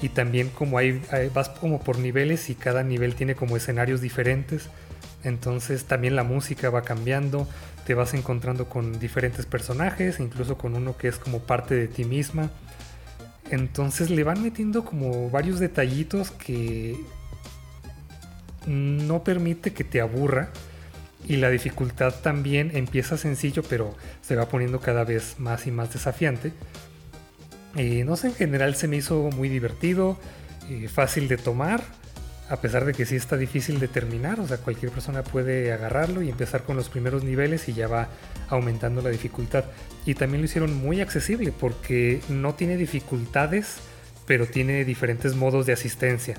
y 0.00 0.08
también 0.08 0.48
como 0.48 0.78
hay, 0.78 1.00
vas 1.32 1.48
como 1.48 1.80
por 1.80 1.98
niveles 1.98 2.50
y 2.50 2.54
cada 2.54 2.82
nivel 2.82 3.14
tiene 3.14 3.36
como 3.36 3.56
escenarios 3.56 4.00
diferentes, 4.00 4.68
entonces 5.24 5.84
también 5.84 6.16
la 6.16 6.24
música 6.24 6.70
va 6.70 6.82
cambiando, 6.82 7.48
te 7.86 7.94
vas 7.94 8.14
encontrando 8.14 8.68
con 8.68 8.98
diferentes 8.98 9.46
personajes, 9.46 10.20
incluso 10.20 10.56
con 10.56 10.74
uno 10.74 10.96
que 10.96 11.08
es 11.08 11.18
como 11.18 11.40
parte 11.40 11.74
de 11.74 11.88
ti 11.88 12.04
misma. 12.04 12.50
Entonces 13.50 14.10
le 14.10 14.24
van 14.24 14.42
metiendo 14.42 14.84
como 14.84 15.30
varios 15.30 15.58
detallitos 15.58 16.30
que 16.30 16.96
no 18.66 19.24
permite 19.24 19.72
que 19.72 19.84
te 19.84 20.00
aburra 20.00 20.50
y 21.26 21.36
la 21.36 21.50
dificultad 21.50 22.14
también 22.22 22.70
empieza 22.74 23.16
sencillo 23.16 23.62
pero 23.68 23.94
se 24.22 24.36
va 24.36 24.48
poniendo 24.48 24.80
cada 24.80 25.04
vez 25.04 25.38
más 25.38 25.66
y 25.66 25.70
más 25.70 25.92
desafiante. 25.92 26.52
Eh, 27.76 28.04
no 28.04 28.16
sé, 28.16 28.28
en 28.28 28.34
general 28.34 28.74
se 28.74 28.86
me 28.86 28.96
hizo 28.96 29.30
muy 29.34 29.48
divertido, 29.48 30.18
eh, 30.68 30.88
fácil 30.88 31.26
de 31.28 31.38
tomar, 31.38 31.82
a 32.52 32.60
pesar 32.60 32.84
de 32.84 32.92
que 32.92 33.06
sí 33.06 33.16
está 33.16 33.38
difícil 33.38 33.80
de 33.80 33.88
terminar, 33.88 34.38
o 34.38 34.46
sea, 34.46 34.58
cualquier 34.58 34.92
persona 34.92 35.24
puede 35.24 35.72
agarrarlo 35.72 36.20
y 36.20 36.28
empezar 36.28 36.64
con 36.64 36.76
los 36.76 36.90
primeros 36.90 37.24
niveles 37.24 37.66
y 37.70 37.72
ya 37.72 37.88
va 37.88 38.08
aumentando 38.50 39.00
la 39.00 39.08
dificultad. 39.08 39.64
Y 40.04 40.16
también 40.16 40.42
lo 40.42 40.44
hicieron 40.44 40.76
muy 40.76 41.00
accesible 41.00 41.50
porque 41.50 42.20
no 42.28 42.52
tiene 42.54 42.76
dificultades, 42.76 43.78
pero 44.26 44.44
tiene 44.44 44.84
diferentes 44.84 45.34
modos 45.34 45.64
de 45.64 45.72
asistencia. 45.72 46.36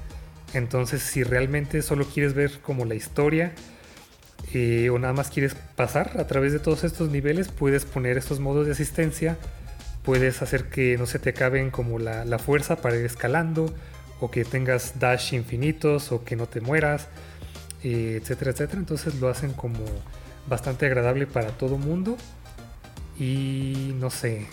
Entonces, 0.53 1.01
si 1.01 1.23
realmente 1.23 1.81
solo 1.81 2.05
quieres 2.05 2.35
ver 2.35 2.59
como 2.61 2.85
la 2.85 2.93
historia 2.93 3.53
eh, 4.53 4.91
o 4.91 4.99
nada 4.99 5.13
más 5.13 5.31
quieres 5.31 5.55
pasar 5.75 6.19
a 6.19 6.27
través 6.27 6.53
de 6.53 6.59
todos 6.59 6.83
estos 6.83 7.09
niveles, 7.09 7.47
puedes 7.47 7.85
poner 7.85 8.19
estos 8.19 8.39
modos 8.39 8.67
de 8.67 8.73
asistencia, 8.73 9.35
puedes 10.03 10.43
hacer 10.43 10.65
que 10.65 10.95
no 10.99 11.07
se 11.07 11.17
te 11.17 11.31
acaben 11.31 11.71
como 11.71 11.97
la, 11.97 12.37
fuerza 12.37 12.75
para 12.75 12.97
ir 12.97 13.05
escalando, 13.05 13.73
o 14.23 14.31
que 14.31 14.45
tengas 14.45 14.99
dash 14.99 15.33
infinitos, 15.33 16.13
o 16.13 16.23
que 16.23 16.37
no 16.37 16.47
te 16.47 16.61
mueras, 16.61 17.09
eh, 17.83 18.19
etcétera, 18.21 18.51
etcétera. 18.51 18.79
Entonces 18.79 19.19
lo 19.19 19.27
hacen 19.27 19.51
como 19.51 19.83
bastante 20.47 20.85
agradable 20.85 21.27
para 21.27 21.49
todo 21.49 21.77
mundo. 21.77 22.15
Y 23.19 23.93
no 23.99 24.09
sé, 24.09 24.47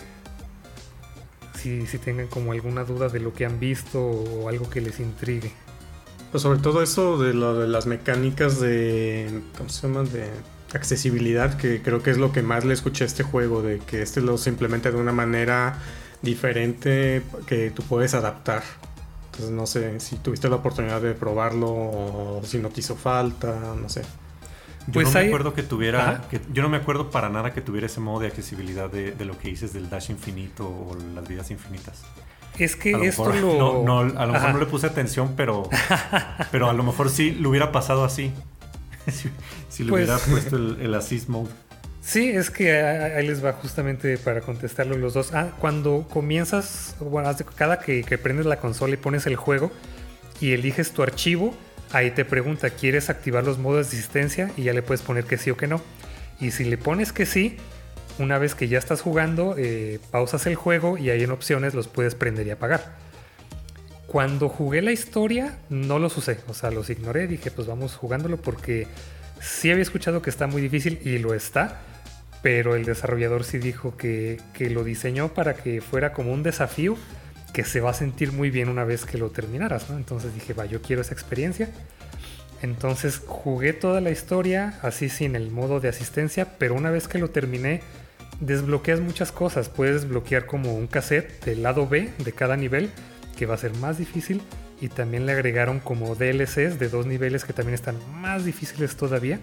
si, 1.57 1.85
tengan 2.03 2.27
como 2.27 2.51
alguna 2.51 2.83
duda 2.83 3.07
de 3.07 3.21
lo 3.21 3.33
que 3.33 3.45
han 3.45 3.61
visto 3.61 4.01
o 4.01 4.49
algo 4.49 4.69
que 4.69 4.81
les 4.81 4.99
intrigue. 4.99 5.53
Pues 6.31 6.43
sobre 6.43 6.59
todo 6.59 6.81
eso 6.83 7.17
de 7.17 7.33
las 7.33 7.85
mecánicas 7.85 8.59
de. 8.59 9.41
¿Cómo 9.57 9.69
se 9.69 9.87
llama? 9.87 10.03
De 10.03 10.27
accesibilidad, 10.73 11.55
que 11.55 11.81
creo 11.81 12.03
que 12.03 12.11
es 12.11 12.17
lo 12.17 12.33
que 12.33 12.41
más 12.41 12.65
le 12.65 12.73
escuché 12.73 13.05
a 13.05 13.07
este 13.07 13.23
juego, 13.23 13.61
de 13.61 13.79
que 13.79 14.01
este 14.01 14.19
lo 14.19 14.37
simplemente 14.37 14.91
de 14.91 14.97
una 14.97 15.13
manera 15.13 15.79
diferente 16.21 17.23
que 17.47 17.71
tú 17.71 17.83
puedes 17.83 18.13
adaptar. 18.13 18.63
Entonces 19.41 19.57
no 19.57 19.65
sé 19.65 19.99
si 19.99 20.17
tuviste 20.17 20.49
la 20.49 20.57
oportunidad 20.57 21.01
de 21.01 21.13
probarlo 21.13 21.67
o 21.67 22.41
si 22.45 22.59
no 22.59 22.69
te 22.69 22.81
hizo 22.81 22.95
falta, 22.95 23.75
no 23.75 23.89
sé. 23.89 24.03
Yo 24.85 24.93
pues 24.93 25.07
no 25.07 25.19
me 25.19 25.27
acuerdo 25.27 25.53
que 25.55 25.63
tuviera, 25.63 26.23
que, 26.29 26.39
yo 26.53 26.61
no 26.61 26.69
me 26.69 26.77
acuerdo 26.77 27.09
para 27.09 27.29
nada 27.29 27.51
que 27.51 27.61
tuviera 27.61 27.87
ese 27.87 27.99
modo 27.99 28.19
de 28.19 28.27
accesibilidad 28.27 28.89
de, 28.89 29.13
de, 29.13 29.25
lo 29.25 29.37
que 29.37 29.49
dices 29.49 29.73
del 29.73 29.89
dash 29.89 30.11
infinito 30.11 30.67
o 30.67 30.95
las 31.15 31.27
vidas 31.27 31.49
infinitas. 31.49 32.03
Es 32.59 32.75
que 32.75 32.91
esto 33.07 33.31
lo... 33.33 33.83
No, 33.83 33.99
a 33.99 34.25
lo 34.25 34.33
mejor 34.33 34.53
no 34.53 34.59
le 34.59 34.65
puse 34.67 34.85
atención, 34.85 35.33
pero, 35.35 35.67
pero 36.51 36.69
a 36.69 36.73
lo 36.73 36.83
mejor 36.83 37.09
sí 37.09 37.31
lo 37.31 37.49
hubiera 37.49 37.71
pasado 37.71 38.03
así. 38.03 38.31
si, 39.69 39.83
le 39.83 39.91
hubiera 39.91 40.17
pues 40.17 40.29
puesto 40.29 40.57
el, 40.57 40.81
el 40.81 40.93
assist 40.93 41.29
mode. 41.29 41.49
Sí, 42.01 42.29
es 42.29 42.49
que 42.49 42.81
ahí 42.81 43.25
les 43.27 43.45
va 43.45 43.53
justamente 43.53 44.17
para 44.17 44.41
contestarlo 44.41 44.97
los 44.97 45.13
dos. 45.13 45.33
Ah, 45.33 45.51
cuando 45.59 46.07
comienzas, 46.09 46.95
bueno, 46.99 47.29
cada 47.55 47.79
que, 47.79 48.03
que 48.03 48.17
prendes 48.17 48.47
la 48.47 48.57
consola 48.57 48.95
y 48.95 48.97
pones 48.97 49.27
el 49.27 49.35
juego 49.35 49.71
y 50.39 50.53
eliges 50.53 50.91
tu 50.91 51.03
archivo, 51.03 51.53
ahí 51.91 52.11
te 52.11 52.25
pregunta, 52.25 52.71
¿quieres 52.71 53.09
activar 53.11 53.43
los 53.43 53.59
modos 53.59 53.91
de 53.91 53.97
asistencia? 53.97 54.51
Y 54.57 54.63
ya 54.63 54.73
le 54.73 54.81
puedes 54.81 55.03
poner 55.03 55.25
que 55.25 55.37
sí 55.37 55.51
o 55.51 55.57
que 55.57 55.67
no. 55.67 55.79
Y 56.39 56.51
si 56.51 56.63
le 56.65 56.77
pones 56.77 57.13
que 57.13 57.27
sí, 57.27 57.57
una 58.17 58.39
vez 58.39 58.55
que 58.55 58.67
ya 58.67 58.79
estás 58.79 59.01
jugando, 59.01 59.55
eh, 59.57 59.99
pausas 60.09 60.47
el 60.47 60.55
juego 60.55 60.97
y 60.97 61.11
ahí 61.11 61.23
en 61.23 61.31
opciones 61.31 61.75
los 61.75 61.87
puedes 61.87 62.15
prender 62.15 62.47
y 62.47 62.51
apagar. 62.51 62.95
Cuando 64.07 64.49
jugué 64.49 64.81
la 64.81 64.91
historia, 64.91 65.59
no 65.69 65.99
los 65.99 66.17
usé, 66.17 66.39
o 66.47 66.53
sea, 66.53 66.71
los 66.71 66.89
ignoré, 66.89 67.27
dije, 67.27 67.51
pues 67.51 67.67
vamos 67.67 67.95
jugándolo 67.95 68.37
porque 68.37 68.87
sí 69.39 69.71
había 69.71 69.83
escuchado 69.83 70.21
que 70.21 70.29
está 70.29 70.47
muy 70.47 70.61
difícil 70.61 70.99
y 71.05 71.19
lo 71.19 71.33
está, 71.33 71.79
pero 72.41 72.75
el 72.75 72.85
desarrollador 72.85 73.43
sí 73.43 73.59
dijo 73.59 73.95
que, 73.97 74.39
lo 74.59 74.83
diseñó 74.83 75.33
para 75.33 75.55
que 75.55 75.81
fuera 75.81 76.13
como 76.13 76.33
un 76.33 76.43
desafío 76.43 76.97
que 77.53 77.63
se 77.63 77.81
va 77.81 77.91
a 77.91 77.93
sentir 77.93 78.31
muy 78.31 78.49
bien 78.49 78.69
una 78.69 78.83
vez 78.83 79.05
que 79.05 79.17
lo 79.17 79.29
terminaras, 79.29 79.89
¿no? 79.89 79.97
Entonces 79.97 80.33
dije, 80.33 80.53
va, 80.53 80.65
yo 80.65 80.81
quiero 80.81 81.01
esa 81.01 81.13
experiencia. 81.13 81.69
Entonces 82.61 83.21
jugué 83.25 83.73
toda 83.73 84.01
la 84.01 84.11
historia 84.11 84.79
así 84.81 85.09
sin 85.09 85.35
el 85.35 85.51
modo 85.51 85.79
de 85.79 85.89
asistencia, 85.89 86.57
pero 86.57 86.75
una 86.75 86.91
vez 86.91 87.07
que 87.07 87.17
lo 87.17 87.29
terminé, 87.29 87.81
desbloqueas 88.39 89.01
muchas 89.01 89.31
cosas. 89.31 89.69
Puedes 89.69 90.01
desbloquear 90.01 90.45
como 90.45 90.73
un 90.73 90.87
cassette 90.87 91.43
del 91.43 91.63
lado 91.63 91.87
B 91.87 92.09
de 92.23 92.31
cada 92.31 92.55
nivel, 92.55 92.89
que 93.37 93.45
va 93.45 93.55
a 93.55 93.57
ser 93.57 93.73
más 93.75 93.97
difícil. 93.97 94.41
Y 94.79 94.87
también 94.87 95.25
le 95.25 95.33
agregaron 95.33 95.79
como 95.79 96.15
DLCs 96.15 96.79
de 96.79 96.89
dos 96.89 97.05
niveles 97.05 97.45
que 97.45 97.53
también 97.53 97.75
están 97.75 97.97
más 98.19 98.45
difíciles 98.45 98.95
todavía. 98.95 99.39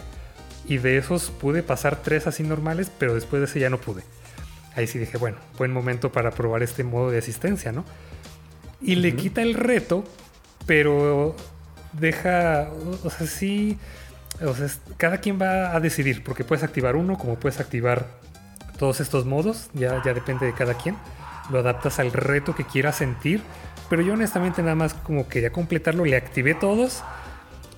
Y 0.68 0.78
de 0.78 0.98
esos 0.98 1.30
pude 1.30 1.62
pasar 1.62 1.96
tres 2.02 2.26
así 2.26 2.42
normales, 2.42 2.92
pero 2.98 3.14
después 3.14 3.40
de 3.40 3.46
ese 3.46 3.58
ya 3.58 3.70
no 3.70 3.78
pude. 3.78 4.02
Ahí 4.76 4.86
sí 4.86 4.98
dije, 4.98 5.16
bueno, 5.18 5.38
buen 5.56 5.72
momento 5.72 6.12
para 6.12 6.30
probar 6.30 6.62
este 6.62 6.84
modo 6.84 7.10
de 7.10 7.18
asistencia, 7.18 7.72
¿no? 7.72 7.84
Y 8.80 8.96
le 8.96 9.16
quita 9.16 9.42
el 9.42 9.54
reto, 9.54 10.04
pero 10.66 11.34
deja, 11.94 12.70
o 13.02 13.10
sea, 13.10 13.26
sí, 13.26 13.78
o 14.40 14.54
sea, 14.54 14.68
cada 14.96 15.18
quien 15.18 15.40
va 15.40 15.74
a 15.74 15.80
decidir, 15.80 16.22
porque 16.22 16.44
puedes 16.44 16.62
activar 16.62 16.94
uno, 16.94 17.18
como 17.18 17.40
puedes 17.40 17.58
activar 17.58 18.06
todos 18.78 19.00
estos 19.00 19.24
modos, 19.26 19.70
ya, 19.74 20.00
ya 20.04 20.14
depende 20.14 20.46
de 20.46 20.54
cada 20.54 20.74
quien. 20.74 20.96
Lo 21.50 21.60
adaptas 21.60 21.98
al 21.98 22.12
reto 22.12 22.54
que 22.54 22.64
quieras 22.64 22.96
sentir, 22.96 23.40
pero 23.88 24.02
yo 24.02 24.12
honestamente 24.12 24.62
nada 24.62 24.74
más 24.74 24.94
como 24.94 25.28
quería 25.28 25.50
completarlo, 25.50 26.04
le 26.04 26.16
activé 26.16 26.54
todos. 26.54 27.02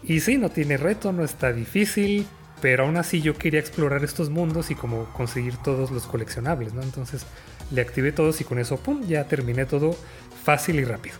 Y 0.02 0.20
sí, 0.20 0.38
no 0.38 0.50
tiene 0.50 0.76
reto, 0.76 1.12
no 1.12 1.24
está 1.24 1.52
difícil, 1.52 2.26
pero 2.60 2.84
aún 2.84 2.96
así 2.96 3.20
yo 3.20 3.36
quería 3.36 3.60
explorar 3.60 4.04
estos 4.04 4.30
mundos 4.30 4.70
y 4.70 4.74
como 4.74 5.04
conseguir 5.12 5.56
todos 5.56 5.90
los 5.90 6.06
coleccionables, 6.06 6.74
¿no? 6.74 6.82
Entonces 6.82 7.26
le 7.70 7.80
activé 7.80 8.12
todos 8.12 8.40
y 8.40 8.44
con 8.44 8.58
eso, 8.58 8.76
¡pum!, 8.76 9.02
ya 9.06 9.24
terminé 9.24 9.66
todo 9.66 9.96
fácil 10.44 10.80
y 10.80 10.84
rápido. 10.84 11.16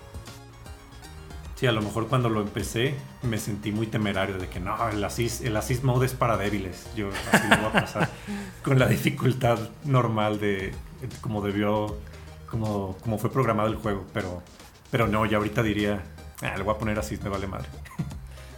Sí, 1.61 1.66
a 1.66 1.72
lo 1.72 1.82
mejor 1.82 2.09
cuando 2.09 2.30
lo 2.30 2.41
empecé 2.41 2.95
me 3.22 3.36
sentí 3.36 3.70
muy 3.70 3.86
temerario 3.86 4.38
de 4.38 4.49
que 4.49 4.61
no, 4.61 4.88
el 4.88 5.05
assist, 5.05 5.45
el 5.45 5.55
assist 5.57 5.84
mode 5.84 6.07
es 6.07 6.14
para 6.14 6.38
débiles. 6.38 6.86
Yo 6.97 7.11
así 7.32 7.49
lo 7.49 7.57
voy 7.57 7.66
a 7.66 7.72
pasar 7.72 8.09
con 8.64 8.78
la 8.78 8.86
dificultad 8.86 9.59
normal 9.84 10.41
de 10.41 10.72
como 11.20 11.43
debió, 11.43 11.99
como, 12.47 12.97
como 13.03 13.18
fue 13.18 13.30
programado 13.30 13.68
el 13.68 13.76
juego. 13.76 14.07
Pero, 14.14 14.43
pero 14.91 15.07
no, 15.07 15.26
ya 15.26 15.36
ahorita 15.36 15.62
diría, 15.62 16.03
ah, 16.41 16.57
le 16.57 16.62
voy 16.62 16.74
a 16.74 16.78
poner 16.78 16.99
así, 16.99 17.18
me 17.22 17.28
vale 17.28 17.47
madre. 17.47 17.68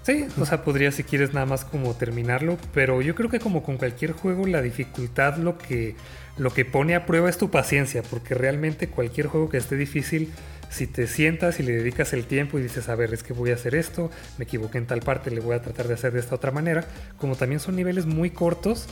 Sí, 0.02 0.26
o 0.40 0.44
sea, 0.44 0.64
podría 0.64 0.90
si 0.90 1.04
quieres 1.04 1.32
nada 1.32 1.46
más 1.46 1.64
como 1.64 1.94
terminarlo, 1.94 2.58
pero 2.74 3.02
yo 3.02 3.14
creo 3.14 3.30
que 3.30 3.38
como 3.38 3.62
con 3.62 3.76
cualquier 3.76 4.12
juego 4.12 4.46
la 4.46 4.60
dificultad 4.60 5.36
lo 5.36 5.58
que 5.58 5.94
lo 6.36 6.50
que 6.50 6.64
pone 6.64 6.94
a 6.94 7.06
prueba 7.06 7.28
es 7.28 7.38
tu 7.38 7.50
paciencia, 7.50 8.02
porque 8.02 8.34
realmente 8.34 8.88
cualquier 8.88 9.26
juego 9.26 9.48
que 9.48 9.58
esté 9.58 9.76
difícil, 9.76 10.32
si 10.70 10.86
te 10.86 11.06
sientas 11.06 11.60
y 11.60 11.62
le 11.62 11.72
dedicas 11.72 12.14
el 12.14 12.24
tiempo 12.24 12.58
y 12.58 12.62
dices, 12.62 12.88
a 12.88 12.94
ver, 12.94 13.12
es 13.12 13.22
que 13.22 13.34
voy 13.34 13.50
a 13.50 13.54
hacer 13.54 13.74
esto, 13.74 14.10
me 14.38 14.44
equivoqué 14.44 14.78
en 14.78 14.86
tal 14.86 15.00
parte, 15.00 15.30
le 15.30 15.40
voy 15.40 15.54
a 15.54 15.60
tratar 15.60 15.86
de 15.88 15.94
hacer 15.94 16.12
de 16.12 16.20
esta 16.20 16.34
otra 16.34 16.50
manera, 16.50 16.86
como 17.18 17.36
también 17.36 17.60
son 17.60 17.76
niveles 17.76 18.06
muy 18.06 18.30
cortos, 18.30 18.86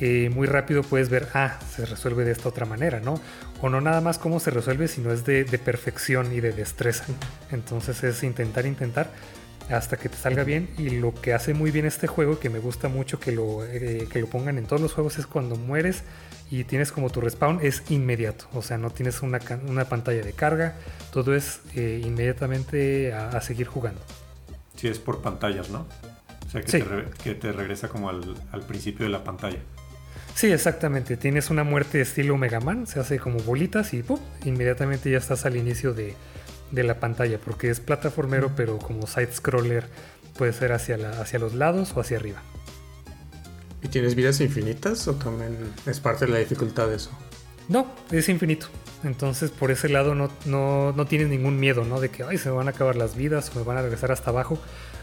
eh, 0.00 0.30
muy 0.34 0.46
rápido 0.46 0.82
puedes 0.82 1.10
ver, 1.10 1.28
ah, 1.34 1.58
se 1.76 1.84
resuelve 1.84 2.24
de 2.24 2.32
esta 2.32 2.48
otra 2.48 2.64
manera, 2.64 3.00
¿no? 3.00 3.20
O 3.60 3.68
no 3.68 3.82
nada 3.82 4.00
más 4.00 4.16
cómo 4.16 4.40
se 4.40 4.50
resuelve, 4.50 4.88
sino 4.88 5.12
es 5.12 5.26
de, 5.26 5.44
de 5.44 5.58
perfección 5.58 6.32
y 6.32 6.40
de 6.40 6.52
destreza. 6.52 7.04
Entonces 7.50 8.02
es 8.02 8.22
intentar, 8.22 8.64
intentar 8.64 9.10
hasta 9.70 9.96
que 9.96 10.08
te 10.08 10.16
salga 10.16 10.44
bien. 10.44 10.68
Y 10.78 10.90
lo 10.90 11.14
que 11.14 11.32
hace 11.34 11.54
muy 11.54 11.70
bien 11.70 11.86
este 11.86 12.06
juego, 12.06 12.38
que 12.38 12.50
me 12.50 12.58
gusta 12.58 12.88
mucho 12.88 13.20
que 13.20 13.32
lo, 13.32 13.64
eh, 13.64 14.08
que 14.10 14.20
lo 14.20 14.26
pongan 14.26 14.58
en 14.58 14.66
todos 14.66 14.82
los 14.82 14.92
juegos, 14.92 15.18
es 15.18 15.26
cuando 15.26 15.56
mueres 15.56 16.02
y 16.50 16.64
tienes 16.64 16.92
como 16.92 17.10
tu 17.10 17.20
respawn, 17.20 17.60
es 17.62 17.82
inmediato. 17.90 18.46
O 18.52 18.62
sea, 18.62 18.78
no 18.78 18.90
tienes 18.90 19.22
una, 19.22 19.40
una 19.68 19.86
pantalla 19.86 20.22
de 20.22 20.32
carga, 20.32 20.74
todo 21.10 21.34
es 21.34 21.60
eh, 21.74 22.02
inmediatamente 22.04 23.12
a, 23.12 23.40
seguir 23.40 23.66
jugando. 23.66 24.00
Sí, 24.76 24.88
es 24.88 24.98
por 24.98 25.22
pantallas, 25.22 25.70
¿no? 25.70 25.86
O 26.46 26.50
sea, 26.50 26.60
que, 26.60 26.70
te, 26.70 26.84
que 27.22 27.34
te, 27.34 27.52
regresa 27.52 27.88
como 27.88 28.10
al, 28.10 28.34
al 28.52 28.60
principio 28.62 29.06
de 29.06 29.12
la 29.12 29.24
pantalla. 29.24 29.58
Sí, 30.34 30.50
exactamente. 30.50 31.16
Tienes 31.16 31.50
una 31.50 31.64
muerte 31.64 32.00
estilo 32.00 32.36
Mega 32.36 32.60
Man, 32.60 32.86
se 32.86 33.00
hace 33.00 33.18
como 33.18 33.38
bolitas 33.40 33.94
y 33.94 34.02
¡pum! 34.02 34.18
inmediatamente 34.44 35.10
ya 35.10 35.18
estás 35.18 35.46
al 35.46 35.56
inicio 35.56 35.94
de, 35.94 36.14
de 36.72 36.82
la 36.82 36.98
pantalla, 36.98 37.38
porque 37.38 37.70
es 37.70 37.80
plataformero, 37.80 38.52
pero 38.56 38.78
como 38.78 39.06
side-scroller 39.06 39.86
puede 40.36 40.52
ser 40.52 40.72
hacia, 40.72 40.96
la, 40.96 41.10
hacia 41.20 41.38
los 41.38 41.54
lados 41.54 41.92
o 41.94 42.00
hacia 42.00 42.16
arriba. 42.16 42.42
¿Y 43.82 43.88
tienes 43.88 44.14
vidas 44.14 44.40
infinitas 44.40 45.06
o 45.08 45.14
también 45.14 45.56
es 45.86 46.00
parte 46.00 46.26
de 46.26 46.32
la 46.32 46.38
dificultad 46.38 46.88
de 46.88 46.96
eso? 46.96 47.10
No, 47.68 47.86
es 48.10 48.28
infinito. 48.28 48.66
Entonces 49.04 49.50
por 49.50 49.70
ese 49.70 49.88
lado 49.88 50.14
no, 50.14 50.30
no, 50.46 50.92
no 50.92 51.06
tienes 51.06 51.28
ningún 51.28 51.58
miedo, 51.58 51.84
¿no? 51.84 52.00
De 52.00 52.08
que 52.08 52.22
Ay, 52.22 52.38
se 52.38 52.48
me 52.48 52.56
van 52.56 52.68
a 52.68 52.70
acabar 52.70 52.96
las 52.96 53.16
vidas 53.16 53.50
o 53.54 53.58
me 53.58 53.64
van 53.64 53.78
a 53.78 53.82
regresar 53.82 54.12
hasta 54.12 54.30
abajo. 54.30 54.58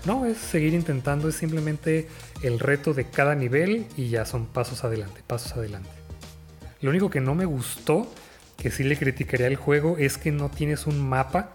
No, 0.06 0.26
es 0.26 0.38
seguir 0.38 0.74
intentando, 0.74 1.28
es 1.28 1.36
simplemente 1.36 2.08
el 2.42 2.60
reto 2.60 2.94
de 2.94 3.10
cada 3.10 3.36
nivel 3.36 3.86
y 3.98 4.08
ya 4.10 4.26
son 4.26 4.46
pasos 4.46 4.86
adelante, 4.86 5.22
pasos 5.28 5.58
adelante. 5.58 5.90
Lo 6.82 6.90
único 6.92 7.10
que 7.10 7.20
no 7.20 7.36
me 7.36 7.44
gustó 7.44 8.10
que 8.62 8.72
sí 8.72 8.84
le 8.84 8.98
criticaría 8.98 9.48
el 9.48 9.56
juego 9.56 9.98
es 9.98 10.18
que 10.18 10.32
no 10.32 10.50
tienes 10.50 10.86
un 10.86 11.08
mapa. 11.08 11.54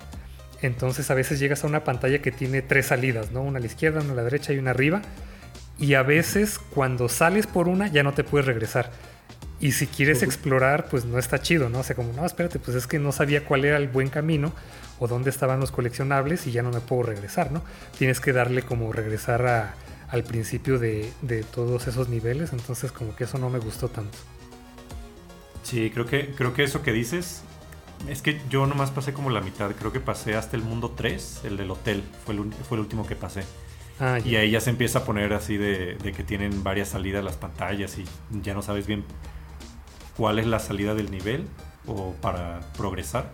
Entonces 0.62 1.10
a 1.10 1.14
veces 1.14 1.38
llegas 1.38 1.62
a 1.62 1.66
una 1.66 1.84
pantalla 1.84 2.20
que 2.20 2.32
tiene 2.32 2.62
tres 2.62 2.86
salidas, 2.86 3.30
¿no? 3.30 3.42
Una 3.42 3.58
a 3.58 3.60
la 3.60 3.66
izquierda, 3.66 4.00
una 4.00 4.12
a 4.12 4.16
la 4.16 4.24
derecha 4.24 4.52
y 4.52 4.58
una 4.58 4.70
arriba. 4.70 5.02
Y 5.78 5.94
a 5.94 6.02
veces 6.02 6.58
cuando 6.58 7.08
sales 7.08 7.46
por 7.46 7.68
una 7.68 7.88
ya 7.88 8.02
no 8.02 8.14
te 8.14 8.24
puedes 8.24 8.46
regresar. 8.46 8.90
Y 9.60 9.72
si 9.72 9.86
quieres 9.86 10.22
explorar, 10.22 10.86
pues 10.90 11.04
no 11.04 11.18
está 11.18 11.40
chido, 11.40 11.68
¿no? 11.68 11.80
O 11.80 11.82
sea, 11.82 11.94
como, 11.94 12.12
no, 12.12 12.26
espérate, 12.26 12.58
pues 12.58 12.76
es 12.76 12.86
que 12.86 12.98
no 12.98 13.12
sabía 13.12 13.44
cuál 13.44 13.64
era 13.64 13.76
el 13.76 13.88
buen 13.88 14.08
camino 14.08 14.52
o 14.98 15.06
dónde 15.06 15.30
estaban 15.30 15.60
los 15.60 15.70
coleccionables 15.70 16.46
y 16.46 16.52
ya 16.52 16.62
no 16.62 16.70
me 16.70 16.80
puedo 16.80 17.02
regresar, 17.04 17.52
¿no? 17.52 17.62
Tienes 17.98 18.20
que 18.20 18.32
darle 18.32 18.62
como 18.62 18.92
regresar 18.92 19.74
al 20.08 20.24
principio 20.24 20.78
de, 20.78 21.12
de 21.22 21.42
todos 21.42 21.86
esos 21.86 22.08
niveles, 22.08 22.52
entonces 22.52 22.92
como 22.92 23.14
que 23.16 23.24
eso 23.24 23.38
no 23.38 23.50
me 23.50 23.58
gustó 23.58 23.88
tanto. 23.88 24.18
Sí, 25.64 25.90
creo 25.90 26.06
que, 26.06 26.28
creo 26.34 26.54
que 26.54 26.62
eso 26.62 26.82
que 26.82 26.92
dices 26.92 27.42
es 28.08 28.22
que 28.22 28.40
yo 28.50 28.66
nomás 28.66 28.90
pasé 28.90 29.12
como 29.12 29.30
la 29.30 29.40
mitad. 29.40 29.72
Creo 29.72 29.92
que 29.92 30.00
pasé 30.00 30.36
hasta 30.36 30.56
el 30.56 30.62
mundo 30.62 30.92
3, 30.94 31.40
el 31.44 31.56
del 31.56 31.70
hotel. 31.70 32.04
Fue 32.24 32.34
el, 32.34 32.52
fue 32.52 32.76
el 32.76 32.82
último 32.82 33.06
que 33.06 33.16
pasé. 33.16 33.44
Ah, 33.98 34.18
y 34.24 34.36
ahí 34.36 34.50
ya 34.50 34.60
se 34.60 34.70
empieza 34.70 35.00
a 35.00 35.04
poner 35.04 35.32
así 35.32 35.56
de, 35.56 35.96
que 36.16 36.24
tienen 36.24 36.62
varias 36.62 36.88
salidas 36.88 37.24
las 37.24 37.36
pantallas 37.36 37.96
y 37.98 38.04
ya 38.42 38.52
no 38.52 38.60
sabes 38.60 38.86
bien 38.86 39.04
cuál 40.16 40.38
es 40.38 40.46
la 40.46 40.58
salida 40.58 40.94
del 40.94 41.10
nivel 41.10 41.46
o 41.86 42.12
para 42.20 42.60
progresar 42.76 43.32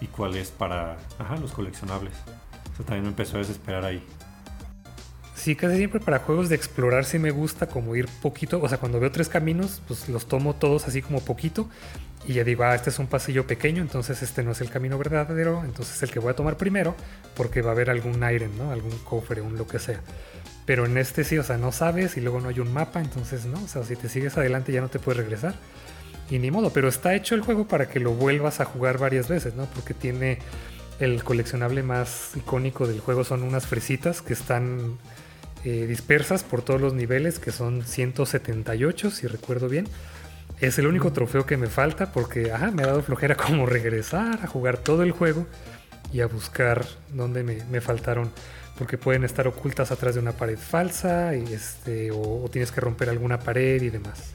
y 0.00 0.06
cuál 0.06 0.36
es 0.36 0.50
para 0.50 0.98
los 1.40 1.52
coleccionables. 1.52 2.14
Eso 2.72 2.84
también 2.84 3.02
me 3.02 3.08
empezó 3.08 3.36
a 3.36 3.38
desesperar 3.40 3.84
ahí. 3.84 4.02
Sí, 5.38 5.54
casi 5.54 5.76
siempre 5.76 6.00
para 6.00 6.18
juegos 6.18 6.48
de 6.48 6.56
explorar 6.56 7.04
sí 7.04 7.20
me 7.20 7.30
gusta 7.30 7.68
como 7.68 7.94
ir 7.94 8.08
poquito, 8.20 8.60
o 8.60 8.68
sea, 8.68 8.78
cuando 8.78 8.98
veo 8.98 9.12
tres 9.12 9.28
caminos, 9.28 9.80
pues 9.86 10.08
los 10.08 10.26
tomo 10.26 10.56
todos 10.56 10.88
así 10.88 11.00
como 11.00 11.20
poquito 11.20 11.68
y 12.26 12.32
ya 12.34 12.44
digo, 12.44 12.64
ah, 12.64 12.74
este 12.74 12.90
es 12.90 12.98
un 12.98 13.06
pasillo 13.06 13.46
pequeño, 13.46 13.80
entonces 13.80 14.20
este 14.22 14.42
no 14.42 14.50
es 14.50 14.60
el 14.60 14.68
camino 14.68 14.98
verdadero, 14.98 15.62
entonces 15.64 16.02
el 16.02 16.10
que 16.10 16.18
voy 16.18 16.32
a 16.32 16.34
tomar 16.34 16.56
primero 16.56 16.96
porque 17.36 17.62
va 17.62 17.70
a 17.70 17.72
haber 17.72 17.88
algún 17.88 18.20
aire, 18.24 18.48
¿no? 18.48 18.72
Algún 18.72 18.98
cofre, 18.98 19.40
un 19.40 19.56
lo 19.56 19.68
que 19.68 19.78
sea. 19.78 20.00
Pero 20.66 20.86
en 20.86 20.98
este 20.98 21.22
sí, 21.22 21.38
o 21.38 21.44
sea, 21.44 21.56
no 21.56 21.70
sabes 21.70 22.16
y 22.16 22.20
luego 22.20 22.40
no 22.40 22.48
hay 22.48 22.58
un 22.58 22.72
mapa, 22.72 23.00
entonces 23.00 23.46
no, 23.46 23.62
o 23.62 23.68
sea, 23.68 23.84
si 23.84 23.94
te 23.94 24.08
sigues 24.08 24.36
adelante 24.36 24.72
ya 24.72 24.80
no 24.80 24.88
te 24.88 24.98
puedes 24.98 25.18
regresar. 25.18 25.54
Y 26.30 26.40
ni 26.40 26.50
modo, 26.50 26.70
pero 26.70 26.88
está 26.88 27.14
hecho 27.14 27.36
el 27.36 27.42
juego 27.42 27.68
para 27.68 27.88
que 27.88 28.00
lo 28.00 28.10
vuelvas 28.10 28.58
a 28.58 28.64
jugar 28.64 28.98
varias 28.98 29.28
veces, 29.28 29.54
¿no? 29.54 29.66
Porque 29.66 29.94
tiene 29.94 30.40
el 30.98 31.22
coleccionable 31.22 31.84
más 31.84 32.32
icónico 32.34 32.88
del 32.88 32.98
juego 32.98 33.22
son 33.22 33.44
unas 33.44 33.66
fresitas 33.66 34.20
que 34.20 34.32
están 34.32 34.98
eh, 35.64 35.86
dispersas 35.86 36.44
por 36.44 36.62
todos 36.62 36.80
los 36.80 36.94
niveles, 36.94 37.38
que 37.38 37.52
son 37.52 37.82
178, 37.82 39.10
si 39.10 39.26
recuerdo 39.26 39.68
bien. 39.68 39.88
Es 40.60 40.78
el 40.78 40.86
único 40.86 41.12
trofeo 41.12 41.46
que 41.46 41.56
me 41.56 41.68
falta 41.68 42.12
porque 42.12 42.52
me 42.72 42.82
ha 42.82 42.86
dado 42.86 43.02
flojera 43.02 43.36
como 43.36 43.66
regresar 43.66 44.40
a 44.42 44.46
jugar 44.46 44.78
todo 44.78 45.02
el 45.02 45.12
juego 45.12 45.46
y 46.12 46.20
a 46.20 46.26
buscar 46.26 46.86
dónde 47.12 47.42
me, 47.42 47.80
faltaron. 47.80 48.30
Porque 48.76 48.96
pueden 48.96 49.24
estar 49.24 49.48
ocultas 49.48 49.90
atrás 49.90 50.14
de 50.14 50.20
una 50.20 50.32
pared 50.32 50.58
falsa 50.58 51.34
y 51.34 51.52
este, 51.52 52.10
o, 52.12 52.48
tienes 52.50 52.70
que 52.70 52.80
romper 52.80 53.08
alguna 53.08 53.40
pared 53.40 53.82
y 53.82 53.90
demás. 53.90 54.34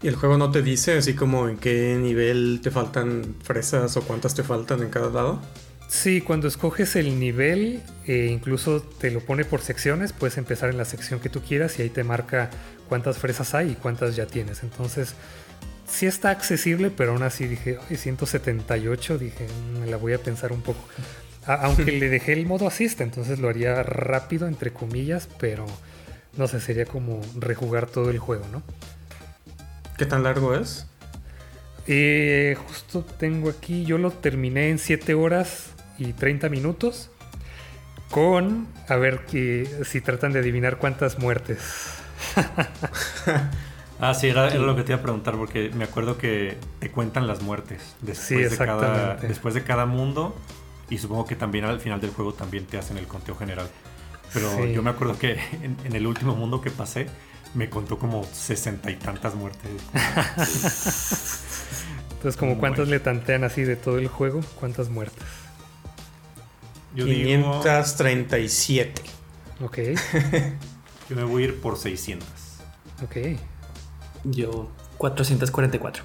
¿Y 0.00 0.06
el 0.06 0.14
juego 0.14 0.38
no 0.38 0.52
te 0.52 0.62
dice 0.62 0.96
así 0.96 1.14
como 1.14 1.48
en 1.48 1.56
qué 1.56 1.96
nivel 2.00 2.60
te 2.62 2.70
faltan 2.70 3.34
fresas 3.42 3.96
o 3.96 4.02
cuántas 4.02 4.34
te 4.34 4.44
faltan 4.44 4.80
en 4.82 4.90
cada 4.90 5.10
lado? 5.10 5.40
Sí, 5.88 6.20
cuando 6.20 6.48
escoges 6.48 6.96
el 6.96 7.18
nivel, 7.18 7.82
eh, 8.06 8.28
incluso 8.30 8.82
te 8.82 9.10
lo 9.10 9.20
pone 9.20 9.46
por 9.46 9.62
secciones, 9.62 10.12
puedes 10.12 10.36
empezar 10.36 10.68
en 10.68 10.76
la 10.76 10.84
sección 10.84 11.18
que 11.18 11.30
tú 11.30 11.40
quieras 11.40 11.78
y 11.78 11.82
ahí 11.82 11.88
te 11.88 12.04
marca 12.04 12.50
cuántas 12.90 13.16
fresas 13.16 13.54
hay 13.54 13.70
y 13.70 13.74
cuántas 13.74 14.14
ya 14.14 14.26
tienes. 14.26 14.62
Entonces, 14.62 15.14
sí 15.86 16.04
está 16.04 16.28
accesible, 16.28 16.90
pero 16.90 17.12
aún 17.12 17.22
así 17.22 17.46
dije, 17.46 17.78
ay, 17.88 17.96
178, 17.96 19.16
dije, 19.16 19.46
mm, 19.46 19.80
me 19.80 19.86
la 19.86 19.96
voy 19.96 20.12
a 20.12 20.18
pensar 20.18 20.52
un 20.52 20.60
poco. 20.60 20.86
aunque 21.46 21.90
le 21.98 22.10
dejé 22.10 22.34
el 22.34 22.44
modo 22.44 22.66
asista, 22.66 23.02
entonces 23.02 23.38
lo 23.38 23.48
haría 23.48 23.82
rápido, 23.82 24.46
entre 24.46 24.74
comillas, 24.74 25.26
pero 25.40 25.64
no 26.36 26.48
sé, 26.48 26.60
sería 26.60 26.84
como 26.84 27.22
rejugar 27.34 27.86
todo 27.86 28.10
el 28.10 28.18
juego, 28.18 28.44
¿no? 28.52 28.62
¿Qué 29.96 30.04
tan 30.04 30.22
largo 30.22 30.54
es? 30.54 30.86
Eh, 31.86 32.58
justo 32.66 33.02
tengo 33.02 33.48
aquí, 33.48 33.86
yo 33.86 33.96
lo 33.96 34.10
terminé 34.10 34.68
en 34.68 34.78
7 34.78 35.14
horas 35.14 35.70
y 35.98 36.12
30 36.12 36.48
minutos. 36.48 37.10
Con, 38.10 38.68
a 38.88 38.96
ver 38.96 39.26
que, 39.26 39.68
si 39.84 40.00
tratan 40.00 40.32
de 40.32 40.38
adivinar 40.38 40.78
cuántas 40.78 41.18
muertes. 41.18 41.58
ah, 44.00 44.14
sí, 44.14 44.28
era, 44.28 44.54
lo 44.54 44.74
que 44.74 44.82
te 44.82 44.92
iba 44.92 45.00
a 45.00 45.02
preguntar, 45.02 45.36
porque 45.36 45.70
me 45.74 45.84
acuerdo 45.84 46.16
que 46.16 46.56
te 46.78 46.90
cuentan 46.90 47.26
las 47.26 47.42
muertes 47.42 47.96
después, 48.00 48.52
de, 48.52 48.56
cada, 48.56 49.16
después 49.16 49.54
de 49.54 49.62
cada 49.62 49.84
mundo. 49.84 50.34
Y 50.88 50.96
supongo 50.96 51.26
que 51.26 51.36
también 51.36 51.66
al 51.66 51.80
final 51.80 52.00
del 52.00 52.10
juego 52.10 52.32
también 52.32 52.64
te 52.64 52.78
hacen 52.78 52.96
el 52.96 53.06
conteo 53.06 53.36
general. 53.36 53.68
Pero 54.32 54.64
yo 54.66 54.82
me 54.82 54.90
acuerdo 54.90 55.18
que 55.18 55.32
en, 55.84 55.94
el 55.94 56.06
último 56.06 56.34
mundo 56.34 56.60
que 56.60 56.70
pasé, 56.70 57.06
me 57.54 57.68
contó 57.68 57.98
como 57.98 58.24
sesenta 58.24 58.90
y 58.90 58.96
tantas 58.96 59.34
muertes. 59.34 59.70
Entonces, 62.12 62.38
como 62.38 62.58
cuántas 62.58 62.88
le 62.88 63.00
tantean 63.00 63.44
así 63.44 63.62
de 63.62 63.76
todo 63.76 63.98
el 63.98 64.08
juego, 64.08 64.40
cuántas 64.58 64.88
muertes. 64.88 65.24
Yo 66.94 67.04
537. 67.04 69.02
Ok. 69.60 69.78
Yo 71.08 71.16
me 71.16 71.24
voy 71.24 71.42
a 71.42 71.46
ir 71.46 71.60
por 71.60 71.76
600. 71.76 72.28
Ok. 73.02 73.38
Yo 74.24 74.70
444. 74.98 76.04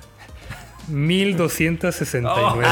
1269. 0.87 2.67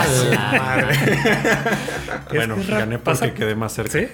bueno, 2.33 2.55
gané 2.67 2.99
porque 2.99 3.33
quedé 3.33 3.55
más 3.55 3.73
cerca. 3.73 3.99
¿Sí? 3.99 4.07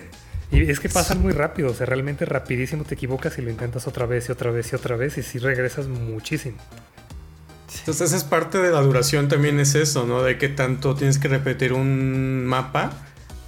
Y 0.51 0.69
es 0.69 0.79
que 0.79 0.87
pasan 0.87 1.21
muy 1.21 1.33
rápido, 1.33 1.71
o 1.71 1.73
sea, 1.73 1.85
realmente 1.85 2.23
rapidísimo 2.25 2.85
te 2.85 2.95
equivocas 2.95 3.37
y 3.37 3.41
lo 3.41 3.49
intentas 3.49 3.85
otra 3.87 4.05
vez 4.05 4.29
y 4.29 4.31
otra 4.31 4.49
vez 4.51 4.71
y 4.71 4.75
otra 4.75 4.95
vez 4.95 5.17
y 5.17 5.23
si 5.23 5.39
regresas 5.39 5.87
muchísimo. 5.87 6.57
Entonces 7.79 8.13
es 8.13 8.23
parte 8.23 8.59
de 8.59 8.71
la 8.71 8.81
duración 8.81 9.27
también 9.27 9.59
es 9.59 9.75
eso, 9.75 10.05
¿no? 10.05 10.23
De 10.23 10.37
que 10.37 10.47
tanto 10.47 10.95
tienes 10.95 11.19
que 11.19 11.27
repetir 11.27 11.73
un 11.73 12.45
mapa. 12.45 12.93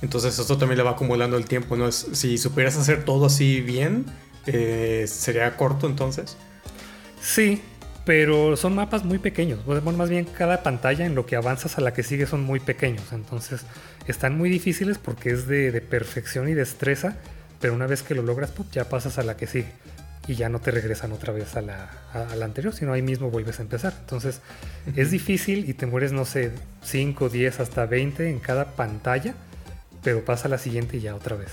Entonces 0.02 0.38
esto 0.40 0.58
también 0.58 0.78
le 0.78 0.84
va 0.84 0.92
acumulando 0.92 1.38
el 1.38 1.46
tiempo, 1.46 1.76
¿no? 1.76 1.88
Es, 1.88 2.08
si 2.14 2.38
supieras 2.38 2.78
hacer 2.78 3.04
todo 3.04 3.26
así 3.26 3.62
bien, 3.62 4.06
eh, 4.48 5.06
sería 5.08 5.56
corto 5.58 5.88
entonces. 5.88 6.38
Sí, 7.22 7.62
pero 8.06 8.58
son 8.58 8.74
mapas 8.76 9.04
muy 9.04 9.20
pequeños. 9.20 9.64
Bueno, 9.66 9.84
más 9.92 10.10
bien 10.10 10.26
cada 10.26 10.64
pantalla 10.64 11.06
en 11.06 11.16
lo 11.16 11.26
que 11.26 11.36
avanzas 11.36 11.78
a 11.78 11.82
la 11.82 11.94
que 11.94 12.02
sigue 12.02 12.26
son 12.26 12.44
muy 12.44 12.60
pequeños. 12.60 13.04
Entonces 13.12 13.62
están 14.08 14.38
muy 14.38 14.50
difíciles 14.50 14.98
porque 14.98 15.30
es 15.30 15.48
de, 15.48 15.80
perfección 15.82 16.50
y 16.50 16.54
destreza. 16.54 17.18
Pero 17.62 17.74
una 17.74 17.88
vez 17.88 18.02
que 18.02 18.16
lo 18.16 18.22
logras, 18.22 18.52
pues, 18.52 18.72
ya 18.72 18.90
pasas 18.90 19.20
a 19.20 19.24
la 19.24 19.36
que 19.38 19.46
sigue. 19.46 19.72
Y 20.28 20.36
ya 20.36 20.48
no 20.48 20.60
te 20.60 20.72
regresan 20.72 21.12
otra 21.12 21.34
vez 21.34 21.56
a 21.56 21.62
la, 21.62 21.90
anterior, 22.42 22.74
sino 22.74 22.94
ahí 22.94 23.02
mismo 23.02 23.30
vuelves 23.30 23.60
a 23.60 23.62
empezar. 23.62 23.94
Entonces 24.00 24.42
es 24.96 25.12
difícil 25.12 25.70
y 25.70 25.74
te 25.74 25.86
mueres, 25.86 26.12
no 26.12 26.26
sé, 26.26 26.52
5, 26.84 27.30
10, 27.30 27.60
hasta 27.60 27.86
20 27.86 28.30
en 28.30 28.40
cada 28.40 28.76
pantalla. 28.76 29.36
Pero 30.04 30.24
pasa 30.24 30.48
a 30.48 30.52
la 30.52 30.58
siguiente 30.58 30.98
y 30.98 31.02
ya 31.02 31.16
otra 31.16 31.36
vez. 31.36 31.52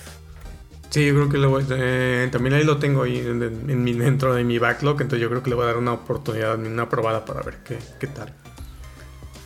Sí, 0.90 1.04
yo 1.04 1.14
creo 1.14 1.28
que 1.28 1.38
lo 1.38 1.50
voy, 1.50 1.64
eh, 1.70 2.28
también 2.30 2.54
ahí 2.54 2.64
lo 2.64 2.78
tengo 2.78 3.02
ahí 3.02 3.18
en, 3.18 3.84
mi, 3.84 3.92
dentro 3.92 4.34
de 4.34 4.44
mi 4.44 4.58
backlog, 4.58 5.02
entonces 5.02 5.20
yo 5.20 5.28
creo 5.28 5.42
que 5.42 5.50
le 5.50 5.56
voy 5.56 5.64
a 5.64 5.66
dar 5.66 5.76
una 5.76 5.92
oportunidad, 5.92 6.58
una 6.58 6.88
probada 6.88 7.24
para 7.24 7.42
ver 7.42 7.58
qué, 7.64 8.06
tal. 8.06 8.32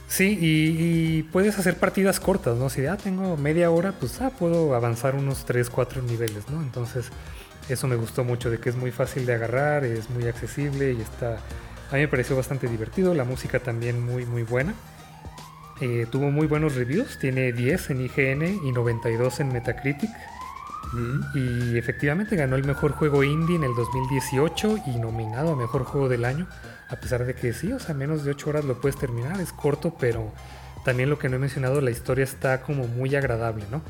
Sí, 0.07 0.39
y, 0.41 1.23
puedes 1.25 1.59
hacer 1.59 1.77
partidas 1.77 2.21
cortas, 2.21 2.57
¿no? 2.57 2.69
Si 2.69 2.83
ya 2.83 2.97
tengo 2.97 3.37
media 3.37 3.71
hora, 3.71 3.93
pues 3.93 4.21
ah, 4.21 4.31
puedo 4.31 4.75
avanzar 4.75 5.15
unos 5.15 5.45
3, 5.45 5.71
4 5.71 6.03
niveles, 6.03 6.49
¿no? 6.51 6.61
Entonces, 6.63 7.07
eso 7.69 7.89
me 7.89 7.97
gustó 7.97 8.23
mucho, 8.23 8.51
de 8.51 8.59
que 8.59 8.69
es 8.69 8.77
muy 8.77 8.91
fácil 8.91 9.27
de 9.27 9.35
agarrar, 9.35 9.85
es 9.85 10.11
muy 10.11 10.27
accesible 10.27 10.93
y 10.93 11.01
está... 11.01 11.39
A 11.91 11.95
mí 11.95 12.01
me 12.01 12.09
pareció 12.09 12.37
bastante 12.37 12.69
divertido, 12.69 13.15
la 13.15 13.25
música 13.25 13.59
también 13.59 14.05
muy, 14.05 14.25
muy 14.27 14.43
buena. 14.43 14.75
Eh, 15.81 16.07
tuvo 16.11 16.31
muy 16.31 16.47
buenos 16.47 16.75
reviews, 16.75 17.19
tiene 17.19 17.53
10 17.53 17.91
en 17.91 18.01
IGN 18.03 18.67
y 18.67 18.73
92 18.73 19.41
en 19.41 19.53
Metacritic. 19.53 20.11
Y 21.35 21.79
efectivamente 21.79 22.35
ganó 22.35 22.57
el 22.57 22.65
mejor 22.65 22.93
juego 22.93 23.23
indie 23.23 23.55
en 23.55 23.63
el 23.63 23.75
2018 23.77 24.79
y 24.87 24.99
nominado 24.99 25.53
a 25.53 25.57
mejor 25.57 25.85
juego 25.85 26.09
del 26.09 26.25
año. 26.25 26.49
A 26.89 26.97
pesar 26.97 27.25
de 27.25 27.35
que 27.35 27.53
sí, 27.53 27.73
o 27.73 27.79
sea, 27.79 27.95
menos 27.95 28.25
de 28.25 28.33
8 28.33 28.51
horas 28.51 28.65
lo 28.65 28.81
puedes 28.81 28.97
terminar, 28.97 29.41
es 29.41 29.53
corto, 29.53 29.95
pero 29.99 30.33
también 30.85 31.09
lo 31.09 31.19
que 31.19 31.29
no 31.29 31.37
he 31.37 31.39
mencionado, 31.39 31.81
la 31.81 31.91
historia 31.91 32.25
está 32.25 32.63
como 32.63 32.89
muy 32.89 33.15
agradable, 33.15 33.65
¿no? 33.71 33.83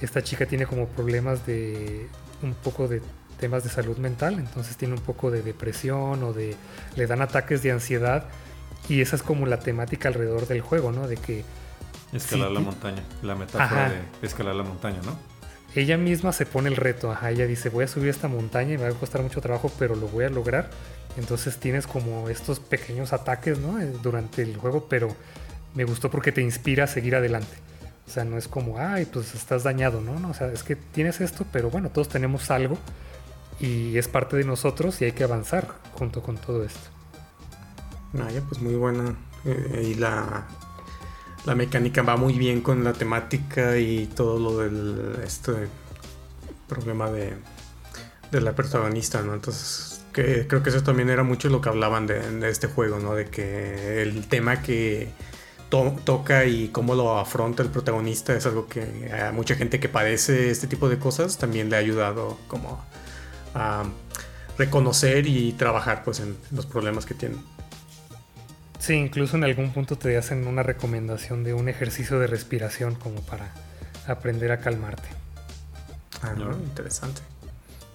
Esta 0.00 0.22
chica 0.22 0.46
tiene 0.46 0.66
como 0.66 0.86
problemas 0.86 1.46
de 1.46 2.08
un 2.42 2.54
poco 2.54 2.86
de 2.86 3.02
temas 3.40 3.64
de 3.64 3.70
salud 3.70 3.96
mental, 3.98 4.34
entonces 4.34 4.76
tiene 4.76 4.94
un 4.94 5.00
poco 5.00 5.30
de 5.30 5.42
depresión 5.42 6.22
o 6.22 6.32
de 6.32 6.54
le 6.94 7.06
dan 7.06 7.22
ataques 7.22 7.62
de 7.62 7.72
ansiedad 7.72 8.24
y 8.88 9.00
esa 9.00 9.16
es 9.16 9.22
como 9.22 9.46
la 9.46 9.58
temática 9.58 10.08
alrededor 10.08 10.46
del 10.46 10.60
juego, 10.60 10.92
¿no? 10.92 11.08
De 11.08 11.16
que 11.16 11.44
escalar 12.12 12.50
la 12.50 12.60
montaña, 12.60 13.02
la 13.22 13.34
metáfora 13.34 13.90
de 13.90 14.26
escalar 14.26 14.54
la 14.54 14.62
montaña, 14.62 15.00
¿no? 15.04 15.36
ella 15.80 15.98
misma 15.98 16.32
se 16.32 16.46
pone 16.46 16.68
el 16.68 16.76
reto, 16.76 17.10
ajá, 17.10 17.30
ella 17.30 17.46
dice, 17.46 17.68
voy 17.68 17.84
a 17.84 17.88
subir 17.88 18.08
esta 18.08 18.28
montaña 18.28 18.74
y 18.74 18.78
me 18.78 18.84
va 18.84 18.90
a 18.90 18.92
costar 18.92 19.22
mucho 19.22 19.40
trabajo, 19.40 19.70
pero 19.78 19.94
lo 19.94 20.08
voy 20.08 20.24
a 20.24 20.30
lograr. 20.30 20.70
Entonces 21.16 21.58
tienes 21.58 21.86
como 21.86 22.28
estos 22.28 22.60
pequeños 22.60 23.12
ataques, 23.12 23.58
¿no? 23.58 23.78
Eh, 23.80 23.92
durante 24.02 24.42
el 24.42 24.56
juego, 24.56 24.86
pero 24.88 25.14
me 25.74 25.84
gustó 25.84 26.10
porque 26.10 26.32
te 26.32 26.40
inspira 26.42 26.84
a 26.84 26.86
seguir 26.86 27.14
adelante. 27.14 27.56
O 28.06 28.10
sea, 28.10 28.24
no 28.24 28.38
es 28.38 28.48
como, 28.48 28.78
ay, 28.78 29.06
pues 29.06 29.34
estás 29.34 29.64
dañado, 29.64 30.00
¿no? 30.00 30.18
no 30.20 30.30
o 30.30 30.34
sea, 30.34 30.46
es 30.52 30.62
que 30.62 30.76
tienes 30.76 31.20
esto, 31.20 31.44
pero 31.52 31.70
bueno, 31.70 31.90
todos 31.90 32.08
tenemos 32.08 32.50
algo 32.50 32.78
y 33.58 33.98
es 33.98 34.06
parte 34.06 34.36
de 34.36 34.44
nosotros 34.44 35.02
y 35.02 35.06
hay 35.06 35.12
que 35.12 35.24
avanzar 35.24 35.66
junto 35.92 36.22
con 36.22 36.36
todo 36.36 36.64
esto. 36.64 36.95
Vaya, 38.18 38.42
pues 38.48 38.60
muy 38.60 38.74
buena. 38.74 39.14
Eh, 39.44 39.92
y 39.92 39.94
la, 39.94 40.46
la 41.44 41.54
mecánica 41.54 42.02
va 42.02 42.16
muy 42.16 42.34
bien 42.34 42.60
con 42.60 42.82
la 42.84 42.92
temática 42.92 43.78
y 43.78 44.06
todo 44.06 44.38
lo 44.38 44.58
del 44.58 45.20
este 45.24 45.52
problema 46.68 47.10
de, 47.10 47.34
de 48.30 48.40
la 48.40 48.54
protagonista, 48.54 49.22
¿no? 49.22 49.34
Entonces, 49.34 50.00
que, 50.12 50.46
creo 50.46 50.62
que 50.62 50.70
eso 50.70 50.82
también 50.82 51.10
era 51.10 51.22
mucho 51.22 51.48
lo 51.48 51.60
que 51.60 51.68
hablaban 51.68 52.06
de, 52.06 52.48
este 52.48 52.66
juego, 52.66 52.98
¿no? 52.98 53.14
De 53.14 53.26
que 53.26 54.02
el 54.02 54.26
tema 54.26 54.62
que 54.62 55.08
toca 55.68 56.46
y 56.46 56.68
cómo 56.68 56.94
lo 56.94 57.18
afronta 57.18 57.62
el 57.62 57.68
protagonista 57.68 58.34
es 58.34 58.46
algo 58.46 58.66
que 58.66 59.12
a 59.12 59.32
mucha 59.32 59.56
gente 59.56 59.78
que 59.78 59.88
padece 59.88 60.50
este 60.50 60.68
tipo 60.68 60.88
de 60.88 60.98
cosas 60.98 61.38
también 61.38 61.68
le 61.68 61.76
ha 61.76 61.80
ayudado 61.80 62.38
como 62.48 62.82
a 63.54 63.84
reconocer 64.56 65.26
y 65.26 65.52
trabajar 65.52 66.02
pues 66.02 66.20
en 66.20 66.36
los 66.52 66.66
problemas 66.66 67.04
que 67.04 67.14
tiene. 67.14 67.36
Sí, 68.78 68.94
incluso 68.94 69.36
en 69.36 69.44
algún 69.44 69.72
punto 69.72 69.96
te 69.96 70.16
hacen 70.16 70.46
una 70.46 70.62
recomendación 70.62 71.44
de 71.44 71.54
un 71.54 71.68
ejercicio 71.68 72.18
de 72.18 72.26
respiración 72.26 72.94
como 72.94 73.20
para 73.22 73.52
aprender 74.06 74.52
a 74.52 74.58
calmarte. 74.58 75.08
Ah, 76.22 76.34
no, 76.36 76.52
interesante. 76.52 77.22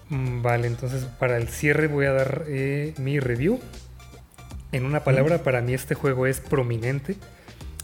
Mm, 0.09 0.41
vale, 0.41 0.67
entonces 0.67 1.05
para 1.05 1.37
el 1.37 1.47
cierre 1.47 1.87
voy 1.87 2.05
a 2.05 2.11
dar 2.11 2.43
eh, 2.47 2.93
mi 2.97 3.19
review. 3.19 3.59
En 4.71 4.85
una 4.85 5.03
palabra, 5.03 5.43
para 5.43 5.61
mí 5.61 5.73
este 5.73 5.95
juego 5.95 6.27
es 6.27 6.39
prominente. 6.39 7.17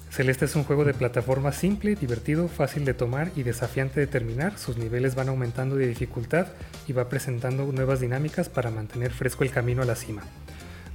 Celeste 0.09 0.45
es 0.45 0.55
un 0.55 0.63
juego 0.63 0.83
de 0.83 0.93
plataforma 0.93 1.51
simple, 1.51 1.95
divertido, 1.95 2.47
fácil 2.47 2.85
de 2.85 2.93
tomar 2.93 3.31
y 3.35 3.43
desafiante 3.43 3.99
de 3.99 4.07
terminar. 4.07 4.57
Sus 4.57 4.77
niveles 4.77 5.13
van 5.13 5.29
aumentando 5.29 5.75
de 5.75 5.85
dificultad 5.85 6.47
y 6.87 6.93
va 6.93 7.07
presentando 7.07 7.65
nuevas 7.71 7.99
dinámicas 7.99 8.49
para 8.49 8.71
mantener 8.71 9.11
fresco 9.11 9.43
el 9.43 9.51
camino 9.51 9.81
a 9.81 9.85
la 9.85 9.95
cima. 9.95 10.23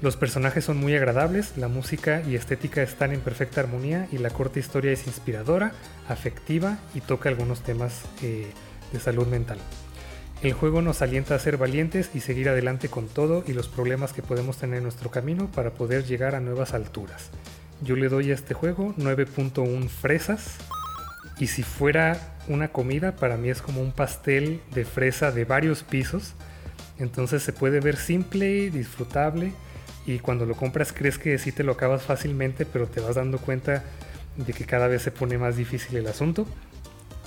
Los 0.02 0.16
personajes 0.16 0.64
son 0.64 0.78
muy 0.78 0.96
agradables, 0.96 1.56
la 1.56 1.68
música 1.68 2.24
y 2.26 2.34
estética 2.34 2.82
están 2.82 3.12
en 3.12 3.20
perfecta 3.20 3.60
armonía 3.60 4.08
y 4.10 4.18
la 4.18 4.30
corta 4.30 4.58
historia 4.58 4.90
es 4.90 5.06
inspiradora, 5.06 5.70
afectiva 6.08 6.78
y 6.92 7.00
toca 7.00 7.28
algunos 7.28 7.62
temas 7.62 8.02
eh, 8.20 8.50
de 8.92 8.98
salud 8.98 9.28
mental. 9.28 9.58
El 10.42 10.54
juego 10.54 10.82
nos 10.82 11.02
alienta 11.02 11.36
a 11.36 11.38
ser 11.38 11.56
valientes 11.56 12.10
y 12.14 12.20
seguir 12.20 12.48
adelante 12.48 12.88
con 12.88 13.06
todo 13.06 13.44
y 13.46 13.52
los 13.52 13.68
problemas 13.68 14.12
que 14.12 14.22
podemos 14.22 14.56
tener 14.56 14.78
en 14.78 14.82
nuestro 14.82 15.08
camino 15.12 15.48
para 15.52 15.70
poder 15.70 16.04
llegar 16.04 16.34
a 16.34 16.40
nuevas 16.40 16.74
alturas. 16.74 17.30
Yo 17.80 17.94
le 17.94 18.08
doy 18.08 18.32
a 18.32 18.34
este 18.34 18.54
juego 18.54 18.96
9.1 18.98 19.88
fresas 19.88 20.56
y 21.38 21.46
si 21.46 21.62
fuera 21.62 22.34
una 22.48 22.72
comida 22.72 23.14
para 23.14 23.36
mí 23.36 23.50
es 23.50 23.62
como 23.62 23.80
un 23.80 23.92
pastel 23.92 24.62
de 24.74 24.84
fresa 24.84 25.30
de 25.30 25.44
varios 25.44 25.84
pisos. 25.84 26.34
Entonces 26.98 27.44
se 27.44 27.52
puede 27.52 27.78
ver 27.78 27.96
simple, 27.96 28.68
disfrutable 28.70 29.52
y 30.06 30.18
cuando 30.18 30.46
lo 30.46 30.54
compras 30.54 30.92
crees 30.92 31.18
que 31.18 31.38
sí 31.38 31.52
te 31.52 31.62
lo 31.62 31.72
acabas 31.72 32.02
fácilmente, 32.02 32.66
pero 32.66 32.86
te 32.86 33.00
vas 33.00 33.16
dando 33.16 33.38
cuenta 33.38 33.84
de 34.36 34.52
que 34.52 34.64
cada 34.64 34.88
vez 34.88 35.02
se 35.02 35.10
pone 35.10 35.38
más 35.38 35.56
difícil 35.56 35.96
el 35.96 36.06
asunto. 36.06 36.46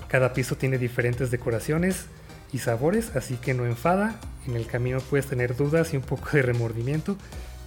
Cada 0.08 0.34
piso 0.34 0.56
tiene 0.56 0.78
diferentes 0.78 1.32
decoraciones 1.32 2.06
y 2.52 2.60
sabores, 2.60 3.16
así 3.16 3.38
que 3.38 3.54
no 3.54 3.66
enfada. 3.66 4.20
En 4.48 4.56
el 4.56 4.68
camino 4.68 5.00
puedes 5.00 5.28
tener 5.28 5.56
dudas 5.56 5.94
y 5.94 5.98
un 5.98 6.04
poco 6.04 6.30
de 6.34 6.42
remordimiento, 6.42 7.18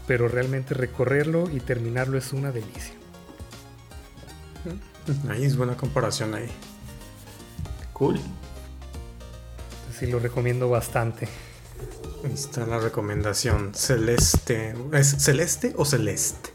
pero 0.06 0.28
realmente 0.28 0.74
recorrerlo 0.74 1.50
y 1.50 1.60
terminarlo 1.60 2.18
es 2.18 2.32
una 2.32 2.52
delicia. 2.52 2.94
Ahí 5.30 5.44
es 5.44 5.56
buena 5.56 5.76
comparación 5.76 6.34
ahí. 6.34 6.48
Cool. 7.92 8.20
Sí, 9.98 10.06
lo 10.06 10.18
recomiendo 10.18 10.68
bastante. 10.68 11.28
Ahí 12.24 12.32
está 12.32 12.66
la 12.66 12.78
recomendación. 12.78 13.74
Celeste. 13.74 14.74
¿Es 14.92 15.16
celeste 15.18 15.72
o 15.76 15.84
celeste? 15.84 16.50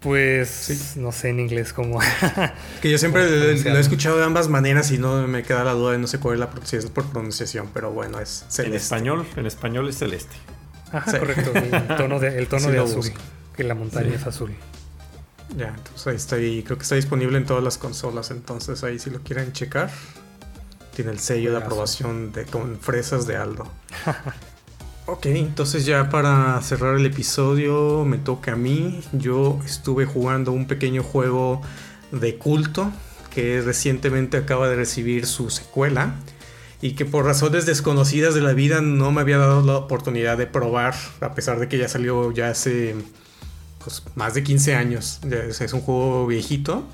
Pues 0.00 0.96
no 0.96 1.12
sé 1.12 1.30
en 1.30 1.40
inglés 1.40 1.72
cómo. 1.72 1.98
que 2.82 2.90
yo 2.90 2.98
siempre 2.98 3.26
lo, 3.26 3.76
he 3.76 3.80
escuchado 3.80 4.18
de 4.18 4.24
ambas 4.24 4.48
maneras 4.48 4.90
y 4.90 4.98
no 4.98 5.26
me 5.26 5.42
queda 5.42 5.64
la 5.64 5.72
duda 5.72 5.92
de 5.92 5.98
no 5.98 6.06
sé 6.06 6.18
cuál 6.18 6.34
es 6.34 6.40
la 6.40 6.50
si 6.64 6.76
es 6.76 6.86
por 6.86 7.06
pronunciación, 7.06 7.70
pero 7.72 7.90
bueno, 7.90 8.20
es 8.20 8.44
celeste. 8.48 8.66
En 8.66 8.74
español, 8.74 9.26
en 9.36 9.46
español 9.46 9.88
es 9.88 9.96
celeste. 9.96 10.36
Ajá, 10.92 11.18
correcto. 11.18 11.52
El 11.54 11.86
tono 11.96 12.20
de, 12.20 12.38
el 12.38 12.48
tono 12.48 12.70
de 12.70 12.80
azul. 12.80 13.10
Que 13.56 13.64
la 13.64 13.74
montaña 13.74 14.14
es 14.14 14.26
azul. 14.26 14.54
Ya, 15.56 15.68
entonces 15.68 16.06
ahí 16.06 16.16
está. 16.16 16.38
Y 16.38 16.62
creo 16.64 16.76
que 16.76 16.82
está 16.82 16.96
disponible 16.96 17.38
en 17.38 17.46
todas 17.46 17.64
las 17.64 17.78
consolas. 17.78 18.30
Entonces 18.30 18.84
ahí 18.84 18.98
si 18.98 19.08
lo 19.08 19.20
quieren 19.22 19.52
checar. 19.52 19.90
Tiene 20.94 21.10
el 21.10 21.18
sello 21.18 21.50
de 21.50 21.58
aprobación 21.58 22.32
de, 22.32 22.44
con 22.44 22.78
fresas 22.78 23.26
de 23.26 23.36
Aldo. 23.36 23.66
ok, 25.06 25.26
entonces 25.26 25.84
ya 25.84 26.08
para 26.08 26.60
cerrar 26.62 26.96
el 26.96 27.06
episodio 27.06 28.04
me 28.04 28.18
toca 28.18 28.52
a 28.52 28.56
mí. 28.56 29.00
Yo 29.12 29.60
estuve 29.64 30.06
jugando 30.06 30.52
un 30.52 30.66
pequeño 30.66 31.02
juego 31.02 31.62
de 32.12 32.36
culto 32.36 32.92
que 33.30 33.60
recientemente 33.60 34.36
acaba 34.36 34.68
de 34.68 34.76
recibir 34.76 35.26
su 35.26 35.50
secuela 35.50 36.14
y 36.80 36.92
que 36.92 37.04
por 37.04 37.24
razones 37.24 37.66
desconocidas 37.66 38.34
de 38.34 38.40
la 38.40 38.52
vida 38.52 38.80
no 38.80 39.10
me 39.10 39.20
había 39.20 39.38
dado 39.38 39.62
la 39.62 39.76
oportunidad 39.76 40.38
de 40.38 40.46
probar 40.46 40.94
a 41.20 41.34
pesar 41.34 41.58
de 41.58 41.66
que 41.66 41.78
ya 41.78 41.88
salió 41.88 42.30
ya 42.30 42.50
hace 42.50 42.94
pues, 43.82 44.04
más 44.14 44.34
de 44.34 44.44
15 44.44 44.76
años. 44.76 45.20
Es 45.24 45.72
un 45.72 45.80
juego 45.80 46.26
viejito 46.28 46.84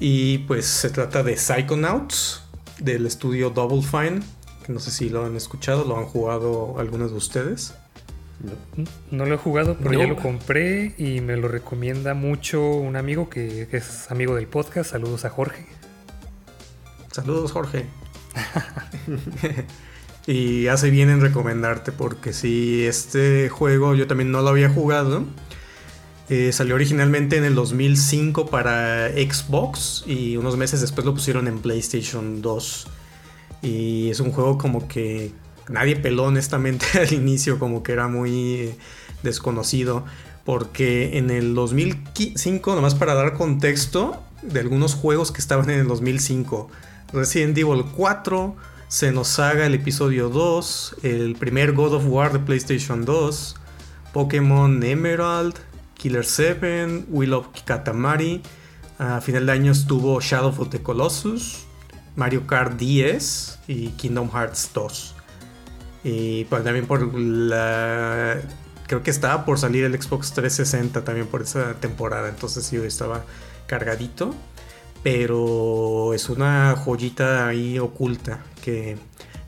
y 0.00 0.38
pues 0.38 0.66
se 0.66 0.90
trata 0.90 1.22
de 1.22 1.36
Psychonauts 1.36 2.41
del 2.82 3.06
estudio 3.06 3.50
Double 3.50 3.82
Fine, 3.82 4.20
que 4.66 4.72
no 4.72 4.80
sé 4.80 4.90
si 4.90 5.08
lo 5.08 5.24
han 5.24 5.36
escuchado, 5.36 5.84
lo 5.84 5.96
han 5.96 6.04
jugado 6.04 6.78
algunos 6.78 7.10
de 7.10 7.16
ustedes. 7.16 7.74
No, 9.10 9.24
lo 9.24 9.34
he 9.34 9.38
jugado, 9.38 9.76
pero 9.80 10.00
ya 10.00 10.06
lo 10.06 10.16
compré 10.16 10.94
y 10.98 11.20
me 11.20 11.36
lo 11.36 11.46
recomienda 11.46 12.14
mucho 12.14 12.60
un 12.60 12.96
amigo 12.96 13.30
que, 13.30 13.68
es 13.70 14.10
amigo 14.10 14.34
del 14.34 14.48
podcast. 14.48 14.90
Saludos 14.90 15.24
a 15.24 15.30
Jorge. 15.30 15.66
Saludos, 17.12 17.52
Jorge. 17.52 17.86
y 20.26 20.66
hace 20.66 20.90
bien 20.90 21.10
en 21.10 21.20
recomendarte 21.20 21.92
porque 21.92 22.32
si 22.32 22.84
este 22.84 23.48
juego 23.48 23.94
yo 23.94 24.06
también 24.08 24.32
no 24.32 24.42
lo 24.42 24.48
había 24.48 24.68
jugado. 24.68 25.24
Eh, 26.34 26.50
salió 26.50 26.76
originalmente 26.76 27.36
en 27.36 27.44
el 27.44 27.54
2005 27.54 28.46
para 28.46 29.10
Xbox 29.10 30.02
y 30.06 30.38
unos 30.38 30.56
meses 30.56 30.80
después 30.80 31.04
lo 31.04 31.12
pusieron 31.12 31.46
en 31.46 31.58
PlayStation 31.58 32.40
2. 32.40 32.86
Y 33.60 34.08
es 34.08 34.18
un 34.18 34.32
juego 34.32 34.56
como 34.56 34.88
que 34.88 35.30
nadie 35.68 35.94
peló 35.94 36.24
honestamente 36.24 36.86
al 36.98 37.12
inicio, 37.12 37.58
como 37.58 37.82
que 37.82 37.92
era 37.92 38.08
muy 38.08 38.74
desconocido. 39.22 40.06
Porque 40.46 41.18
en 41.18 41.28
el 41.28 41.54
2005, 41.54 42.76
nomás 42.76 42.94
para 42.94 43.12
dar 43.12 43.34
contexto 43.34 44.18
de 44.40 44.60
algunos 44.60 44.94
juegos 44.94 45.32
que 45.32 45.40
estaban 45.42 45.68
en 45.68 45.80
el 45.80 45.86
2005, 45.86 46.70
Resident 47.12 47.58
Evil 47.58 47.84
4, 47.94 48.56
Xenosaga 48.88 49.66
el 49.66 49.74
episodio 49.74 50.30
2, 50.30 50.96
el 51.02 51.36
primer 51.36 51.72
God 51.72 51.92
of 51.92 52.04
War 52.06 52.32
de 52.32 52.38
PlayStation 52.38 53.04
2, 53.04 53.54
Pokémon 54.14 54.82
Emerald, 54.82 55.56
Killer 56.02 56.24
7, 56.24 57.04
Will 57.10 57.32
of 57.32 57.46
Katamari. 57.64 58.42
A 58.98 59.20
final 59.20 59.46
de 59.46 59.52
año 59.52 59.70
estuvo 59.70 60.20
Shadow 60.20 60.48
of 60.48 60.68
the 60.70 60.82
Colossus, 60.82 61.64
Mario 62.16 62.44
Kart 62.48 62.76
10 62.76 63.60
y 63.68 63.90
Kingdom 63.90 64.28
Hearts 64.28 64.70
2. 64.74 65.14
Y 66.02 66.44
pues 66.46 66.64
también 66.64 66.86
por 66.86 67.14
la... 67.14 68.40
Creo 68.88 69.04
que 69.04 69.12
estaba 69.12 69.44
por 69.44 69.60
salir 69.60 69.84
el 69.84 69.92
Xbox 69.94 70.32
360 70.32 71.04
también 71.04 71.28
por 71.28 71.42
esa 71.42 71.74
temporada. 71.74 72.28
Entonces 72.28 72.64
sí, 72.64 72.78
estaba 72.78 73.24
cargadito. 73.68 74.34
Pero 75.04 76.14
es 76.14 76.28
una 76.28 76.74
joyita 76.76 77.46
ahí 77.46 77.78
oculta 77.78 78.40
que 78.60 78.98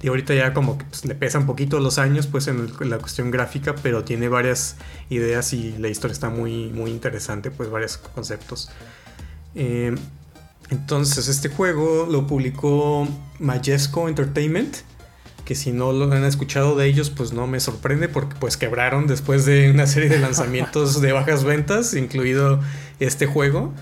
y 0.05 0.09
ahorita 0.09 0.35
ya 0.35 0.53
como 0.53 0.77
que 0.77 0.85
pues, 0.85 1.07
le 1.07 1.15
pesa 1.15 1.39
un 1.39 1.47
poquito 1.47 1.81
los 1.81 1.97
años 1.97 2.27
pues 2.27 2.47
en, 2.47 2.71
la 2.81 2.99
cuestión 2.99 3.31
gráfica, 3.31 3.75
pero 3.83 4.05
tiene 4.05 4.29
varias 4.29 4.77
ideas 5.09 5.55
y 5.55 5.75
la 5.79 5.89
historia 5.89 6.13
está 6.13 6.29
muy, 6.29 6.69
muy 6.69 6.91
interesante, 6.91 7.51
pues 7.51 7.71
varios 7.71 7.97
conceptos. 7.97 8.69
Eh, 9.55 9.95
entonces 10.69 11.29
este 11.29 11.49
juego 11.49 12.07
lo 12.11 12.27
publicó 12.27 13.09
Majesco 13.39 14.07
Entertainment, 14.07 14.77
que 15.47 15.55
si 15.55 15.73
no 15.73 15.91
lo 15.95 16.13
han 16.13 16.25
escuchado 16.25 16.77
de 16.77 16.85
ellos 16.87 17.09
pues 17.09 17.33
no 17.33 17.47
me 17.47 17.59
sorprende 17.59 18.11
porque 18.11 18.37
pues 18.39 18.59
quebraron 18.59 19.07
después 19.07 19.47
de 19.47 19.71
una 19.71 19.87
serie 19.87 20.11
de 20.11 20.19
lanzamientos 20.19 21.01
de 21.01 21.13
bajas 21.13 21.45
ventas, 21.45 21.95
incluido 21.95 22.61
este 23.01 23.25
juego. 23.25 23.73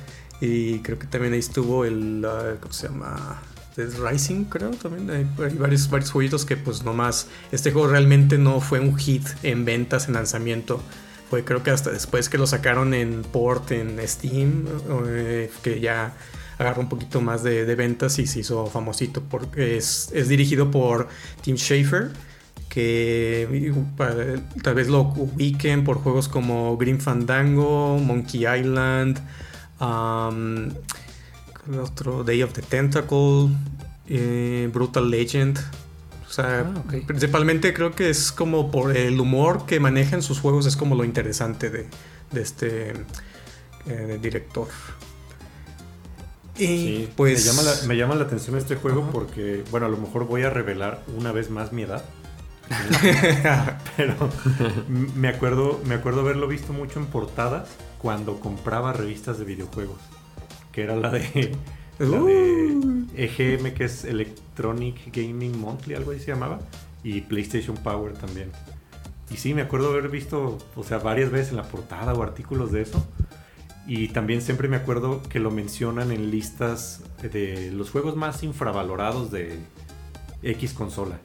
Y 0.41 0.79
creo 0.83 1.01
que 1.01 1.09
también 1.09 1.33
ahí 1.33 1.41
estuvo 1.41 1.85
el, 1.85 2.25
¿cómo 2.61 2.73
se 2.73 2.87
llama? 2.87 3.43
Rising, 3.77 4.45
creo 4.45 4.70
también. 4.70 5.11
Hay, 5.11 5.27
varios, 5.59 5.89
varios 5.89 6.11
jueguitos 6.11 6.45
que, 6.45 6.57
pues, 6.57 6.85
nomás. 6.85 7.29
Este 7.51 7.73
juego 7.73 7.89
realmente 7.89 8.39
no 8.39 8.61
fue 8.61 8.81
un 8.81 8.97
hit 8.97 9.27
en 9.43 9.64
ventas, 9.64 10.09
en 10.09 10.14
lanzamiento. 10.14 10.81
Fue, 11.31 11.45
creo 11.45 11.62
que 11.62 11.70
hasta 11.70 11.91
después 11.91 12.29
que 12.29 12.39
lo 12.39 12.47
sacaron 12.47 12.95
en 12.95 13.23
port, 13.23 13.70
en 13.73 13.99
Steam, 14.07 14.66
eh, 15.07 15.51
que 15.62 15.81
ya 15.81 16.14
agarró 16.59 16.83
un 16.83 16.89
poquito 16.89 17.20
más 17.20 17.43
de, 17.43 17.75
ventas 17.75 18.18
y 18.18 18.27
se 18.27 18.41
hizo 18.41 18.66
famosito. 18.66 19.23
Porque 19.23 19.77
es, 19.77 20.11
es 20.12 20.29
dirigido 20.29 20.70
por 20.70 21.09
Tim 21.43 21.57
Schafer 21.57 22.11
que 22.73 23.70
tal 24.62 24.75
vez 24.75 24.89
lo 24.89 25.03
ubiquen 25.03 25.85
por 25.85 25.99
juegos 25.99 26.27
como 26.27 26.79
Green 26.79 27.03
Fandango, 27.03 27.99
Monkey 27.99 28.47
Island, 28.47 29.20
otro 31.81 32.25
Day 32.25 32.43
of 32.43 32.53
the 32.53 32.63
Tentacle, 32.63 33.49
eh, 34.09 34.69
Brutal 34.73 35.11
Legend. 35.11 35.59
O 36.29 36.33
sea, 36.33 36.61
ah, 36.61 36.93
principalmente 37.07 37.75
creo 37.75 37.93
que 37.93 38.11
es 38.11 38.33
como 38.33 38.71
por 38.71 38.97
el 38.97 39.21
humor 39.21 39.67
que 39.67 39.81
maneja 39.81 40.17
en 40.17 40.23
sus 40.23 40.41
juegos, 40.41 40.67
es 40.67 40.77
como 40.77 40.95
lo 40.95 41.05
interesante 41.05 41.71
de, 41.71 41.87
este 42.35 42.95
eh, 43.87 44.19
director. 44.21 44.69
Y 46.59 47.07
pues. 47.17 47.45
Me 47.87 47.97
llama, 47.97 48.15
la, 48.15 48.25
atención 48.25 48.57
este 48.57 48.77
juego 48.77 49.09
porque, 49.13 49.65
bueno, 49.71 49.87
a 49.87 49.89
lo 49.89 49.97
mejor 49.97 50.27
voy 50.27 50.43
a 50.43 50.51
revelar 50.51 51.03
una 51.17 51.33
vez 51.33 51.51
más 51.51 51.73
mi 51.73 51.83
edad. 51.83 52.05
Pero 53.97 54.31
me 54.89 55.29
acuerdo, 55.29 55.81
me 55.85 55.95
acuerdo 55.95 56.21
haberlo 56.21 56.49
visto 56.49 56.73
mucho 56.73 56.99
en 56.99 57.07
portadas 57.07 57.69
cuando 57.99 58.41
compraba 58.41 58.93
revistas 58.93 59.39
de 59.39 59.45
videojuegos 59.45 59.99
que 60.73 60.83
era 60.83 60.97
la 60.97 61.11
de, 61.11 61.53
la 61.99 62.20
de 62.20 63.05
EGM, 63.16 63.66
uh. 63.66 63.75
que 63.75 63.85
es 63.85 64.05
Electronic 64.05 65.14
Gaming 65.14 65.61
Monthly, 65.61 65.95
algo 65.95 66.11
así 66.11 66.20
se 66.20 66.33
llamaba, 66.33 66.59
y 67.05 67.20
PlayStation 67.20 67.77
Power 67.77 68.14
también. 68.14 68.51
Y 69.31 69.37
sí, 69.37 69.55
me 69.55 69.62
acuerdo 69.62 69.91
haber 69.91 70.09
visto, 70.09 70.59
o 70.77 70.83
sea, 70.83 70.99
varias 70.99 71.31
veces 71.31 71.51
en 71.51 71.57
la 71.57 71.62
portada 71.62 72.12
o 72.12 72.23
artículos 72.23 72.70
de 72.70 72.83
eso. 72.83 73.07
Y 73.87 74.09
también 74.09 74.43
siempre 74.43 74.68
me 74.68 74.77
acuerdo 74.77 75.23
que 75.23 75.41
lo 75.41 75.51
mencionan 75.51 76.12
en 76.12 76.31
listas 76.31 77.03
de 77.23 77.70
los 77.73 77.91
juegos 77.91 78.14
más 78.14 78.43
infravalorados 78.43 79.31
de 79.31 79.59
X 80.43 80.75
consola. 80.75 81.18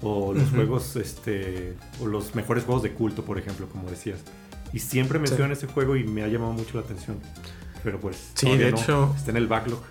O 0.00 0.32
los 0.32 0.48
juegos, 0.50 0.96
este, 0.96 1.74
o 2.00 2.06
los 2.06 2.34
mejores 2.34 2.64
juegos 2.64 2.82
de 2.82 2.92
culto, 2.92 3.24
por 3.24 3.38
ejemplo, 3.38 3.68
como 3.68 3.90
decías. 3.90 4.20
Y 4.72 4.78
siempre 4.78 5.18
mencionan 5.18 5.52
ese 5.52 5.66
juego 5.66 5.96
y 5.96 6.04
me 6.04 6.22
ha 6.22 6.28
llamado 6.28 6.52
mucho 6.52 6.78
la 6.78 6.84
atención. 6.84 7.18
Pero 7.82 8.00
pues. 8.00 8.30
Sí, 8.34 8.56
de 8.56 8.68
hecho. 8.68 9.14
Está 9.16 9.30
en 9.30 9.36
el 9.36 9.46
backlog. 9.46 9.82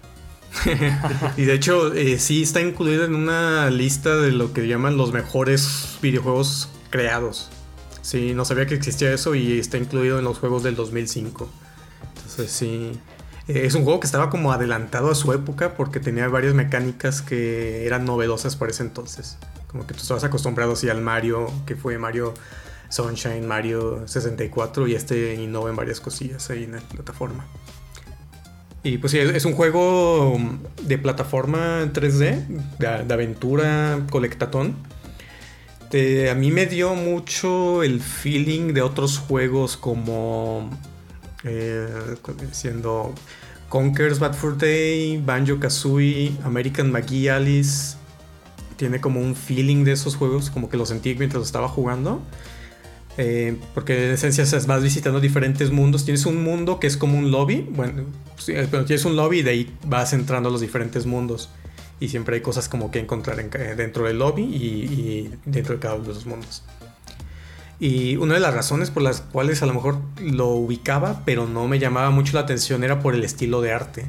y 1.37 1.43
de 1.43 1.53
hecho, 1.53 1.93
eh, 1.93 2.17
sí 2.17 2.43
está 2.43 2.61
incluido 2.61 3.05
en 3.05 3.15
una 3.15 3.69
lista 3.69 4.15
de 4.15 4.31
lo 4.31 4.51
que 4.51 4.67
llaman 4.67 4.97
los 4.97 5.13
mejores 5.13 5.97
videojuegos 6.01 6.69
creados. 6.89 7.49
Sí, 8.01 8.33
no 8.33 8.45
sabía 8.45 8.65
que 8.65 8.75
existía 8.75 9.13
eso 9.13 9.35
y 9.35 9.59
está 9.59 9.77
incluido 9.77 10.17
en 10.19 10.25
los 10.25 10.39
juegos 10.39 10.63
del 10.63 10.75
2005. 10.75 11.49
Entonces, 12.15 12.51
sí. 12.51 12.99
Eh, 13.47 13.65
es 13.65 13.75
un 13.75 13.83
juego 13.83 13.99
que 13.99 14.07
estaba 14.07 14.29
como 14.29 14.51
adelantado 14.51 15.11
a 15.11 15.15
su 15.15 15.33
época 15.33 15.75
porque 15.75 15.99
tenía 15.99 16.27
varias 16.27 16.53
mecánicas 16.53 17.21
que 17.21 17.85
eran 17.85 18.05
novedosas 18.05 18.55
por 18.55 18.69
ese 18.69 18.83
entonces. 18.83 19.37
Como 19.67 19.85
que 19.85 19.93
tú 19.93 20.01
estabas 20.01 20.23
acostumbrado 20.23 20.73
así 20.73 20.89
al 20.89 21.01
Mario, 21.01 21.51
que 21.65 21.75
fue 21.75 21.97
Mario 21.97 22.33
Sunshine, 22.89 23.47
Mario 23.47 24.07
64 24.07 24.87
y 24.87 24.95
este 24.95 25.35
innova 25.35 25.69
en 25.69 25.75
varias 25.75 25.99
cosillas 25.99 26.49
ahí 26.49 26.63
en 26.63 26.73
la 26.73 26.79
plataforma. 26.79 27.45
Y 28.83 28.97
pues 28.97 29.11
sí, 29.11 29.17
es 29.19 29.43
un 29.43 29.53
juego 29.53 30.37
de 30.83 30.97
plataforma 30.97 31.83
3D, 31.91 32.45
de, 32.79 33.13
aventura, 33.13 34.05
colectatón. 34.09 34.75
a 35.91 36.33
mí 36.35 36.51
me 36.51 36.65
dio 36.65 36.95
mucho 36.95 37.83
el 37.83 37.99
feeling 37.99 38.73
de 38.73 38.81
otros 38.81 39.17
juegos 39.17 39.75
como 39.75 40.69
eh, 41.43 42.15
siendo 42.51 43.13
Conker's 43.69 44.19
Bad 44.19 44.33
for 44.33 44.57
Day, 44.57 45.21
Banjo 45.23 45.59
Kazooie, 45.59 46.31
American 46.43 46.91
McGee 46.91 47.29
Alice. 47.29 47.97
Tiene 48.77 49.01
como 49.01 49.19
un 49.19 49.35
feeling 49.35 49.83
de 49.83 49.91
esos 49.91 50.15
juegos, 50.15 50.49
como 50.49 50.69
que 50.69 50.77
lo 50.77 50.85
sentí 50.85 51.15
mientras 51.15 51.43
estaba 51.43 51.67
jugando. 51.67 52.21
Eh, 53.21 53.57
porque 53.75 54.05
en 54.05 54.11
esencia 54.13 54.45
vas 54.65 54.81
visitando 54.81 55.19
diferentes 55.19 55.71
mundos. 55.71 56.05
Tienes 56.05 56.25
un 56.25 56.41
mundo 56.41 56.79
que 56.79 56.87
es 56.87 56.95
como 56.95 57.17
un 57.17 57.31
lobby. 57.31 57.67
Bueno, 57.69 58.03
eh, 58.47 58.65
tienes 58.71 59.03
un 59.03 59.17
lobby 59.17 59.39
y 59.39 59.43
de 59.43 59.51
ahí 59.51 59.77
vas 59.85 60.13
entrando 60.13 60.47
a 60.47 60.51
los 60.53 60.61
diferentes 60.61 61.05
mundos. 61.05 61.49
Y 61.99 62.07
siempre 62.07 62.37
hay 62.37 62.41
cosas 62.41 62.69
como 62.69 62.91
que 62.91 62.99
encontrar 62.99 63.35
dentro 63.75 64.05
del 64.05 64.19
lobby 64.19 64.43
y, 64.43 65.31
dentro 65.45 65.73
de 65.75 65.81
cada 65.81 65.95
uno 65.95 66.05
de 66.05 66.11
esos 66.11 66.27
mundos. 66.27 66.63
Y 67.77 68.15
una 68.15 68.35
de 68.35 68.39
las 68.39 68.53
razones 68.53 68.89
por 68.89 69.03
las 69.03 69.19
cuales 69.19 69.61
a 69.63 69.65
lo 69.65 69.73
mejor 69.73 69.97
lo 70.21 70.47
ubicaba, 70.51 71.23
pero 71.25 71.45
no 71.45 71.67
me 71.67 71.77
llamaba 71.77 72.11
mucho 72.11 72.35
la 72.35 72.41
atención, 72.41 72.85
era 72.85 73.01
por 73.01 73.15
el 73.15 73.25
estilo 73.25 73.59
de 73.59 73.73
arte, 73.73 74.05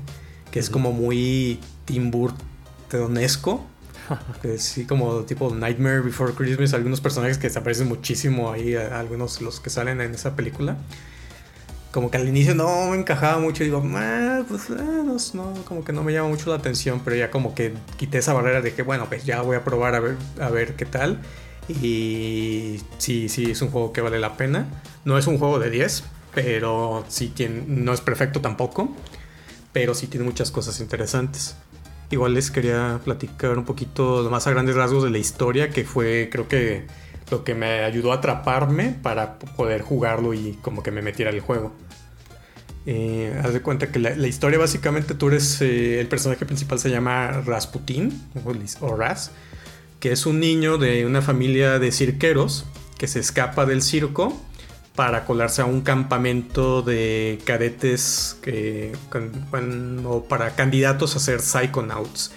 que 0.52 0.60
es 0.60 0.70
como 0.70 0.92
muy 0.92 1.58
Tim 1.84 2.12
Burtonesco 2.12 3.66
sí, 4.58 4.84
como 4.86 5.20
tipo 5.22 5.54
Nightmare 5.54 6.00
Before 6.00 6.32
Christmas, 6.34 6.74
algunos 6.74 7.00
personajes 7.00 7.38
que 7.38 7.50
se 7.50 7.58
aparecen 7.58 7.88
muchísimo 7.88 8.52
ahí, 8.52 8.74
algunos 8.74 9.40
los 9.40 9.60
que 9.60 9.70
salen 9.70 10.00
en 10.00 10.14
esa 10.14 10.36
película. 10.36 10.76
Como 11.92 12.10
que 12.10 12.18
al 12.18 12.28
inicio 12.28 12.54
no 12.54 12.90
me 12.90 12.96
encajaba 12.96 13.40
mucho, 13.40 13.64
digo, 13.64 13.82
ah, 13.96 14.42
pues 14.48 14.70
eh, 14.70 14.74
no, 15.34 15.54
como 15.64 15.84
que 15.84 15.92
no 15.92 16.04
me 16.04 16.12
llama 16.12 16.28
mucho 16.28 16.50
la 16.50 16.56
atención, 16.56 17.00
pero 17.04 17.16
ya 17.16 17.30
como 17.30 17.54
que 17.54 17.74
quité 17.96 18.18
esa 18.18 18.32
barrera 18.32 18.60
de 18.60 18.72
que, 18.74 18.82
bueno, 18.82 19.06
pues 19.08 19.24
ya 19.24 19.42
voy 19.42 19.56
a 19.56 19.64
probar 19.64 19.96
a 19.96 20.00
ver, 20.00 20.16
a 20.40 20.50
ver 20.50 20.76
qué 20.76 20.86
tal. 20.86 21.20
Y 21.68 22.80
sí, 22.98 23.28
sí, 23.28 23.50
es 23.50 23.62
un 23.62 23.70
juego 23.70 23.92
que 23.92 24.00
vale 24.00 24.20
la 24.20 24.36
pena. 24.36 24.68
No 25.04 25.18
es 25.18 25.26
un 25.26 25.38
juego 25.38 25.58
de 25.58 25.70
10, 25.70 26.04
pero 26.34 27.04
sí 27.08 27.28
tiene, 27.28 27.64
no 27.66 27.92
es 27.92 28.00
perfecto 28.00 28.40
tampoco, 28.40 28.94
pero 29.72 29.94
sí 29.94 30.06
tiene 30.06 30.24
muchas 30.24 30.52
cosas 30.52 30.78
interesantes. 30.80 31.56
Igual 32.10 32.34
les 32.34 32.50
quería 32.50 33.00
platicar 33.04 33.56
un 33.56 33.64
poquito 33.64 34.28
más 34.30 34.46
a 34.46 34.50
grandes 34.50 34.74
rasgos 34.74 35.04
de 35.04 35.10
la 35.10 35.18
historia, 35.18 35.70
que 35.70 35.84
fue 35.84 36.28
creo 36.30 36.48
que 36.48 36.86
lo 37.30 37.44
que 37.44 37.54
me 37.54 37.84
ayudó 37.84 38.12
a 38.12 38.16
atraparme 38.16 38.96
para 39.02 39.38
poder 39.38 39.82
jugarlo 39.82 40.34
y 40.34 40.58
como 40.60 40.82
que 40.82 40.90
me 40.90 41.02
metiera 41.02 41.30
el 41.30 41.40
juego. 41.40 41.72
Eh, 42.86 43.38
haz 43.44 43.52
de 43.52 43.60
cuenta 43.60 43.92
que 43.92 43.98
la, 43.98 44.26
historia 44.26 44.58
básicamente 44.58 45.14
tú 45.14 45.28
eres 45.28 45.60
eh, 45.60 46.00
el 46.00 46.08
personaje 46.08 46.46
principal 46.46 46.78
se 46.78 46.90
llama 46.90 47.30
Rasputin 47.44 48.10
o 48.80 48.96
Ras, 48.96 49.30
que 50.00 50.12
es 50.12 50.26
un 50.26 50.40
niño 50.40 50.78
de 50.78 51.06
una 51.06 51.22
familia 51.22 51.78
de 51.78 51.92
cirqueros 51.92 52.64
que 52.98 53.06
se 53.06 53.20
escapa 53.20 53.66
del 53.66 53.82
circo 53.82 54.36
para 55.00 55.24
colarse 55.24 55.62
a 55.62 55.64
un 55.64 55.80
campamento 55.80 56.82
de 56.82 57.38
cadetes 57.46 58.36
que, 58.42 58.92
o 60.04 60.24
para 60.24 60.54
candidatos 60.54 61.16
a 61.16 61.20
ser 61.20 61.40
Psychonauts. 61.40 62.32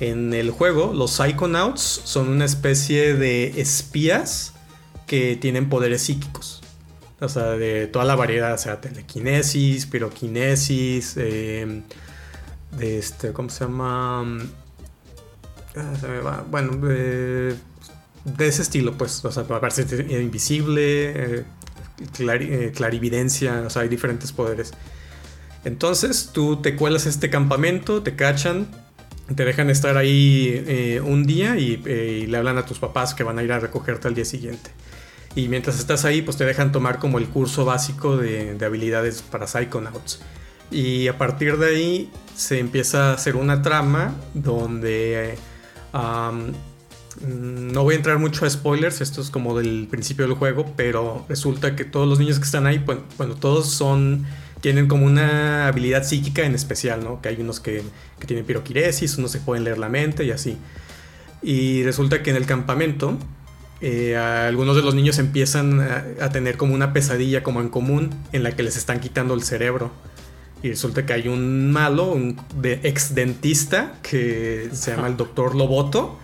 En 0.00 0.32
el 0.32 0.50
juego, 0.50 0.94
los 0.94 1.10
Psychonauts 1.10 1.82
son 1.82 2.30
una 2.30 2.46
especie 2.46 3.12
de 3.12 3.60
espías 3.60 4.54
que 5.06 5.36
tienen 5.36 5.68
poderes 5.68 6.00
psíquicos. 6.00 6.62
O 7.20 7.28
sea, 7.28 7.50
de 7.50 7.86
toda 7.86 8.06
la 8.06 8.14
variedad, 8.14 8.54
o 8.54 8.58
sea, 8.58 8.80
telequinesis, 8.80 9.84
piroquinesis, 9.84 11.18
em, 11.18 11.82
de 12.78 12.98
este, 12.98 13.34
¿cómo 13.34 13.50
se 13.50 13.64
llama? 13.64 14.24
Ah. 15.76 16.44
Bueno, 16.50 16.78
de, 16.78 17.58
ese 18.38 18.62
estilo, 18.62 18.96
pues, 18.96 19.22
o 19.22 19.30
sea, 19.30 19.44
para 19.44 19.70
ser 19.70 20.10
invisible, 20.10 21.40
eh, 21.40 21.44
eh, 21.98 22.72
clarividencia, 22.74 23.62
o 23.66 23.70
sea, 23.70 23.82
hay 23.82 23.88
diferentes 23.88 24.32
poderes. 24.32 24.72
Entonces 25.64 26.30
tú 26.32 26.60
te 26.60 26.76
cuelas 26.76 27.06
a 27.06 27.08
este 27.08 27.30
campamento, 27.30 28.02
te 28.02 28.16
cachan, 28.16 28.66
te 29.34 29.44
dejan 29.44 29.70
estar 29.70 29.96
ahí 29.96 30.62
eh, 30.66 31.00
un 31.02 31.24
día 31.24 31.56
eh, 31.56 32.22
y, 32.22 32.26
le 32.26 32.36
hablan 32.36 32.58
a 32.58 32.66
tus 32.66 32.78
papás 32.78 33.14
que 33.14 33.22
van 33.22 33.38
a 33.38 33.42
ir 33.42 33.52
a 33.52 33.58
recogerte 33.58 34.08
al 34.08 34.14
día 34.14 34.24
siguiente. 34.24 34.70
Y 35.34 35.48
mientras 35.48 35.78
estás 35.78 36.04
ahí, 36.04 36.22
pues 36.22 36.36
te 36.36 36.44
dejan 36.44 36.70
tomar 36.70 36.98
como 36.98 37.18
el 37.18 37.28
curso 37.28 37.64
básico 37.64 38.16
de, 38.16 38.56
habilidades 38.64 39.22
para 39.22 39.46
Psychonauts. 39.46 40.20
Y 40.70 41.08
a 41.08 41.18
partir 41.18 41.56
de 41.58 41.66
ahí 41.68 42.10
se 42.36 42.58
empieza 42.58 43.10
a 43.10 43.14
hacer 43.14 43.36
una 43.36 43.62
trama 43.62 44.14
donde 44.34 45.36
no 47.20 47.82
voy 47.84 47.94
a 47.94 47.96
entrar 47.96 48.18
mucho 48.18 48.44
a 48.44 48.50
spoilers, 48.50 49.00
esto 49.00 49.20
es 49.20 49.30
como 49.30 49.56
del 49.56 49.86
principio 49.90 50.26
del 50.26 50.34
juego, 50.34 50.72
pero 50.76 51.24
resulta 51.28 51.76
que 51.76 51.84
todos 51.84 52.08
los 52.08 52.18
niños 52.18 52.38
que 52.38 52.44
están 52.44 52.66
ahí, 52.66 52.84
bueno, 53.16 53.34
todos 53.34 53.70
son 53.70 54.26
tienen 54.64 54.88
como 54.88 55.04
una 55.04 55.66
habilidad 55.68 56.04
psíquica 56.04 56.42
en 56.42 56.54
especial, 56.54 57.04
¿no? 57.04 57.20
Que 57.20 57.28
hay 57.28 57.36
unos 57.38 57.60
que, 57.60 57.82
tienen 58.26 58.46
piroquinesis, 58.46 59.18
unos 59.18 59.30
se 59.30 59.38
pueden 59.38 59.62
leer 59.62 59.76
la 59.76 59.90
mente 59.90 60.24
y 60.24 60.30
así. 60.30 60.56
Y 61.42 61.82
resulta 61.82 62.22
que 62.22 62.30
en 62.30 62.36
el 62.36 62.46
campamento 62.46 63.18
eh, 63.82 64.16
algunos 64.16 64.74
de 64.74 64.80
los 64.80 64.94
niños 64.94 65.18
empiezan 65.18 65.82
a, 66.18 66.30
tener 66.30 66.56
como 66.56 66.74
una 66.74 66.94
pesadilla 66.94 67.42
como 67.42 67.60
en 67.60 67.68
común 67.68 68.08
en 68.32 68.42
la 68.42 68.52
que 68.52 68.62
les 68.62 68.78
están 68.78 69.00
quitando 69.00 69.34
el 69.34 69.42
cerebro. 69.42 69.90
Y 70.62 70.70
resulta 70.70 71.04
que 71.04 71.12
hay 71.12 71.28
un 71.28 71.70
malo, 71.70 72.06
un 72.06 72.40
de, 72.56 72.80
ex 72.84 73.14
dentista 73.14 73.98
que 74.02 74.70
se 74.72 74.92
llama 74.92 75.08
el 75.08 75.16
doctor 75.18 75.54
Loboto 75.54 76.18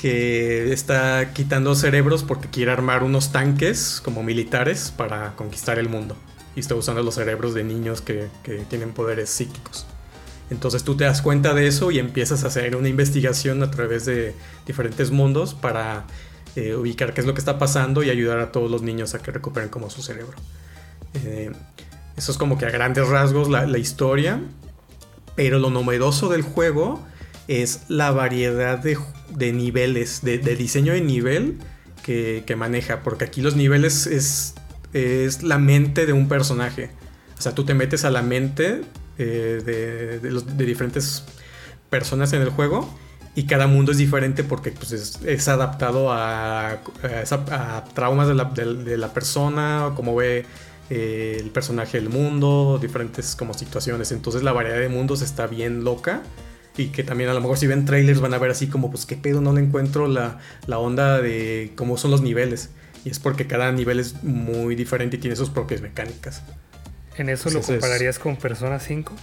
que 0.00 0.72
está 0.72 1.34
quitando 1.34 1.74
cerebros 1.74 2.22
porque 2.22 2.48
quiere 2.48 2.72
armar 2.72 3.02
unos 3.02 3.32
tanques 3.32 4.00
como 4.02 4.22
militares 4.22 4.94
para 4.96 5.36
conquistar 5.36 5.78
el 5.78 5.90
mundo. 5.90 6.16
Y 6.56 6.60
está 6.60 6.74
usando 6.74 7.02
los 7.02 7.16
cerebros 7.16 7.52
de 7.52 7.64
niños 7.64 8.00
que, 8.00 8.30
tienen 8.70 8.92
poderes 8.92 9.28
psíquicos. 9.28 9.84
Entonces 10.48 10.84
tú 10.84 10.96
te 10.96 11.04
das 11.04 11.20
cuenta 11.20 11.52
de 11.52 11.66
eso 11.66 11.90
y 11.90 11.98
empiezas 11.98 12.44
a 12.44 12.46
hacer 12.46 12.76
una 12.76 12.88
investigación 12.88 13.62
a 13.62 13.70
través 13.70 14.06
de 14.06 14.34
diferentes 14.66 15.10
mundos 15.10 15.52
para 15.52 16.06
eh, 16.56 16.74
ubicar 16.76 17.12
qué 17.12 17.20
es 17.20 17.26
lo 17.26 17.34
que 17.34 17.40
está 17.40 17.58
pasando 17.58 18.02
y 18.02 18.08
ayudar 18.08 18.38
a 18.38 18.52
todos 18.52 18.70
los 18.70 18.80
niños 18.80 19.14
a 19.14 19.18
que 19.18 19.32
recuperen 19.32 19.68
como 19.68 19.90
su 19.90 20.00
cerebro. 20.00 20.38
Eh, 21.26 21.52
eso 22.16 22.32
es 22.32 22.38
como 22.38 22.56
que 22.56 22.64
a 22.64 22.70
grandes 22.70 23.06
rasgos 23.06 23.50
la, 23.50 23.66
la 23.66 23.76
historia. 23.76 24.40
Pero 25.36 25.58
lo 25.58 25.68
novedoso 25.68 26.30
del 26.30 26.40
juego 26.40 27.04
es 27.48 27.82
la 27.88 28.12
variedad 28.12 28.78
de, 28.78 28.96
niveles, 29.38 30.22
de, 30.22 30.38
diseño 30.38 30.92
de 30.92 31.00
nivel 31.00 31.58
que, 32.02 32.54
maneja, 32.56 33.02
porque 33.02 33.24
aquí 33.24 33.40
los 33.40 33.56
niveles 33.56 34.06
es, 34.06 34.54
es 34.92 35.42
la 35.42 35.58
mente 35.58 36.06
de 36.06 36.12
un 36.12 36.28
personaje. 36.28 36.90
O 37.38 37.42
sea, 37.42 37.54
tú 37.54 37.64
te 37.64 37.74
metes 37.74 38.04
a 38.04 38.10
la 38.10 38.22
mente 38.22 38.82
eh, 39.18 39.62
de, 39.64 40.64
diferentes 40.66 41.24
personas 41.88 42.32
en 42.32 42.42
el 42.42 42.50
juego 42.50 42.88
y 43.34 43.44
cada 43.44 43.66
mundo 43.66 43.92
es 43.92 43.98
diferente 43.98 44.44
porque 44.44 44.72
pues, 44.72 44.92
es, 44.92 45.48
adaptado 45.48 46.12
a, 46.12 46.78
traumas 47.94 48.28
de 48.28 48.34
la, 48.96 49.12
persona, 49.14 49.92
como 49.94 50.14
ve 50.16 50.44
eh, 50.90 51.36
el 51.38 51.50
personaje 51.50 52.00
del 52.00 52.08
mundo, 52.08 52.78
diferentes 52.80 53.36
como 53.36 53.54
situaciones. 53.54 54.10
Entonces 54.12 54.42
la 54.42 54.52
variedad 54.52 54.78
de 54.78 54.88
mundos 54.88 55.22
está 55.22 55.46
bien 55.46 55.84
loca 55.84 56.22
y 56.76 56.86
que 56.86 57.02
también 57.02 57.30
a 57.30 57.34
lo 57.34 57.40
mejor 57.40 57.58
si 57.58 57.66
ven 57.66 57.84
trailers 57.84 58.20
van 58.20 58.34
a 58.34 58.38
ver 58.38 58.50
así 58.50 58.68
como, 58.68 58.90
pues 58.90 59.06
qué 59.06 59.16
pedo, 59.16 59.40
no 59.40 59.52
le 59.52 59.60
encuentro 59.60 60.08
la, 60.08 60.38
onda 60.68 61.20
de 61.20 61.72
cómo 61.76 61.96
son 61.96 62.10
los 62.10 62.22
niveles. 62.22 62.70
Y 63.04 63.10
es 63.10 63.18
porque 63.18 63.46
cada 63.46 63.72
nivel 63.72 63.98
es 63.98 64.22
muy 64.22 64.74
diferente 64.74 65.16
y 65.16 65.20
tiene 65.20 65.36
sus 65.36 65.50
propias 65.50 65.80
mecánicas. 65.80 66.42
¿En 67.16 67.28
eso 67.28 67.50
lo 67.50 67.60
compararías 67.60 68.18
con 68.18 68.36
Persona 68.36 68.78
5? 68.78 69.14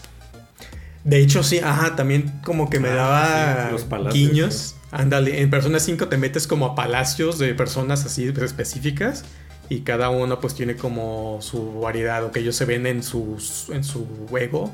De 1.03 1.19
hecho, 1.19 1.41
sí, 1.41 1.59
ajá, 1.59 1.95
también 1.95 2.41
como 2.43 2.69
que 2.69 2.79
me 2.79 2.89
ah, 2.89 3.71
daba 3.75 4.11
guiños. 4.11 4.75
Ándale, 4.91 5.41
en 5.41 5.49
Persona 5.49 5.79
5 5.79 6.07
te 6.07 6.17
metes 6.17 6.47
como 6.47 6.65
a 6.65 6.75
palacios 6.75 7.39
de 7.39 7.53
personas 7.53 8.05
así 8.05 8.27
específicas 8.27 9.23
y 9.69 9.81
cada 9.81 10.09
uno 10.09 10.39
pues 10.39 10.53
tiene 10.55 10.75
como 10.75 11.39
su 11.41 11.79
variedad 11.81 12.23
o 12.23 12.31
que 12.31 12.39
ellos 12.39 12.55
se 12.55 12.65
ven 12.65 12.87
en, 12.87 13.03
sus, 13.03 13.69
en 13.69 13.83
su 13.83 14.07
ego 14.37 14.71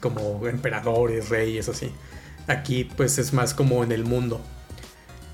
como 0.00 0.46
emperadores, 0.48 1.28
reyes, 1.28 1.68
así. 1.68 1.92
Aquí 2.46 2.84
pues 2.84 3.18
es 3.18 3.32
más 3.32 3.54
como 3.54 3.84
en 3.84 3.92
el 3.92 4.04
mundo. 4.04 4.40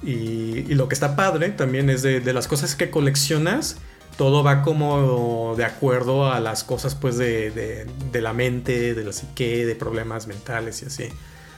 Y, 0.03 0.63
lo 0.75 0.89
que 0.89 0.95
está 0.95 1.17
padre 1.17 1.51
también 1.51 1.91
es 1.91 2.03
de, 2.03 2.21
las 2.33 2.47
cosas 2.47 2.77
que 2.77 2.91
coleccionas, 2.91 3.79
todo 4.17 4.45
va 4.45 4.63
como 4.63 5.55
de 5.57 5.65
acuerdo 5.65 6.31
a 6.31 6.41
las 6.41 6.65
cosas 6.65 6.95
pues 6.95 7.19
de, 7.19 7.87
la 8.13 8.33
mente, 8.33 8.95
de 8.95 9.05
la 9.05 9.13
psique, 9.13 9.67
de 9.67 9.75
problemas 9.75 10.27
mentales 10.27 10.83
y 10.83 10.87
así. 10.87 11.05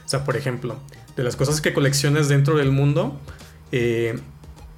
O 0.05 0.09
sea, 0.09 0.23
por 0.23 0.35
ejemplo, 0.35 0.79
de 1.15 1.23
las 1.23 1.35
cosas 1.35 1.61
que 1.61 1.73
coleccionas 1.73 2.29
dentro 2.29 2.57
del 2.57 2.71
mundo, 2.71 3.19
eh, 3.71 4.19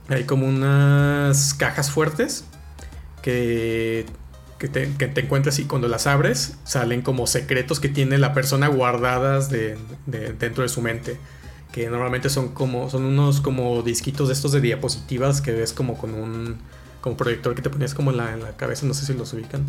hay 0.09 0.25
como 0.25 0.45
unas 0.45 1.53
cajas 1.53 1.89
fuertes 1.89 2.45
que, 3.21 4.05
que, 4.63 4.69
te, 4.69 4.89
que 4.97 5.07
te 5.07 5.19
encuentras 5.19 5.59
y 5.59 5.65
cuando 5.65 5.89
las 5.89 6.07
abres 6.07 6.53
salen 6.63 7.01
como 7.01 7.27
secretos 7.27 7.81
que 7.81 7.89
tiene 7.89 8.17
la 8.17 8.33
persona 8.33 8.69
guardadas 8.69 9.49
de, 9.49 9.77
de- 10.05 10.31
dentro 10.31 10.63
de 10.63 10.69
su 10.69 10.81
mente. 10.81 11.17
Que 11.73 11.89
normalmente 11.89 12.29
son 12.29 12.53
como 12.53 12.89
son 12.89 13.03
unos 13.03 13.41
como 13.41 13.81
disquitos 13.81 14.29
de 14.29 14.33
estos 14.35 14.53
de 14.53 14.61
diapositivas 14.61 15.41
que 15.41 15.51
ves 15.51 15.73
como 15.73 15.97
con 15.97 16.13
un 16.13 16.59
como 17.01 17.17
proyector 17.17 17.53
que 17.55 17.61
te 17.61 17.69
ponías 17.69 17.93
como 17.93 18.11
en 18.11 18.17
la, 18.17 18.31
en 18.31 18.41
la 18.41 18.55
cabeza, 18.55 18.85
no 18.85 18.93
sé 18.93 19.05
si 19.05 19.13
los 19.13 19.33
ubican. 19.33 19.65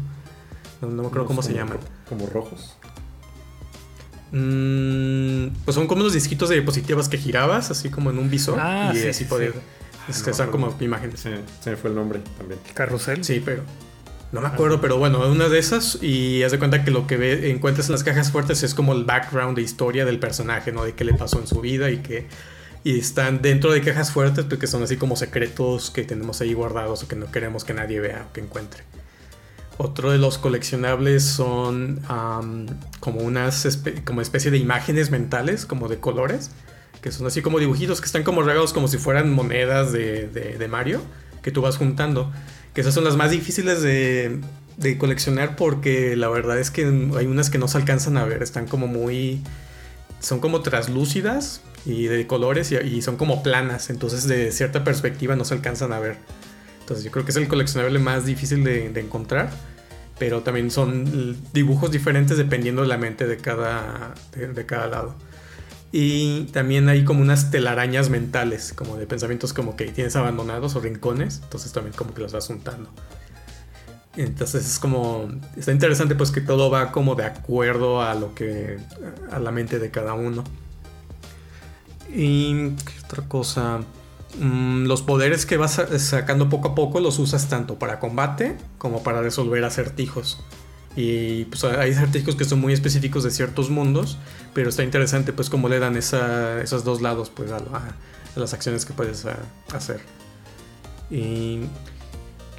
No, 0.81 0.87
no 0.89 1.03
me 1.03 1.09
acuerdo 1.09 1.27
cómo 1.27 1.43
se 1.43 1.55
llaman. 1.55 1.79
Como 2.09 2.27
rojos. 2.27 2.77
Mm, 4.31 5.49
pues 5.65 5.75
son 5.75 5.87
como 5.89 6.03
unos 6.03 6.13
disquitos 6.13 6.49
de 6.51 6.57
diapositivas 6.57 7.09
que 7.09 7.19
girabas, 7.19 7.71
así 7.73 7.89
como 7.89 8.11
en 8.11 8.19
un 8.19 8.31
visor. 8.31 8.59
Ah, 8.61 8.93
y 8.95 8.99
sí, 8.99 9.09
así 9.09 9.25
sí, 9.25 9.31
podías. 9.31 9.55
sí. 9.55 9.61
es 10.11 10.23
que 10.23 10.33
son 10.35 10.51
como 10.51 10.73
imágenes. 10.81 11.19
Se, 11.21 11.39
se 11.63 11.71
me 11.71 11.77
fue 11.77 11.91
el 11.91 11.97
nombre 11.97 12.21
también. 12.39 12.61
Carrusel. 12.75 13.25
Sí, 13.25 13.43
pero. 13.45 13.63
No 14.35 14.41
me 14.41 14.49
acuerdo, 14.49 14.81
pero 14.81 14.99
bueno, 14.99 15.27
una 15.31 15.49
de 15.49 15.59
esas. 15.61 16.03
Y 16.03 16.43
haz 16.43 16.51
de 16.51 16.59
cuenta 16.59 16.85
que 16.85 16.91
lo 16.91 17.07
que 17.07 17.17
ve, 17.17 17.51
encuentras 17.53 17.87
en 17.89 17.93
las 17.93 18.03
cajas 18.03 18.33
fuertes 18.33 18.65
es 18.65 18.75
como 18.75 18.93
el 18.93 19.05
background 19.05 19.55
de 19.57 19.63
historia 19.63 20.05
del 20.05 20.19
personaje, 20.19 20.73
¿no? 20.73 20.85
De 20.85 20.93
qué 20.95 21.05
le 21.05 21.15
pasó 21.15 21.39
en 21.39 21.47
su 21.47 21.61
vida 21.61 21.91
y 21.91 21.99
que. 21.99 22.27
Y 22.83 22.99
están 22.99 23.41
dentro 23.41 23.73
de 23.73 23.81
cajas 23.81 24.11
fuertes, 24.11 24.45
porque 24.45 24.67
son 24.67 24.83
así 24.83 24.97
como 24.97 25.15
secretos 25.17 25.91
que 25.91 26.03
tenemos 26.03 26.41
ahí 26.41 26.53
guardados 26.53 27.03
o 27.05 27.09
que 27.09 27.15
no 27.17 27.31
queremos 27.31 27.65
que 27.65 27.73
nadie 27.75 28.01
vea 28.01 28.27
o 28.29 28.33
que 28.33 28.41
encuentre. 28.41 28.83
Otro 29.79 30.11
de 30.11 30.19
los 30.19 30.37
coleccionables 30.39 31.23
son 31.25 32.01
como 33.01 33.21
unas 33.21 33.79
como 34.05 34.21
especie 34.21 34.51
de 34.51 34.59
imágenes 34.59 35.11
mentales, 35.11 35.65
como 35.65 35.89
de 35.89 35.99
colores, 35.99 36.51
que 37.01 37.11
son 37.11 37.27
así 37.27 37.41
como 37.41 37.59
dibujitos 37.59 38.01
que 38.01 38.07
están 38.07 38.23
como 38.25 38.43
regados 38.43 38.73
como 38.73 38.89
si 38.89 38.99
fueran 38.99 39.33
monedas 39.33 39.93
de- 39.93 40.27
de 40.29 40.69
Mario, 40.69 41.01
que 41.43 41.51
tú 41.53 41.63
vas 41.63 41.77
juntando. 41.77 42.33
Que 42.75 42.81
esas 42.81 42.93
son 42.93 43.05
las 43.05 43.17
más 43.17 43.31
difíciles 43.31 43.83
de, 43.83 44.41
de 44.77 44.99
coleccionar 44.99 45.57
porque 45.57 46.17
la 46.17 46.29
verdad 46.29 46.59
es 46.59 46.71
que 46.71 46.85
hay 46.85 47.27
unas 47.27 47.51
que 47.51 47.59
no 47.59 47.69
se 47.69 47.79
alcanzan 47.79 48.17
a 48.17 48.25
ver, 48.25 48.43
están 48.43 48.67
como 48.67 48.87
muy... 48.87 49.43
Son 50.21 50.41
como 50.41 50.63
traslúcidas 50.63 51.61
y 51.85 52.07
de 52.07 52.27
colores 52.27 52.73
y, 52.73 53.03
son 53.03 53.17
como 53.17 53.43
planas, 53.43 53.91
entonces 53.91 54.27
de 54.27 54.53
cierta 54.53 54.83
perspectiva 54.83 55.37
no 55.37 55.45
se 55.45 55.53
alcanzan 55.53 55.93
a 55.93 56.01
ver. 56.01 56.17
Entonces 56.81 57.05
yo 57.05 57.11
creo 57.11 57.25
que 57.25 57.31
es 57.31 57.37
el 57.37 57.47
coleccionable 57.47 57.99
más 57.99 58.25
difícil 58.25 58.65
de, 58.65 58.87
encontrar. 58.99 59.51
Pero 60.19 60.43
también 60.43 60.71
son 60.71 61.37
dibujos 61.53 61.91
diferentes 61.91 62.39
dependiendo 62.39 62.83
de 62.83 62.89
la 62.89 62.97
mente 62.97 63.27
de 63.27 63.37
cada, 63.37 64.15
de 64.33 64.65
cada 64.65 64.87
lado. 64.87 65.15
Y 65.97 66.47
también 66.47 66.89
hay 66.89 67.05
como 67.05 67.23
unas 67.23 67.53
telarañas 67.53 68.11
mentales, 68.11 68.73
como 68.73 68.97
de 68.97 69.07
pensamientos 69.07 69.53
como 69.53 69.77
que 69.77 69.85
tienes 69.93 70.17
abandonados 70.17 70.75
o 70.75 70.81
rincones. 70.81 71.39
Entonces 71.45 71.71
también 71.71 71.95
como 71.95 72.13
que 72.13 72.21
los 72.21 72.33
vas 72.33 72.49
juntando. 72.49 72.91
Entonces 74.17 74.67
es 74.67 74.81
como... 74.81 75.29
Está 75.57 75.71
interesante 75.71 76.17
pues 76.17 76.33
que 76.33 76.41
todo 76.41 76.69
va 76.69 76.91
como 76.91 77.15
de 77.15 77.27
acuerdo 77.27 78.03
a 78.03 78.17
lo 78.17 78.35
que... 78.35 78.77
a 79.31 79.39
la 79.39 79.53
mente 79.53 79.79
de 79.79 79.93
cada 79.93 80.15
uno. 80.15 80.43
Y... 82.13 82.71
¿qué 82.71 82.93
otra 83.05 83.29
cosa? 83.29 83.79
Mm, 84.41 84.87
los 84.87 85.03
poderes 85.03 85.47
que 85.47 85.59
vas 85.59 85.75
sa- 85.75 85.97
sacando 86.01 86.49
poco 86.49 86.71
a 86.71 86.75
poco 86.75 86.99
los 86.99 87.21
usas 87.21 87.49
tanto 87.49 87.79
para 87.79 88.01
combate 88.01 88.57
como 88.79 89.05
para 89.05 89.23
resolver 89.23 89.63
acertijos. 89.63 90.41
Y 90.97 91.47
pues 91.47 91.65
hay 91.65 91.91
acertijos 91.91 92.37
que 92.37 92.45
son 92.45 92.61
muy 92.61 92.73
específicos 92.73 93.25
de 93.25 93.31
ciertos 93.31 93.69
mundos, 93.71 94.17
pero 94.53 94.69
está 94.69 94.85
interesante 94.85 95.33
pues 95.33 95.51
cómo 95.51 95.69
le 95.69 95.79
dan 95.81 95.97
esos 95.97 96.85
dos 96.85 97.03
lados 97.03 97.31
pues 97.35 97.51
a, 97.51 97.59
la- 97.59 97.95
a 98.37 98.41
las 98.41 98.55
acciones 98.55 98.85
que 98.85 98.93
puedes 98.93 99.27
hacer. 99.73 100.01
Y 101.11 101.61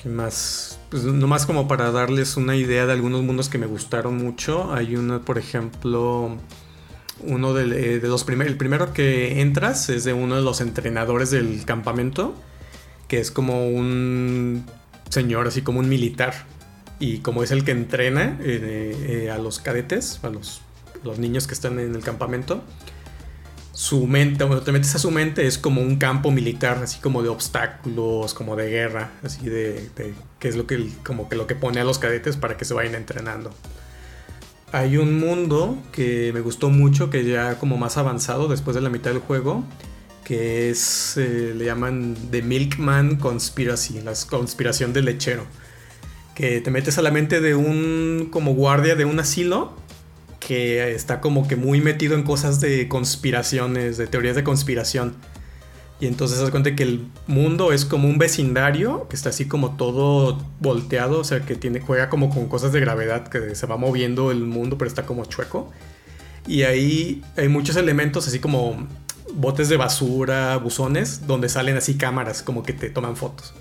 qué 0.04 0.10
más, 0.10 0.80
pues 0.90 1.04
nomás 1.04 1.46
como 1.46 1.68
para 1.68 1.92
darles 1.92 2.38
una 2.38 2.56
idea 2.56 2.86
de 2.86 2.94
algunos 2.94 3.24
mundos 3.24 3.50
que 3.50 3.58
me 3.58 3.66
gustaron 3.68 4.18
mucho. 4.18 4.74
Hay 4.74 4.96
uno, 4.96 5.22
por 5.22 5.38
ejemplo, 5.38 6.38
uno 7.22 7.58
eh, 7.58 8.00
de, 8.00 8.08
los 8.08 8.24
primeros, 8.24 8.52
el 8.52 8.58
primero 8.58 8.94
que 8.94 9.42
entras 9.42 9.90
es 9.90 10.04
de 10.04 10.14
uno 10.14 10.36
de 10.36 10.42
los 10.42 10.62
entrenadores 10.62 11.32
del 11.32 11.64
campamento, 11.66 12.36
que 13.08 13.20
es 13.20 13.32
como 13.32 13.68
un 13.70 14.66
señor, 15.10 15.48
así 15.48 15.62
como 15.62 15.80
un 15.80 15.90
militar. 15.90 16.46
Y 17.00 17.20
como 17.20 17.44
es 17.44 17.52
el 17.52 17.64
que 17.66 17.72
entrena 17.72 18.38
eh, 18.42 19.26
eh, 19.26 19.32
a 19.32 19.38
los 19.38 19.60
cadetes, 19.60 20.20
a 20.24 20.30
los, 20.30 20.62
niños 21.18 21.46
que 21.46 21.54
están 21.54 21.80
en 21.80 21.94
el 21.94 22.02
campamento, 22.02 22.64
su 23.74 24.08
mente, 24.08 24.46
te 24.64 24.72
metes 24.72 24.96
a 24.96 25.00
su 25.00 25.12
mente, 25.12 25.46
es 25.46 25.58
como 25.58 25.82
un 25.82 25.98
campo 25.98 26.32
militar, 26.32 26.80
así 26.82 27.00
como 27.00 27.22
de 27.22 27.30
obstáculos, 27.30 28.34
como 28.34 28.56
de 28.56 28.70
guerra, 28.70 29.12
así 29.22 29.50
de, 29.50 29.90
de- 29.96 30.14
que 30.40 30.48
es 30.48 30.56
lo 30.56 30.66
que, 30.66 30.90
como 31.06 31.28
que 31.28 31.36
lo 31.36 31.46
que 31.46 31.56
pone 31.56 31.82
a 31.82 31.84
los 31.84 32.00
cadetes 32.00 32.38
para 32.38 32.56
que 32.56 32.64
se 32.66 32.74
vayan 32.74 32.96
entrenando. 32.96 33.52
Hay 34.72 34.98
un 34.98 35.20
mundo 35.20 35.78
que 35.92 36.32
me 36.34 36.40
gustó 36.42 36.70
mucho, 36.70 37.10
que 37.10 37.24
ya 37.26 37.60
como 37.60 37.78
más 37.78 37.98
avanzado 37.98 38.48
después 38.48 38.76
de 38.76 38.82
la 38.82 38.90
mitad 38.90 39.12
del 39.12 39.20
juego, 39.20 39.64
que 40.24 40.70
es, 40.70 41.18
eh, 41.18 41.54
le 41.56 41.66
llaman 41.66 42.16
The 42.32 42.42
Milkman 42.42 43.18
Conspiracy, 43.18 44.02
la 44.02 44.14
conspiración 44.30 44.92
del 44.92 45.06
lechero. 45.06 45.46
Que 46.36 46.62
te 46.62 46.70
metes 46.70 46.98
a 46.98 47.02
la 47.02 47.12
mente 47.12 47.42
de 47.42 47.56
un 47.56 48.28
como 48.30 48.54
guardia 48.54 48.96
de 48.96 49.06
un 49.06 49.20
asilo 49.20 49.74
que 50.46 50.94
está 50.94 51.22
como 51.22 51.48
que 51.48 51.56
muy 51.56 51.82
metido 51.82 52.16
en 52.16 52.24
cosas 52.24 52.62
de 52.62 52.88
conspiraciones, 52.88 53.98
de 53.98 54.06
teorías 54.06 54.36
de 54.36 54.44
conspiración. 54.44 55.16
Y 56.00 56.08
entonces 56.08 56.40
das 56.40 56.52
cuenta 56.52 56.76
que 56.76 56.84
el 56.84 57.08
mundo 57.26 57.72
es 57.72 57.86
como 57.86 58.08
un 58.08 58.18
vecindario 58.18 59.08
que 59.10 59.16
está 59.16 59.30
así 59.30 59.46
como 59.46 59.78
todo 59.78 60.38
volteado, 60.60 61.20
o 61.20 61.24
sea, 61.24 61.42
que 61.42 61.56
tiene, 61.56 61.80
juega 61.80 62.10
como 62.10 62.30
con 62.30 62.48
cosas 62.48 62.74
de 62.74 62.82
gravedad, 62.82 63.28
que 63.28 63.56
se 63.56 63.66
va 63.66 63.78
moviendo 63.78 64.30
el 64.30 64.42
mundo, 64.42 64.78
pero 64.78 64.90
está 64.90 65.06
como 65.06 65.26
chueco. 65.26 65.72
Y 66.48 66.64
ahí 66.64 67.24
hay 67.38 67.48
muchos 67.48 67.76
elementos, 67.78 68.28
así 68.28 68.40
como 68.40 68.88
botes 69.34 69.70
de 69.70 69.78
basura, 69.78 70.58
buzones, 70.58 71.26
donde 71.28 71.50
salen 71.50 71.78
así 71.78 71.96
cámaras, 71.96 72.44
como 72.44 72.62
que 72.62 72.74
te 72.74 72.90
toman 72.90 73.16
fotos. 73.16 73.54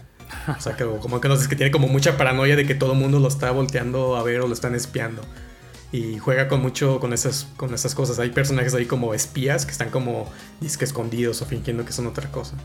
O 0.49 0.61
sea, 0.61 0.77
que, 0.77 0.85
como 0.85 1.21
que 1.21 1.29
no 1.29 1.37
sé, 1.37 1.49
que 1.49 1.57
tiene 1.57 1.71
como 1.71 1.89
mucha 1.89 2.17
paranoia 2.17 2.57
de 2.57 2.67
que 2.67 2.75
todo 2.75 2.93
el 2.93 2.99
mundo 2.99 3.19
lo 3.19 3.29
está 3.29 3.51
volteando 3.51 4.17
a 4.17 4.23
ver 4.23 4.41
o 4.41 4.47
lo 4.47 4.55
están 4.55 4.75
espiando. 4.75 5.23
Y 5.93 6.19
juega 6.19 6.49
con 6.49 6.61
mucho 6.61 6.99
con 6.99 7.13
esas, 7.13 7.47
con 7.57 7.73
esas 7.73 7.95
cosas. 7.95 8.19
Hay 8.19 8.31
personajes 8.31 8.75
ahí 8.75 8.87
como 8.87 9.15
espías 9.15 9.65
que 9.65 9.73
están 9.73 9.91
como 9.91 10.31
disque 10.61 10.85
escondidos 10.85 11.41
o 11.41 11.47
fingiendo 11.47 11.85
que 11.85 11.93
son 11.93 12.07
otra 12.07 12.31
cosa. 12.33 12.57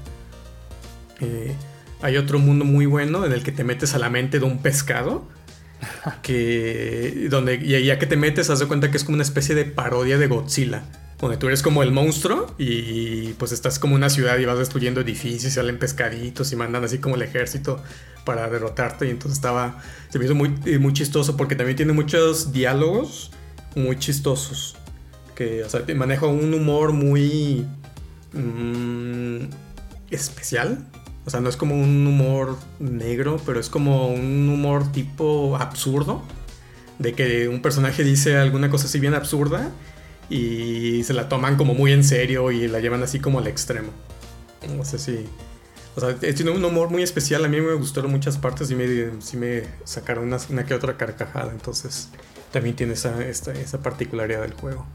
Eh, 1.20 1.54
hay 2.02 2.18
otro 2.18 2.40
mundo 2.40 2.66
muy 2.66 2.86
bueno 2.86 3.26
en 3.26 3.32
el 3.32 3.44
que 3.44 3.52
te 3.52 3.64
metes 3.64 3.94
a 3.94 4.00
la 4.00 4.10
mente 4.10 4.40
de 4.40 4.46
un 4.46 4.60
pescado. 4.62 5.28
Que. 6.24 7.28
Donde. 7.30 7.56
Y 7.56 7.86
ya 7.86 8.00
que 8.00 8.06
te 8.06 8.18
metes, 8.18 8.50
haz 8.50 8.60
de 8.60 8.68
cuenta 8.68 8.92
que 8.92 8.98
es 8.98 9.04
como 9.04 9.16
una 9.16 9.24
especie 9.24 9.56
de 9.56 9.66
parodia 9.66 10.18
de 10.18 10.28
Godzilla. 10.28 10.84
Donde 11.22 11.36
tú 11.36 11.48
eres 11.48 11.62
como 11.62 11.84
el 11.84 11.92
monstruo 11.92 12.48
y 12.58 13.34
pues 13.34 13.52
estás 13.52 13.78
como 13.78 13.96
una 13.96 14.10
ciudad 14.10 14.38
y 14.40 14.46
vas 14.46 14.58
destruyendo 14.58 15.02
edificios 15.02 15.54
salen 15.54 15.78
pescaditos 15.78 16.52
y 16.54 16.56
mandan 16.56 16.86
así 16.86 17.00
como 17.00 17.16
el 17.16 17.22
ejército 17.22 17.84
para 18.24 18.50
derrotarte. 18.50 19.06
Y 19.08 19.10
entonces 19.10 19.38
estaba. 19.38 19.82
Se 20.10 20.18
me 20.18 20.26
hizo 20.26 20.36
muy, 20.36 20.56
eh, 20.66 20.80
muy 20.80 20.94
chistoso 20.94 21.36
porque 21.36 21.56
también 21.56 21.76
tiene 21.76 21.92
muchos 21.92 22.54
diálogos 22.54 23.32
muy 23.76 24.00
chistosos. 24.00 24.78
Que, 25.36 25.64
o 25.64 25.70
sea, 25.70 25.84
maneja 25.94 26.26
un 26.26 26.54
humor 26.54 26.94
muy. 26.94 27.66
mm, 28.32 29.50
especial. 30.12 30.86
O 31.26 31.30
sea, 31.30 31.42
no 31.42 31.50
es 31.50 31.58
como 31.58 31.76
un 31.76 32.08
humor 32.08 32.58
negro, 32.80 33.42
pero 33.46 33.60
es 33.60 33.70
como 33.70 34.08
un 34.08 34.48
humor 34.48 34.90
tipo 34.94 35.58
absurdo. 35.58 36.24
De 36.98 37.14
que 37.14 37.50
un 37.50 37.62
personaje 37.62 38.04
dice 38.04 38.38
alguna 38.38 38.70
cosa 38.70 38.86
así 38.86 39.00
bien 39.00 39.14
absurda 39.14 39.72
y 40.30 41.04
se 41.04 41.14
la 41.14 41.28
toman 41.30 41.56
como 41.58 41.74
muy 41.74 41.92
en 41.92 42.04
serio 42.04 42.52
y 42.52 42.68
la 42.68 42.80
llevan 42.80 43.04
así 43.04 43.20
como 43.20 43.40
al 43.40 43.48
extremo. 43.48 43.90
No 44.76 44.86
sé 44.86 45.00
si. 45.00 45.26
O 45.96 46.00
sea, 46.02 46.16
eh, 46.22 46.34
tiene 46.34 46.52
un 46.52 46.64
humor 46.64 46.90
muy 46.90 47.02
especial. 47.04 47.44
A 47.46 47.48
mí 47.48 47.60
me 47.60 47.74
gustaron 47.74 48.12
muchas 48.12 48.38
partes 48.38 48.70
y 48.72 48.76
me, 48.76 48.86
sí 49.22 49.38
me 49.38 49.64
sacaron 49.86 50.26
una, 50.28 50.38
una 50.50 50.66
que 50.66 50.74
otra 50.74 50.98
carcajada. 50.98 51.52
Entonces, 51.52 52.10
también 52.52 52.76
tiene 52.76 52.94
esa, 52.94 53.24
esta- 53.26 53.54
esa 53.54 53.82
particularidad 53.82 54.42
del 54.42 54.54
juego. 54.54 54.86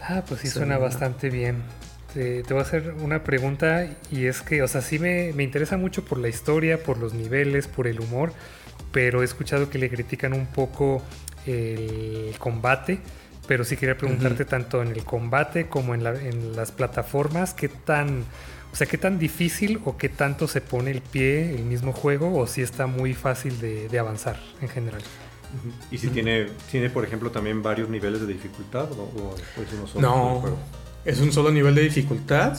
Ah, 0.00 0.22
pues 0.26 0.40
sí 0.40 0.48
Sí, 0.48 0.54
suena 0.54 0.74
no. 0.76 0.80
bastante 0.80 1.30
bien. 1.30 1.62
Te, 2.12 2.42
te 2.42 2.52
voy 2.54 2.62
a 2.62 2.66
hacer 2.66 2.94
una 3.00 3.24
pregunta 3.24 3.86
y 4.10 4.26
es 4.26 4.42
que, 4.42 4.62
o 4.62 4.68
sea, 4.68 4.82
sí 4.82 4.98
me, 4.98 5.32
me 5.32 5.42
interesa 5.44 5.76
mucho 5.76 6.04
por 6.04 6.18
la 6.18 6.28
historia, 6.28 6.82
por 6.82 6.98
los 6.98 7.14
niveles, 7.14 7.68
por 7.68 7.86
el 7.86 8.00
humor, 8.00 8.32
pero 8.92 9.22
he 9.22 9.24
escuchado 9.24 9.70
que 9.70 9.78
le 9.78 9.88
critican 9.88 10.34
un 10.34 10.46
poco 10.46 11.02
el 11.46 12.34
combate, 12.38 13.00
pero 13.52 13.66
sí 13.66 13.76
quería 13.76 13.98
preguntarte 13.98 14.46
tanto 14.46 14.80
en 14.80 14.92
el 14.92 15.04
combate 15.04 15.66
como 15.68 15.94
en, 15.94 16.02
la- 16.02 16.18
en 16.18 16.56
las 16.56 16.72
plataformas, 16.72 17.52
qué 17.52 17.68
tan, 17.68 18.24
o 18.72 18.76
sea, 18.76 18.86
qué 18.86 18.96
tan 18.96 19.18
difícil 19.18 19.78
o 19.84 19.98
qué 19.98 20.08
tanto 20.08 20.48
se 20.48 20.62
pone 20.62 20.90
el 20.90 21.02
pie 21.02 21.54
el 21.54 21.64
mismo 21.64 21.92
juego 21.92 22.34
o 22.34 22.46
si 22.46 22.62
está 22.62 22.86
muy 22.86 23.12
fácil 23.12 23.60
de, 23.60 23.90
de 23.90 23.98
avanzar 23.98 24.40
en 24.62 24.70
general. 24.70 25.02
Y 25.90 25.98
si 25.98 26.08
tiene, 26.08 26.46
tiene, 26.70 26.88
por 26.88 27.04
ejemplo, 27.04 27.30
también 27.30 27.62
varios 27.62 27.90
niveles 27.90 28.22
de 28.22 28.26
dificultad 28.26 28.90
o, 28.92 29.02
o 29.02 29.36
es 29.62 29.68
uno 29.74 29.86
solo 29.86 30.00
No. 30.00 30.40
juego? 30.40 30.56
Es 31.04 31.20
un 31.20 31.30
solo 31.30 31.50
nivel 31.50 31.74
de 31.74 31.82
dificultad 31.82 32.56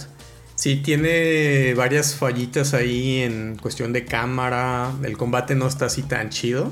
Sí, 0.54 0.76
tiene 0.76 1.74
varias 1.74 2.14
fallitas 2.14 2.76
ahí 2.76 3.22
en 3.24 3.58
cuestión 3.60 3.94
de 3.94 4.06
cámara. 4.06 4.92
El 5.04 5.18
combate 5.18 5.56
no 5.56 5.66
está 5.66 5.86
así 5.88 6.04
tan 6.04 6.30
chido. 6.30 6.72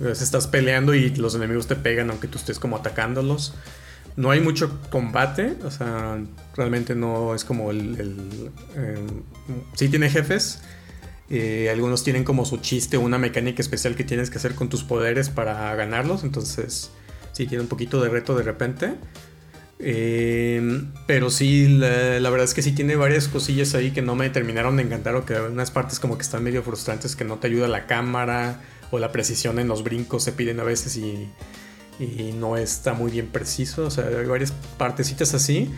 Estás 0.00 0.46
peleando 0.46 0.94
y 0.94 1.14
los 1.16 1.34
enemigos 1.34 1.66
te 1.66 1.76
pegan 1.76 2.10
aunque 2.10 2.28
tú 2.28 2.38
estés 2.38 2.58
como 2.58 2.76
atacándolos. 2.76 3.54
No 4.16 4.30
hay 4.30 4.40
mucho 4.40 4.78
combate, 4.90 5.56
o 5.64 5.70
sea, 5.70 6.18
realmente 6.54 6.94
no 6.94 7.34
es 7.34 7.44
como 7.44 7.70
el... 7.70 8.50
Em, 8.76 9.06
sí 9.74 9.88
tiene 9.88 10.10
jefes, 10.10 10.60
eh, 11.30 11.70
algunos 11.70 12.04
tienen 12.04 12.24
como 12.24 12.44
su 12.44 12.58
chiste 12.58 12.98
una 12.98 13.16
mecánica 13.16 13.62
especial 13.62 13.94
que 13.94 14.04
tienes 14.04 14.28
que 14.28 14.36
hacer 14.36 14.54
con 14.54 14.68
tus 14.68 14.84
poderes 14.84 15.30
para 15.30 15.74
ganarlos, 15.76 16.24
entonces 16.24 16.90
sí 17.32 17.46
tiene 17.46 17.62
un 17.62 17.68
poquito 17.68 18.02
de 18.02 18.10
reto 18.10 18.36
de 18.36 18.42
repente. 18.42 18.94
Em, 19.78 20.92
pero 21.06 21.30
sí, 21.30 21.66
la, 21.68 22.30
verdad 22.30 22.44
es 22.44 22.54
que 22.54 22.62
sí 22.62 22.72
tiene 22.72 22.94
varias 22.96 23.28
cosillas 23.28 23.74
ahí 23.74 23.90
que 23.90 24.02
no 24.02 24.14
me 24.14 24.30
terminaron 24.30 24.76
de 24.76 24.82
encantar 24.84 25.16
o 25.16 25.24
que 25.24 25.34
unas 25.34 25.70
partes 25.70 25.98
como 25.98 26.16
que 26.16 26.22
están 26.22 26.44
medio 26.44 26.62
frustrantes, 26.62 27.16
que 27.16 27.24
no 27.24 27.38
te 27.38 27.48
ayuda 27.48 27.66
la 27.66 27.86
cámara 27.86 28.60
o 28.92 29.00
la 29.00 29.10
precisión 29.10 29.58
en 29.58 29.66
los 29.66 29.82
brincos 29.82 30.22
se 30.22 30.30
piden 30.30 30.60
a 30.60 30.62
veces 30.62 30.96
y, 30.96 31.28
y 31.98 32.32
no 32.32 32.56
está 32.56 32.92
muy 32.92 33.10
bien 33.10 33.26
preciso. 33.26 33.86
O 33.86 33.90
sea, 33.90 34.06
hay 34.06 34.26
varias 34.26 34.52
partecitas 34.78 35.34
así. 35.34 35.70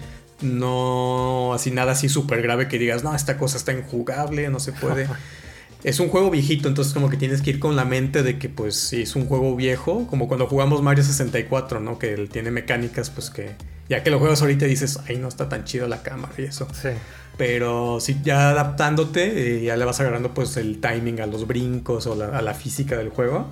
No 0.42 1.54
así 1.54 1.70
nada 1.70 1.92
así 1.92 2.10
súper 2.10 2.42
grave 2.42 2.68
que 2.68 2.78
digas, 2.78 3.04
no, 3.04 3.14
esta 3.14 3.38
cosa 3.38 3.56
está 3.56 3.72
injugable, 3.72 4.50
no 4.50 4.60
se 4.60 4.72
puede. 4.72 5.08
es 5.84 6.00
un 6.00 6.08
juego 6.08 6.30
viejito, 6.30 6.68
entonces 6.68 6.92
como 6.92 7.08
que 7.08 7.16
tienes 7.16 7.40
que 7.40 7.50
ir 7.50 7.60
con 7.60 7.76
la 7.76 7.84
mente 7.84 8.22
de 8.22 8.38
que 8.38 8.48
pues 8.48 8.74
sí, 8.74 9.02
es 9.02 9.14
un 9.16 9.26
juego 9.26 9.54
viejo, 9.54 10.06
como 10.08 10.26
cuando 10.26 10.46
jugamos 10.46 10.82
Mario 10.82 11.04
64, 11.04 11.78
¿no? 11.80 11.98
Que 11.98 12.16
tiene 12.30 12.50
mecánicas 12.50 13.10
pues 13.10 13.30
que 13.30 13.54
ya 13.88 14.02
que 14.02 14.10
lo 14.10 14.18
juegas 14.18 14.40
ahorita 14.40 14.64
dices, 14.66 14.98
ay, 15.06 15.18
no 15.18 15.28
está 15.28 15.48
tan 15.48 15.64
chido 15.64 15.86
la 15.86 16.02
cámara 16.02 16.32
y 16.38 16.42
eso. 16.42 16.66
Sí. 16.72 16.88
Pero 17.36 17.98
si 18.00 18.20
ya 18.22 18.50
adaptándote, 18.50 19.56
eh, 19.56 19.64
ya 19.64 19.76
le 19.76 19.84
vas 19.84 19.98
agarrando 20.00 20.34
pues 20.34 20.56
el 20.56 20.80
timing 20.80 21.20
a 21.20 21.26
los 21.26 21.46
brincos 21.46 22.06
o 22.06 22.12
a 22.12 22.42
la 22.42 22.54
física 22.54 22.96
del 22.96 23.08
juego 23.08 23.48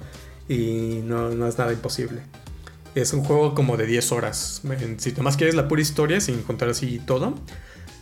y 0.48 1.00
no, 1.04 1.30
no, 1.30 1.46
es 1.46 1.58
nada 1.58 1.72
imposible. 1.72 2.22
Es 2.94 3.12
un 3.12 3.24
juego 3.24 3.54
como 3.54 3.76
de 3.76 3.86
10 3.86 4.12
horas. 4.12 4.62
Si 4.98 5.12
nomás 5.12 5.36
quieres 5.36 5.54
la 5.54 5.66
pura 5.66 5.80
historia 5.80 6.20
sin 6.20 6.42
contar 6.42 6.68
así 6.68 7.00
todo, 7.04 7.34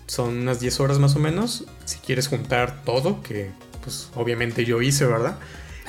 son 0.07 0.37
unas 0.39 0.61
10 0.61 0.81
horas 0.81 0.99
más 0.99 1.15
o 1.17 1.19
menos. 1.21 1.65
Si 1.85 1.99
quieres 1.99 2.29
juntar 2.29 2.83
todo, 2.85 3.23
que 3.23 3.51
pues 3.83 4.11
obviamente 4.17 4.65
yo 4.65 4.83
hice, 4.83 5.07
¿verdad? 5.07 5.39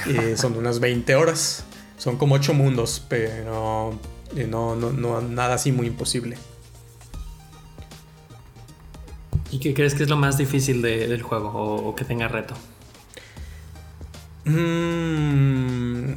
Eh, 0.07 0.35
son 0.37 0.55
unas 0.55 0.79
20 0.79 1.15
horas. 1.15 1.63
Son 1.97 2.17
como 2.17 2.35
8 2.35 2.53
mundos, 2.53 3.03
pero 3.09 3.99
eh, 4.35 4.47
no, 4.47 4.75
no, 4.75 4.91
no, 4.91 5.21
nada 5.21 5.55
así 5.55 5.71
muy 5.71 5.87
imposible. 5.87 6.37
¿Y 9.51 9.59
qué 9.59 9.73
crees 9.73 9.93
que 9.93 10.03
es 10.03 10.09
lo 10.09 10.17
más 10.17 10.37
difícil 10.37 10.81
del 10.81 11.21
juego 11.21 11.49
o, 11.49 11.95
que 11.95 12.05
tenga 12.05 12.27
reto? 12.27 12.55
Mm, 14.45 16.13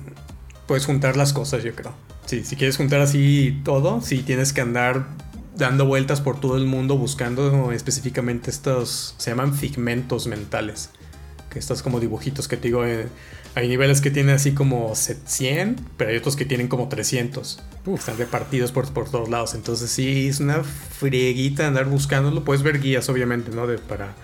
pues 0.67 0.87
juntar 0.87 1.17
las 1.17 1.33
cosas, 1.33 1.65
yo 1.65 1.75
creo. 1.75 1.93
Sí, 2.27 2.45
si 2.45 2.57
quieres 2.57 2.77
juntar 2.77 3.01
así 3.01 3.61
todo, 3.65 4.01
si 4.01 4.23
tienes 4.23 4.53
que 4.53 4.61
andar 4.61 5.07
dando 5.57 5.85
vueltas 5.85 6.21
por 6.21 6.41
todo 6.41 6.57
el 6.57 6.67
mundo 6.67 6.97
buscando 6.97 7.71
específicamente 7.73 8.51
estos, 8.51 9.15
se 9.19 9.31
llaman 9.31 9.55
figmentos 9.55 10.27
mentales 10.27 10.91
estos 11.59 11.83
como 11.83 12.01
dibujitos 12.01 12.49
que 12.49 12.57
te 12.57 12.69
digo, 12.69 12.85
eh, 12.85 13.09
hay 13.55 13.69
niveles 13.69 14.01
que 14.01 14.11
tienen 14.11 14.35
así 14.35 14.53
como 14.53 14.95
100, 14.95 15.77
pero 15.97 16.11
hay 16.11 16.17
otros 16.17 16.35
que 16.37 16.45
tienen 16.45 16.69
como 16.69 16.89
300. 16.89 17.63
Están 17.95 18.19
repartidos 18.19 18.73
por, 18.73 18.93
por 18.93 19.09
todos 19.09 19.29
lados. 19.29 19.55
Entonces 19.55 19.91
sí, 19.91 20.29
es 20.29 20.41
una 20.41 20.65
frieguita 20.65 21.67
andar 21.67 21.87
buscándolo. 21.87 22.45
Puedes 22.45 22.63
ver 22.63 22.81
guías, 22.81 23.09
obviamente, 23.09 23.53
¿no? 23.53 23.67
De, 23.67 23.79
para 23.79 24.15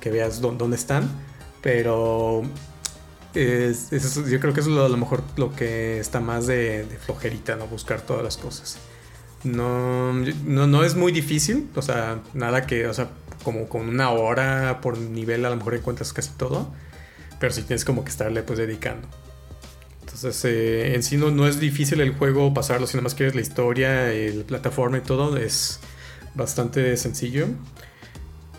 que 0.00 0.10
veas 0.10 0.40
dónde 0.40 0.76
están. 0.76 1.10
Pero 1.60 2.42
yo 3.34 4.40
creo 4.40 4.52
que 4.52 4.60
es 4.60 4.66
lo, 4.66 4.84
a 4.84 4.88
lo 4.88 4.96
mejor 4.96 5.22
lo 5.36 5.54
que 5.54 5.98
está 5.98 6.20
más 6.20 6.46
de, 6.46 6.86
flojerita, 7.04 7.56
¿no? 7.56 7.66
Buscar 7.66 8.00
todas 8.02 8.22
las 8.22 8.36
cosas. 8.36 8.78
No, 9.44 10.12
no, 10.12 10.66
no 10.66 10.84
es 10.84 10.94
muy 10.94 11.12
difícil, 11.12 11.68
o 11.74 11.82
sea, 11.82 12.20
nada 12.32 12.64
que, 12.64 12.86
o 12.86 12.94
sea, 12.94 13.10
como 13.42 13.68
con 13.68 13.88
una 13.88 14.10
hora 14.10 14.80
por 14.80 14.96
nivel 14.98 15.44
a 15.44 15.50
lo 15.50 15.56
mejor 15.56 15.74
encuentras 15.74 16.12
casi 16.12 16.30
todo, 16.30 16.72
pero 17.42 17.52
sí 17.52 17.62
tienes 17.62 17.84
como 17.84 18.04
que 18.04 18.10
estarle 18.10 18.44
pues 18.44 18.56
dedicando. 18.56 19.08
Entonces 20.02 20.44
eh, 20.44 20.94
en 20.94 21.02
sí 21.02 21.16
no, 21.16 21.32
no, 21.32 21.48
es 21.48 21.58
difícil 21.58 22.00
el 22.00 22.12
juego 22.12 22.54
pasarlo, 22.54 22.86
si 22.86 22.96
nada 22.96 23.02
más 23.02 23.16
quieres 23.16 23.34
la 23.34 23.40
historia, 23.40 24.12
la 24.12 24.44
plataforma 24.44 24.98
y 24.98 25.00
todo, 25.00 25.36
es 25.36 25.80
bastante 26.36 26.96
sencillo. 26.96 27.48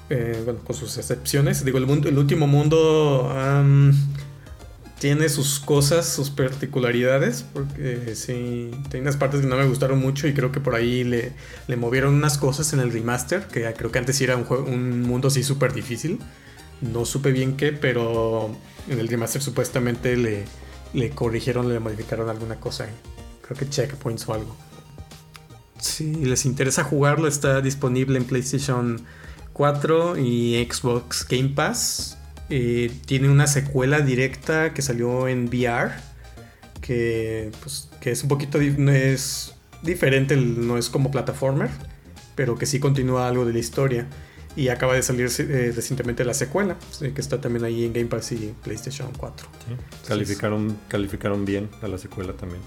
Eh, 0.09 0.41
bueno, 0.43 0.59
con 0.65 0.75
sus 0.75 0.97
excepciones. 0.97 1.63
Digo, 1.63 1.77
el, 1.77 1.89
el 1.89 2.17
último 2.17 2.45
mundo 2.45 3.33
tiene 4.99 5.29
sus 5.29 5.61
cosas, 5.61 6.05
sus 6.05 6.29
particularidades, 6.29 7.45
porque 7.53 8.15
sí, 8.15 8.69
tiene 8.89 9.03
unas 9.03 9.15
partes 9.15 9.39
que 9.39 9.47
no 9.47 9.55
me 9.55 9.65
gustaron 9.65 9.99
mucho 9.99 10.27
y 10.27 10.33
creo 10.33 10.51
que 10.51 10.59
por 10.59 10.75
ahí 10.75 11.05
le, 11.05 11.31
le 11.69 11.77
movieron 11.77 12.15
unas 12.15 12.37
cosas 12.37 12.73
en 12.73 12.81
el 12.81 12.91
remaster, 12.91 13.47
que 13.47 13.63
creo 13.77 13.93
que 13.93 13.99
antes 13.99 14.19
era 14.19 14.35
un, 14.35 14.45
un 14.67 15.03
mundo 15.03 15.29
así 15.29 15.41
súper 15.41 15.71
difícil. 15.71 16.19
No 16.81 17.05
supe 17.05 17.31
bien 17.31 17.55
qué, 17.55 17.71
pero 17.71 18.53
en 18.87 18.99
el 18.99 19.07
remaster 19.07 19.41
supuestamente 19.41 20.15
le, 20.15 20.45
le 20.93 21.09
corrigieron, 21.09 21.69
le 21.69 21.79
modificaron 21.79 22.29
alguna 22.29 22.59
cosa. 22.59 22.87
Creo 23.41 23.57
que 23.57 23.69
checkpoints 23.69 24.27
o 24.29 24.33
algo. 24.33 24.55
Si 25.79 26.13
les 26.13 26.45
interesa 26.45 26.83
jugarlo, 26.83 27.27
está 27.27 27.61
disponible 27.61 28.17
en 28.17 28.25
PlayStation 28.25 29.01
4 29.53 30.17
y 30.17 30.65
Xbox 30.69 31.27
Game 31.27 31.49
Pass. 31.49 32.17
Eh, 32.49 32.91
tiene 33.05 33.29
una 33.29 33.47
secuela 33.47 33.99
directa 33.99 34.73
que 34.73 34.81
salió 34.81 35.27
en 35.27 35.47
VR. 35.47 35.91
Que, 36.81 37.51
pues, 37.61 37.89
que 38.01 38.11
es 38.11 38.23
un 38.23 38.29
poquito 38.29 38.59
es 38.59 39.53
diferente, 39.83 40.35
no 40.35 40.77
es 40.77 40.89
como 40.89 41.11
plataformer, 41.11 41.69
pero 42.35 42.57
que 42.57 42.65
sí 42.65 42.79
continúa 42.79 43.27
algo 43.27 43.45
de 43.45 43.53
la 43.53 43.59
historia. 43.59 44.07
Y 44.55 44.67
acaba 44.67 44.93
de 44.93 45.01
salir 45.01 45.29
eh, 45.39 45.73
recientemente 45.75 46.23
la 46.23 46.33
secuela, 46.33 46.77
que 46.99 47.19
está 47.19 47.41
también 47.41 47.65
ahí 47.65 47.85
en 47.85 47.93
Game 47.93 48.05
Pass 48.05 48.33
y 48.33 48.53
PlayStation 48.63 49.09
4. 49.17 49.47
Calificaron, 50.07 50.77
calificaron 50.87 51.43
bien 51.43 51.69
a 51.81 51.87
la 51.87 51.97
secuela 51.97 52.33
también. 52.33 52.61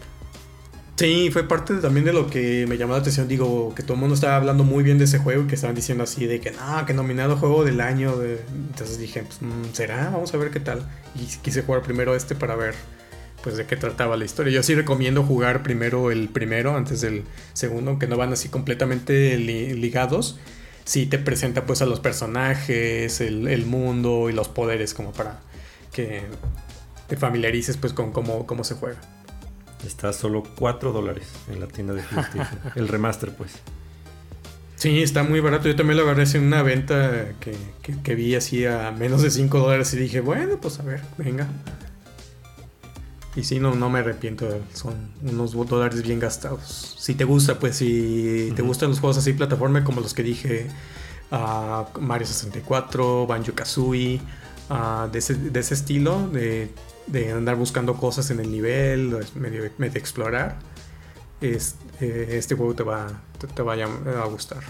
Sí, 0.97 1.29
fue 1.31 1.47
parte 1.47 1.75
también 1.75 2.07
de 2.07 2.15
lo 2.15 2.27
que 2.27 2.67
me 2.67 2.79
llamó 2.79 2.95
la 2.95 3.01
atención. 3.01 3.29
Digo, 3.29 3.75
que 3.75 3.83
todo 3.83 3.95
el 3.95 4.01
mundo 4.01 4.15
estaba 4.15 4.37
hablando 4.37 4.65
muy 4.65 4.83
bien 4.83 4.97
de 4.97 5.05
ese 5.05 5.19
juego 5.19 5.43
y 5.43 5.47
que 5.47 5.55
estaban 5.55 5.77
diciendo 5.77 6.05
así 6.05 6.25
de 6.25 6.41
que 6.41 6.53
no, 6.53 6.87
que 6.87 6.95
nominado 6.95 7.37
juego 7.37 7.65
del 7.65 7.83
año. 7.83 8.15
Entonces 8.23 8.99
dije, 8.99 9.23
pues, 9.23 9.43
mm, 9.43 9.75
¿será? 9.75 10.09
Vamos 10.11 10.33
a 10.33 10.39
ver 10.39 10.51
qué 10.51 10.61
tal. 10.61 10.89
Y 11.15 11.27
quise 11.43 11.63
jugar 11.63 11.83
primero 11.83 12.17
este 12.17 12.35
para 12.35 12.57
ver 12.57 12.75
pues 13.43 13.59
de 13.59 13.67
qué 13.67 13.77
trataba 13.77 14.17
la 14.17 14.25
historia. 14.25 14.53
Yo 14.53 14.63
sí 14.63 14.75
recomiendo 14.75 15.23
jugar 15.23 15.63
primero 15.63 16.11
el 16.11 16.31
primero 16.31 16.75
antes 16.75 17.03
del 17.03 17.25
segundo, 17.53 17.91
aunque 17.91 18.07
no 18.07 18.17
van 18.17 18.33
así 18.33 18.49
completamente 18.49 19.37
ligados. 19.37 20.39
Sí 20.87 21.05
te 21.05 21.19
presenta 21.19 21.67
pues 21.67 21.83
a 21.83 21.87
los 21.87 22.01
personajes, 22.01 23.21
el, 23.21 23.49
el, 23.49 23.67
mundo 23.67 24.31
y 24.31 24.33
los 24.33 24.49
poderes 24.49 24.95
como 24.95 25.13
para 25.13 25.41
que 25.93 26.23
te 27.09 27.17
familiarices 27.17 27.77
pues 27.77 27.93
con 27.93 28.13
cómo, 28.13 28.47
cómo 28.47 28.65
se 28.65 28.75
juega. 28.75 28.99
Está 29.87 30.13
solo 30.13 30.43
4 30.57 30.93
dólares 30.93 31.29
en 31.51 31.61
la 31.61 31.67
tienda 31.67 31.93
de 31.93 32.03
PlayStation. 32.03 32.61
el 32.77 32.89
remaster, 32.89 33.31
pues. 33.33 33.53
Sí, 34.77 35.03
está 35.03 35.23
muy 35.23 35.41
barato. 35.41 35.69
Yo 35.69 35.77
también 35.77 35.97
lo 35.97 36.05
agarré 36.05 36.25
en 36.25 36.45
una 36.45 36.63
venta 36.63 37.33
que, 37.41 38.15
vi 38.15 38.35
así 38.35 38.67
a 38.67 38.91
menos 38.91 39.23
de 39.23 39.31
5 39.31 39.59
dólares 39.59 39.93
y 39.95 39.97
dije, 39.97 40.21
bueno, 40.21 40.61
pues 40.61 40.81
a 40.81 40.83
ver, 40.83 41.03
venga. 41.19 41.49
Y 43.37 43.45
sí, 43.45 43.61
no, 43.61 43.75
no 43.75 43.91
me 43.91 43.99
arrepiento. 43.99 44.49
Son 44.73 44.95
unos 45.23 45.53
dólares 45.69 46.03
bien 46.03 46.19
gastados. 46.19 46.97
Si 46.99 47.15
te 47.15 47.25
gusta, 47.25 47.59
pues 47.59 47.77
si 47.77 48.53
te 48.57 48.63
gustan 48.63 48.89
los 48.91 49.01
juegos 49.01 49.19
así 49.19 49.35
plataforma 49.35 49.85
como 49.85 50.01
los 50.01 50.15
que 50.15 50.23
dije, 50.23 50.67
uh, 51.31 52.01
Mario 52.01 52.27
64, 52.27 53.27
Banjo 53.27 53.53
Kazooie, 53.55 54.21
uh, 54.71 55.11
de, 55.11 55.19
ese, 55.19 55.35
de 55.35 55.61
ese 55.61 55.75
estilo, 55.75 56.29
de 56.29 56.71
de 57.07 57.33
andar 57.33 57.57
buscando 57.57 57.95
cosas 57.95 58.31
en 58.31 58.41
el 58.41 58.51
nivel, 58.51 59.17
medio, 59.35 59.71
medio 59.79 59.99
explorar, 59.99 60.57
es, 61.41 61.77
eh, 62.01 62.29
este 62.33 62.55
juego 62.55 62.75
te 62.75 62.83
va, 62.83 63.09
te, 63.55 63.63
va 63.63 63.75
a, 63.75 64.27
gustar. 64.27 64.63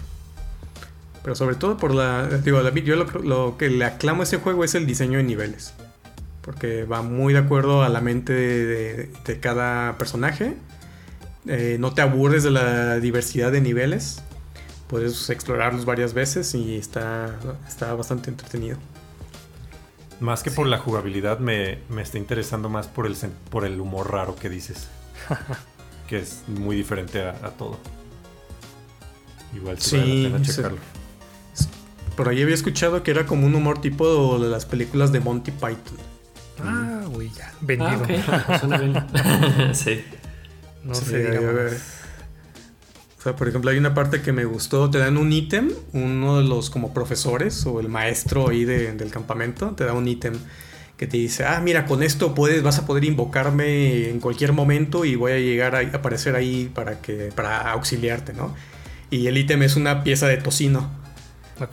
Pero 1.23 1.35
sobre 1.35 1.55
todo 1.55 1.77
por 1.77 1.93
la... 1.93 2.27
Digo, 2.27 2.61
yo 2.79 2.95
lo, 2.95 3.57
que 3.57 3.69
le 3.69 3.85
aclamo 3.85 4.21
a 4.21 4.23
este 4.23 4.37
juego 4.37 4.63
es 4.63 4.75
el 4.75 4.85
diseño 4.85 5.17
de 5.17 5.23
niveles. 5.23 5.73
Porque 6.47 6.85
va 6.85 7.01
muy 7.01 7.33
de 7.33 7.39
acuerdo 7.39 7.83
a 7.83 7.89
la 7.89 7.99
mente 7.99 8.31
de, 8.31 9.39
cada 9.41 9.97
personaje. 9.97 10.55
Eh, 11.45 11.75
no 11.77 11.93
te 11.93 12.01
aburres 12.01 12.41
de 12.41 12.51
la 12.51 13.01
diversidad 13.01 13.51
de 13.51 13.59
niveles. 13.59 14.23
Puedes 14.87 15.29
explorarlos 15.29 15.83
varias 15.83 16.13
veces 16.13 16.55
y 16.55 16.77
está, 16.77 17.35
está 17.67 17.93
bastante 17.95 18.29
entretenido. 18.29 18.77
Más 20.21 20.41
que 20.41 20.49
por 20.49 20.67
la 20.67 20.77
jugabilidad, 20.77 21.39
me, 21.39 21.79
está 21.97 22.17
interesando 22.17 22.69
más 22.69 22.87
por 22.87 23.07
el, 23.07 23.17
por 23.51 23.65
el 23.65 23.81
humor 23.81 24.09
raro 24.09 24.37
que 24.37 24.49
dices. 24.49 24.87
que 26.07 26.19
es 26.19 26.43
muy 26.47 26.77
diferente 26.77 27.23
a, 27.23 27.33
todo. 27.57 27.77
Igual 29.53 29.81
sí, 29.81 29.97
vale 29.97 30.23
la 30.23 30.37
pena 30.37 30.45
checarlo. 30.45 30.77
por 32.15 32.29
ahí 32.29 32.41
había 32.41 32.55
escuchado 32.55 33.03
que 33.03 33.11
era 33.11 33.25
como 33.25 33.45
un 33.45 33.53
humor 33.53 33.81
tipo 33.81 34.39
de 34.39 34.47
las 34.47 34.65
películas 34.65 35.11
de 35.11 35.19
Monty 35.19 35.51
Python. 35.51 36.16
Ah, 36.63 37.03
güey, 37.09 37.29
ya. 37.29 37.51
Vendido. 37.61 38.01
Ah, 38.27 39.69
sí. 39.73 40.03
No 40.83 40.95
Sí, 40.95 41.05
sé. 41.05 41.39
O 43.19 43.21
sea, 43.21 43.35
por 43.35 43.47
ejemplo, 43.49 43.71
hay 43.71 43.77
una 43.77 43.93
parte 43.93 44.21
que 44.21 44.31
me 44.31 44.45
gustó. 44.45 44.89
Te 44.89 44.99
dan 44.99 45.17
un 45.17 45.31
ítem, 45.33 45.71
uno 45.93 46.37
de 46.37 46.43
los 46.47 46.69
como 46.69 46.93
profesores 46.93 47.65
o 47.65 47.79
el 47.79 47.89
maestro 47.89 48.49
ahí 48.49 48.63
de- 48.63 48.93
del 48.93 49.09
campamento, 49.11 49.71
te 49.71 49.83
da 49.85 49.93
un 49.93 50.07
ítem 50.07 50.33
que 50.97 51.07
te 51.07 51.17
dice, 51.17 51.45
ah, 51.45 51.59
mira, 51.63 51.85
con 51.85 52.01
esto 52.03 52.33
puedes, 52.33 52.63
vas 52.63 52.79
a 52.79 52.85
poder 52.87 53.03
invocarme 53.05 54.09
en 54.09 54.19
cualquier 54.19 54.53
momento 54.53 55.05
y 55.05 55.15
voy 55.15 55.31
a 55.33 55.37
llegar 55.37 55.75
a 55.75 55.79
aparecer 55.81 56.35
ahí 56.35 56.71
para 56.73 57.01
que, 57.01 57.31
para 57.35 57.71
auxiliarte, 57.71 58.33
¿no? 58.33 58.55
Y 59.11 59.27
el 59.27 59.37
ítem 59.37 59.61
es 59.63 59.75
una 59.75 60.03
pieza 60.03 60.27
de 60.27 60.37
tocino. 60.37 60.89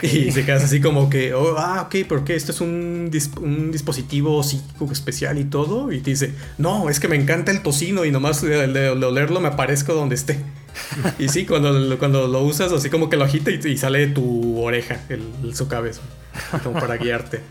Y 0.01 0.31
se 0.31 0.45
quedas 0.45 0.63
así 0.63 0.81
como 0.81 1.09
que, 1.09 1.33
oh, 1.33 1.55
ah, 1.57 1.83
ok, 1.87 2.07
¿por 2.07 2.23
qué? 2.23 2.35
Esto 2.35 2.51
es 2.51 2.61
un, 2.61 3.09
dis- 3.11 3.37
un 3.39 3.71
dispositivo 3.71 4.41
psíquico 4.43 4.89
especial 4.91 5.37
y 5.37 5.45
todo. 5.45 5.91
Y 5.91 5.99
te 6.01 6.09
dice, 6.11 6.33
no, 6.57 6.89
es 6.89 6.99
que 6.99 7.07
me 7.07 7.15
encanta 7.15 7.51
el 7.51 7.61
tocino 7.61 8.03
y 8.05 8.11
nomás 8.11 8.41
de, 8.41 8.67
de- 8.67 8.95
de 8.95 9.05
olerlo 9.05 9.39
me 9.41 9.49
aparezco 9.49 9.93
donde 9.93 10.15
esté. 10.15 10.39
y 11.19 11.29
sí, 11.29 11.45
cuando, 11.45 11.71
lo- 11.71 11.97
cuando 11.99 12.27
lo 12.27 12.41
usas, 12.41 12.71
así 12.71 12.89
como 12.89 13.09
que 13.09 13.17
lo 13.17 13.25
agita 13.25 13.51
y, 13.51 13.59
y 13.65 13.77
sale 13.77 13.99
de 13.99 14.07
tu 14.07 14.59
oreja, 14.59 15.01
el, 15.09 15.21
el- 15.43 15.55
su 15.55 15.67
cabeza, 15.67 16.01
como 16.63 16.79
para 16.79 16.97
guiarte. 16.97 17.41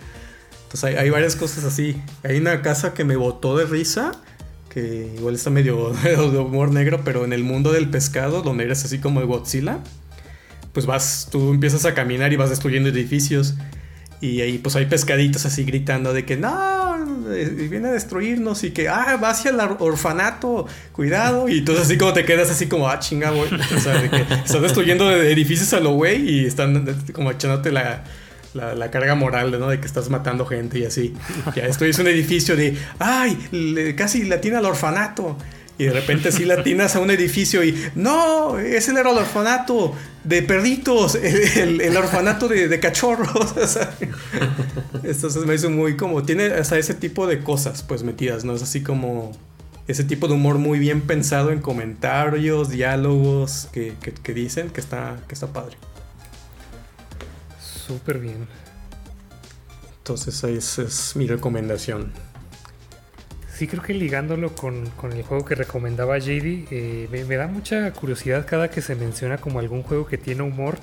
Entonces 0.64 0.84
hay, 0.84 0.94
hay 0.96 1.10
varias 1.10 1.36
cosas 1.36 1.64
así. 1.64 1.96
Hay 2.24 2.38
una 2.38 2.62
casa 2.62 2.94
que 2.94 3.04
me 3.04 3.14
botó 3.16 3.56
de 3.56 3.64
risa, 3.66 4.12
que 4.70 5.12
igual 5.16 5.36
está 5.36 5.50
medio 5.50 5.90
de 6.02 6.16
humor 6.38 6.72
negro, 6.72 7.02
pero 7.04 7.24
en 7.24 7.32
el 7.32 7.44
mundo 7.44 7.70
del 7.72 7.88
pescado, 7.90 8.42
donde 8.42 8.64
eres 8.64 8.84
así 8.84 8.98
como 8.98 9.20
el 9.20 9.26
Godzilla 9.26 9.78
pues 10.74 10.84
vas, 10.84 11.28
tú 11.32 11.52
empiezas 11.52 11.86
a 11.86 11.94
caminar 11.94 12.34
y 12.34 12.36
vas 12.36 12.50
destruyendo 12.50 12.90
edificios. 12.90 13.54
Y 14.20 14.40
ahí 14.40 14.58
pues 14.58 14.74
hay 14.76 14.86
pescaditos 14.86 15.44
así 15.46 15.64
gritando 15.64 16.12
de 16.14 16.24
que 16.24 16.36
no, 16.36 17.32
eh, 17.34 17.68
viene 17.70 17.88
a 17.88 17.92
destruirnos 17.92 18.64
y 18.64 18.70
que, 18.70 18.88
ah, 18.88 19.18
va 19.22 19.30
hacia 19.30 19.50
el 19.50 19.60
or- 19.60 19.76
orfanato, 19.80 20.66
cuidado. 20.92 21.48
Y 21.48 21.58
entonces 21.58 21.86
así 21.86 21.98
como 21.98 22.12
te 22.12 22.24
quedas 22.24 22.50
así 22.50 22.66
como, 22.66 22.88
ah, 22.88 22.98
chinga, 22.98 23.30
güey. 23.30 23.50
O 23.52 23.80
sea, 23.80 24.00
de 24.00 24.08
que 24.10 24.22
estás 24.22 24.62
destruyendo 24.62 25.10
edificios 25.12 25.72
a 25.74 25.80
lo 25.80 25.90
güey 25.92 26.28
y 26.28 26.46
están 26.46 26.86
como 27.12 27.30
echándote 27.32 27.70
la, 27.70 28.04
la, 28.54 28.74
la 28.74 28.90
carga 28.90 29.14
moral, 29.14 29.50
¿no? 29.60 29.68
De 29.68 29.78
que 29.78 29.86
estás 29.86 30.08
matando 30.08 30.46
gente 30.46 30.78
y 30.78 30.84
así. 30.86 31.12
Ya 31.54 31.66
destruyes 31.66 31.98
un 31.98 32.06
edificio 32.06 32.56
de, 32.56 32.78
ay, 32.98 33.94
casi 33.96 34.24
latina 34.24 34.58
al 34.58 34.64
orfanato. 34.64 35.36
Y 35.76 35.84
de 35.84 35.92
repente 35.92 36.28
así 36.28 36.44
latinas 36.44 36.94
a 36.96 37.00
un 37.00 37.10
edificio 37.10 37.62
y 37.64 37.76
no, 37.96 38.58
ese 38.60 38.92
era 38.92 39.00
el 39.10 39.18
orfanato 39.18 39.92
de 40.24 40.42
perritos, 40.42 41.14
el, 41.22 41.58
el- 41.58 41.80
el 41.80 41.96
orfanato 41.96 42.48
de, 42.48 42.68
de 42.68 42.80
cachorros. 42.80 43.54
Entonces 45.02 45.44
me 45.46 45.54
hizo 45.54 45.70
muy 45.70 45.96
como, 45.96 46.22
tiene 46.22 46.46
hasta 46.46 46.78
ese 46.78 46.94
tipo 46.94 47.26
de 47.26 47.40
cosas 47.42 47.82
pues 47.82 48.02
metidas, 48.02 48.44
¿no? 48.44 48.54
Es 48.54 48.62
así 48.62 48.82
como 48.82 49.32
ese 49.86 50.02
tipo 50.04 50.28
de 50.28 50.34
humor 50.34 50.56
muy 50.58 50.78
bien 50.78 51.02
pensado 51.02 51.50
en 51.52 51.60
comentarios, 51.60 52.70
diálogos 52.70 53.68
que, 53.72 53.94
que- 54.00 54.12
que 54.14 54.32
dicen 54.34 54.70
que 54.70 54.80
está, 54.80 55.18
que 55.28 55.34
está 55.34 55.48
padre. 55.48 55.76
Súper 57.86 58.18
bien. 58.18 58.46
Entonces 59.98 60.42
esa 60.44 60.82
es 60.82 61.16
mi 61.16 61.26
recomendación. 61.26 62.12
Sí, 63.54 63.68
creo 63.68 63.84
que 63.84 63.94
ligándolo 63.94 64.52
con, 64.56 64.90
con 64.90 65.12
el 65.12 65.22
juego 65.22 65.44
que 65.44 65.54
recomendaba 65.54 66.18
JD, 66.18 66.66
eh, 66.72 67.08
me, 67.12 67.24
me 67.24 67.36
da 67.36 67.46
mucha 67.46 67.92
curiosidad 67.92 68.44
cada 68.46 68.68
que 68.68 68.82
se 68.82 68.96
menciona 68.96 69.38
como 69.38 69.60
algún 69.60 69.84
juego 69.84 70.06
que 70.06 70.18
tiene 70.18 70.42
humor, 70.42 70.76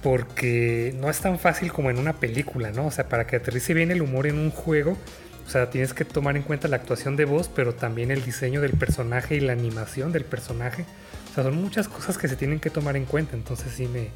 porque 0.00 0.94
no 1.00 1.10
es 1.10 1.18
tan 1.18 1.40
fácil 1.40 1.72
como 1.72 1.90
en 1.90 1.98
una 1.98 2.12
película, 2.12 2.70
¿no? 2.70 2.86
O 2.86 2.90
sea, 2.92 3.08
para 3.08 3.26
que 3.26 3.34
aterrice 3.34 3.74
bien 3.74 3.90
el 3.90 4.00
humor 4.00 4.28
en 4.28 4.38
un 4.38 4.52
juego, 4.52 4.96
o 5.44 5.50
sea, 5.50 5.70
tienes 5.70 5.92
que 5.92 6.04
tomar 6.04 6.36
en 6.36 6.44
cuenta 6.44 6.68
la 6.68 6.76
actuación 6.76 7.16
de 7.16 7.24
voz, 7.24 7.50
pero 7.52 7.74
también 7.74 8.12
el 8.12 8.24
diseño 8.24 8.60
del 8.60 8.74
personaje 8.74 9.34
y 9.34 9.40
la 9.40 9.52
animación 9.52 10.12
del 10.12 10.24
personaje. 10.24 10.84
O 11.32 11.34
sea, 11.34 11.42
son 11.42 11.56
muchas 11.56 11.88
cosas 11.88 12.16
que 12.16 12.28
se 12.28 12.36
tienen 12.36 12.60
que 12.60 12.70
tomar 12.70 12.96
en 12.96 13.06
cuenta, 13.06 13.34
entonces 13.34 13.72
sí 13.72 13.88
me, 13.88 14.10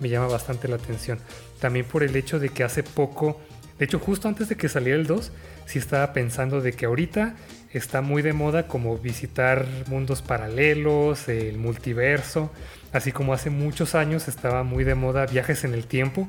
me 0.00 0.08
llama 0.08 0.26
bastante 0.26 0.66
la 0.66 0.74
atención. 0.74 1.20
También 1.60 1.86
por 1.86 2.02
el 2.02 2.16
hecho 2.16 2.40
de 2.40 2.48
que 2.48 2.64
hace 2.64 2.82
poco, 2.82 3.40
de 3.78 3.84
hecho 3.84 3.98
justo 3.98 4.28
antes 4.28 4.48
de 4.48 4.56
que 4.56 4.68
saliera 4.68 4.98
el 4.98 5.06
2, 5.06 5.32
sí 5.66 5.78
estaba 5.78 6.12
pensando 6.12 6.60
de 6.60 6.72
que 6.72 6.86
ahorita 6.86 7.34
está 7.72 8.02
muy 8.02 8.22
de 8.22 8.32
moda 8.32 8.68
como 8.68 8.96
visitar 8.98 9.66
mundos 9.88 10.22
paralelos, 10.22 11.28
el 11.28 11.58
multiverso, 11.58 12.52
así 12.92 13.10
como 13.12 13.34
hace 13.34 13.50
muchos 13.50 13.94
años 13.94 14.28
estaba 14.28 14.62
muy 14.62 14.84
de 14.84 14.94
moda 14.94 15.26
viajes 15.26 15.64
en 15.64 15.74
el 15.74 15.86
tiempo. 15.86 16.28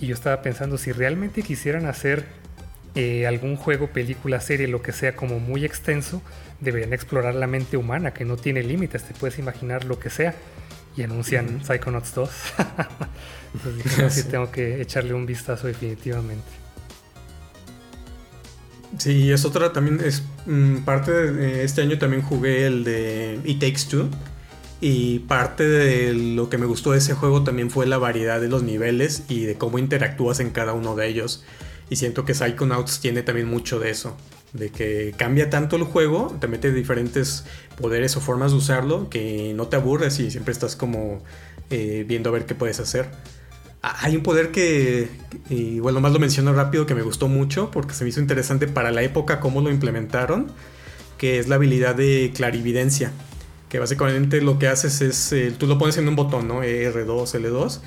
Y 0.00 0.06
yo 0.06 0.14
estaba 0.14 0.42
pensando 0.42 0.78
si 0.78 0.92
realmente 0.92 1.42
quisieran 1.42 1.86
hacer 1.86 2.24
eh, 2.94 3.26
algún 3.26 3.56
juego, 3.56 3.88
película, 3.88 4.40
serie, 4.40 4.68
lo 4.68 4.80
que 4.80 4.92
sea 4.92 5.16
como 5.16 5.40
muy 5.40 5.64
extenso, 5.64 6.22
deberían 6.60 6.92
explorar 6.92 7.34
la 7.34 7.48
mente 7.48 7.76
humana 7.76 8.12
que 8.12 8.24
no 8.24 8.36
tiene 8.36 8.62
límites, 8.62 9.02
te 9.02 9.14
puedes 9.14 9.40
imaginar 9.40 9.84
lo 9.84 9.98
que 9.98 10.10
sea. 10.10 10.34
Y 10.96 11.02
anuncian 11.02 11.60
Psychonauts 11.64 12.14
2. 12.14 12.30
Entonces 13.54 13.84
dije, 13.84 14.02
no, 14.02 14.10
sí, 14.10 14.22
Sí. 14.22 14.28
tengo 14.28 14.50
que 14.52 14.80
echarle 14.80 15.14
un 15.14 15.26
vistazo 15.26 15.66
definitivamente. 15.66 16.46
Sí, 18.96 19.30
es 19.30 19.44
otra 19.44 19.72
también, 19.72 20.00
es 20.02 20.22
mm, 20.46 20.78
parte 20.78 21.12
de 21.12 21.64
este 21.64 21.82
año 21.82 21.98
también 21.98 22.22
jugué 22.22 22.66
el 22.66 22.84
de 22.84 23.38
It 23.44 23.60
Takes 23.60 23.88
Two. 23.90 24.08
Y 24.80 25.20
parte 25.20 25.68
de 25.68 26.14
lo 26.14 26.48
que 26.48 26.56
me 26.56 26.64
gustó 26.64 26.92
de 26.92 26.98
ese 26.98 27.14
juego 27.14 27.42
también 27.42 27.68
fue 27.70 27.86
la 27.86 27.98
variedad 27.98 28.40
de 28.40 28.48
los 28.48 28.62
niveles 28.62 29.24
y 29.28 29.42
de 29.42 29.56
cómo 29.56 29.78
interactúas 29.78 30.38
en 30.38 30.50
cada 30.50 30.72
uno 30.72 30.94
de 30.94 31.08
ellos. 31.08 31.44
Y 31.90 31.96
siento 31.96 32.24
que 32.24 32.34
Psychonauts 32.34 33.00
tiene 33.00 33.22
también 33.22 33.48
mucho 33.48 33.80
de 33.80 33.90
eso. 33.90 34.16
De 34.52 34.70
que 34.70 35.14
cambia 35.16 35.50
tanto 35.50 35.76
el 35.76 35.82
juego, 35.82 36.36
te 36.40 36.46
mete 36.46 36.72
diferentes 36.72 37.44
poderes 37.80 38.16
o 38.16 38.20
formas 38.20 38.52
de 38.52 38.58
usarlo, 38.58 39.10
que 39.10 39.52
no 39.54 39.66
te 39.66 39.76
aburres 39.76 40.20
y 40.20 40.30
siempre 40.30 40.52
estás 40.52 40.76
como 40.76 41.22
eh, 41.70 42.04
viendo 42.06 42.30
a 42.30 42.32
ver 42.32 42.46
qué 42.46 42.54
puedes 42.54 42.78
hacer. 42.78 43.10
Hay 44.00 44.16
un 44.16 44.22
poder 44.22 44.50
que, 44.50 45.08
y 45.48 45.80
bueno, 45.80 46.00
más 46.00 46.12
lo 46.12 46.18
menciono 46.18 46.52
rápido, 46.52 46.86
que 46.86 46.94
me 46.94 47.02
gustó 47.02 47.28
mucho 47.28 47.70
porque 47.70 47.94
se 47.94 48.04
me 48.04 48.10
hizo 48.10 48.20
interesante 48.20 48.66
para 48.66 48.90
la 48.90 49.02
época 49.02 49.40
cómo 49.40 49.60
lo 49.60 49.70
implementaron, 49.70 50.50
que 51.16 51.38
es 51.38 51.48
la 51.48 51.56
habilidad 51.56 51.94
de 51.94 52.32
clarividencia. 52.34 53.12
Que 53.68 53.78
básicamente 53.78 54.40
lo 54.40 54.58
que 54.58 54.68
haces 54.68 55.00
es, 55.00 55.32
eh, 55.32 55.52
tú 55.56 55.66
lo 55.66 55.78
pones 55.78 55.98
en 55.98 56.08
un 56.08 56.16
botón, 56.16 56.48
¿no? 56.48 56.62
R2, 56.62 57.34
L2, 57.34 57.80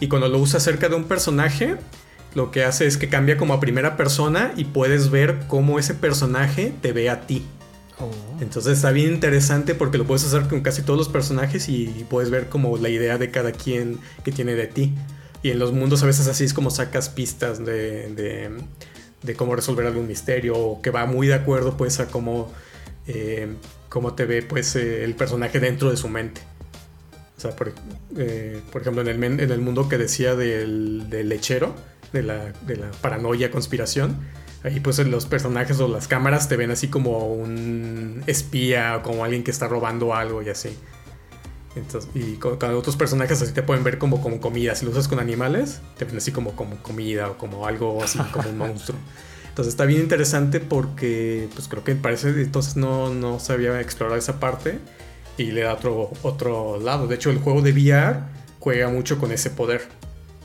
y 0.00 0.08
cuando 0.08 0.28
lo 0.28 0.38
usas 0.38 0.62
cerca 0.62 0.88
de 0.88 0.96
un 0.96 1.04
personaje, 1.04 1.76
lo 2.34 2.50
que 2.50 2.64
hace 2.64 2.86
es 2.86 2.96
que 2.96 3.08
cambia 3.08 3.36
como 3.36 3.54
a 3.54 3.60
primera 3.60 3.96
persona 3.96 4.52
y 4.56 4.64
puedes 4.64 5.10
ver 5.10 5.44
cómo 5.48 5.78
ese 5.78 5.94
personaje 5.94 6.72
te 6.82 6.92
ve 6.92 7.08
a 7.08 7.22
ti. 7.26 7.44
Oh. 7.98 8.10
Entonces 8.40 8.78
está 8.78 8.90
bien 8.90 9.12
interesante 9.12 9.74
porque 9.74 9.98
lo 9.98 10.04
puedes 10.04 10.24
hacer 10.24 10.48
con 10.48 10.60
casi 10.60 10.82
todos 10.82 10.98
los 10.98 11.08
personajes 11.08 11.68
y 11.68 11.86
puedes 12.10 12.30
ver 12.30 12.48
como 12.48 12.76
la 12.76 12.88
idea 12.88 13.16
de 13.16 13.30
cada 13.30 13.52
quien 13.52 13.98
que 14.24 14.32
tiene 14.32 14.54
de 14.54 14.66
ti. 14.66 14.94
Y 15.42 15.50
en 15.50 15.58
los 15.58 15.72
mundos 15.72 16.02
a 16.02 16.06
veces 16.06 16.28
así 16.28 16.44
es 16.44 16.54
como 16.54 16.70
sacas 16.70 17.08
pistas 17.08 17.64
de, 17.64 18.54
de, 19.22 19.34
cómo 19.34 19.56
resolver 19.56 19.86
algún 19.86 20.06
misterio 20.06 20.56
o 20.56 20.82
que 20.82 20.90
va 20.90 21.06
muy 21.06 21.26
de 21.26 21.34
acuerdo 21.34 21.76
pues 21.76 21.98
a 22.00 22.06
cómo, 22.06 22.52
eh, 23.06 23.48
cómo 23.88 24.14
te 24.14 24.24
ve 24.24 24.42
pues 24.42 24.76
eh, 24.76 25.04
el 25.04 25.14
personaje 25.14 25.58
dentro 25.58 25.90
de 25.90 25.96
su 25.96 26.08
mente. 26.08 26.40
O 27.36 27.40
sea, 27.40 27.56
por, 27.56 27.72
eh, 28.16 28.60
por 28.70 28.82
ejemplo, 28.82 29.02
en 29.02 29.08
el, 29.08 29.40
en 29.40 29.50
el 29.50 29.60
mundo 29.60 29.88
que 29.88 29.98
decía 29.98 30.36
del, 30.36 31.10
del 31.10 31.28
lechero, 31.28 31.74
de 32.12 32.22
la, 32.22 32.52
de 32.66 32.76
la 32.76 32.90
paranoia, 33.00 33.50
conspiración, 33.50 34.16
ahí 34.62 34.78
pues 34.78 34.98
los 35.00 35.26
personajes 35.26 35.80
o 35.80 35.88
las 35.88 36.06
cámaras 36.06 36.48
te 36.48 36.56
ven 36.56 36.70
así 36.70 36.88
como 36.88 37.32
un 37.32 38.22
espía 38.28 38.98
o 38.98 39.02
como 39.02 39.24
alguien 39.24 39.42
que 39.42 39.50
está 39.50 39.66
robando 39.66 40.14
algo 40.14 40.42
y 40.42 40.50
así. 40.50 40.76
Entonces, 41.74 42.10
y 42.14 42.34
con, 42.34 42.58
con 42.58 42.74
otros 42.74 42.96
personajes 42.96 43.40
así 43.40 43.52
te 43.52 43.62
pueden 43.62 43.82
ver 43.84 43.98
como, 43.98 44.20
como 44.20 44.40
comida. 44.40 44.74
Si 44.74 44.84
lo 44.84 44.90
usas 44.90 45.08
con 45.08 45.18
animales, 45.18 45.80
te 45.96 46.04
ven 46.04 46.16
así 46.16 46.30
como, 46.32 46.52
como 46.52 46.76
comida 46.82 47.30
o 47.30 47.38
como 47.38 47.66
algo 47.66 48.02
así, 48.02 48.18
como 48.32 48.50
un 48.50 48.58
monstruo. 48.58 48.98
Entonces 49.48 49.72
está 49.72 49.84
bien 49.84 50.00
interesante 50.00 50.60
porque 50.60 51.48
pues 51.54 51.68
creo 51.68 51.84
que 51.84 51.94
parece 51.94 52.28
entonces 52.28 52.76
no, 52.76 53.12
no 53.12 53.38
sabía 53.38 53.80
explorar 53.80 54.18
esa 54.18 54.40
parte 54.40 54.78
y 55.36 55.50
le 55.50 55.62
da 55.62 55.74
otro, 55.74 56.10
otro 56.22 56.78
lado. 56.80 57.06
De 57.06 57.16
hecho, 57.16 57.30
el 57.30 57.38
juego 57.38 57.60
de 57.62 57.72
VR 57.72 58.20
juega 58.60 58.88
mucho 58.88 59.18
con 59.18 59.32
ese 59.32 59.50
poder. 59.50 59.82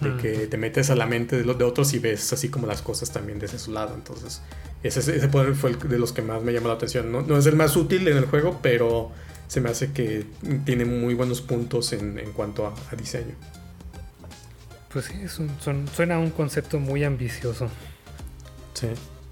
De 0.01 0.09
Mm. 0.09 0.17
que 0.17 0.29
te 0.45 0.57
metes 0.57 0.91
a 0.91 0.95
la 0.95 1.07
mente 1.07 1.35
de 1.37 1.43
los 1.43 1.57
de 1.57 1.63
otros 1.63 1.91
y 1.93 1.97
ves 1.99 2.31
así 2.31 2.49
como 2.49 2.67
las 2.67 2.83
cosas 2.83 3.11
también 3.11 3.39
desde 3.39 3.57
su 3.57 3.71
lado. 3.71 3.95
Entonces, 3.95 4.41
ese, 4.83 4.99
ese 4.99 5.27
poder 5.27 5.55
fue 5.55 5.71
el 5.71 5.79
de 5.79 5.97
los 5.97 6.11
que 6.13 6.21
más 6.21 6.43
me 6.43 6.53
llamó 6.53 6.67
la 6.67 6.75
atención. 6.75 7.11
No, 7.11 7.21
no 7.23 7.35
es 7.35 7.47
el 7.47 7.55
más 7.55 7.75
útil 7.75 8.07
en 8.07 8.15
el 8.15 8.25
juego, 8.25 8.59
pero 8.61 9.09
se 9.47 9.61
me 9.61 9.69
hace 9.69 9.91
que 9.91 10.25
tiene 10.65 10.85
muy 10.85 11.13
buenos 11.13 11.41
puntos 11.41 11.93
en, 11.93 12.19
en 12.19 12.31
cuanto 12.33 12.67
a, 12.67 12.73
a 12.91 12.95
diseño. 12.95 13.35
Pues 14.91 15.05
sí, 15.05 15.13
es 15.23 15.37
un- 15.39 15.51
son- 15.59 15.87
suena 15.89 16.15
a 16.15 16.19
un 16.19 16.31
concepto 16.31 16.79
muy 16.79 17.03
ambicioso. 17.03 17.69
Sí. 18.73 18.87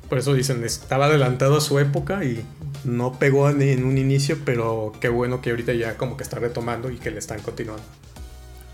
Por 0.09 0.19
eso 0.19 0.33
dicen, 0.33 0.63
estaba 0.63 1.05
adelantado 1.07 1.57
a 1.57 1.61
su 1.61 1.79
época 1.79 2.23
y 2.23 2.45
no 2.83 3.17
pegó 3.17 3.49
en, 3.49 3.61
en 3.61 3.85
un 3.85 3.97
inicio, 3.97 4.37
pero 4.45 4.91
qué 5.01 5.09
bueno 5.09 5.41
que 5.41 5.49
ahorita 5.49 5.73
ya 5.73 5.97
como 5.97 6.15
que 6.17 6.23
está 6.23 6.37
retomando 6.39 6.91
y 6.91 6.97
que 6.97 7.09
le 7.09 7.17
están 7.19 7.41
continuando. 7.41 7.83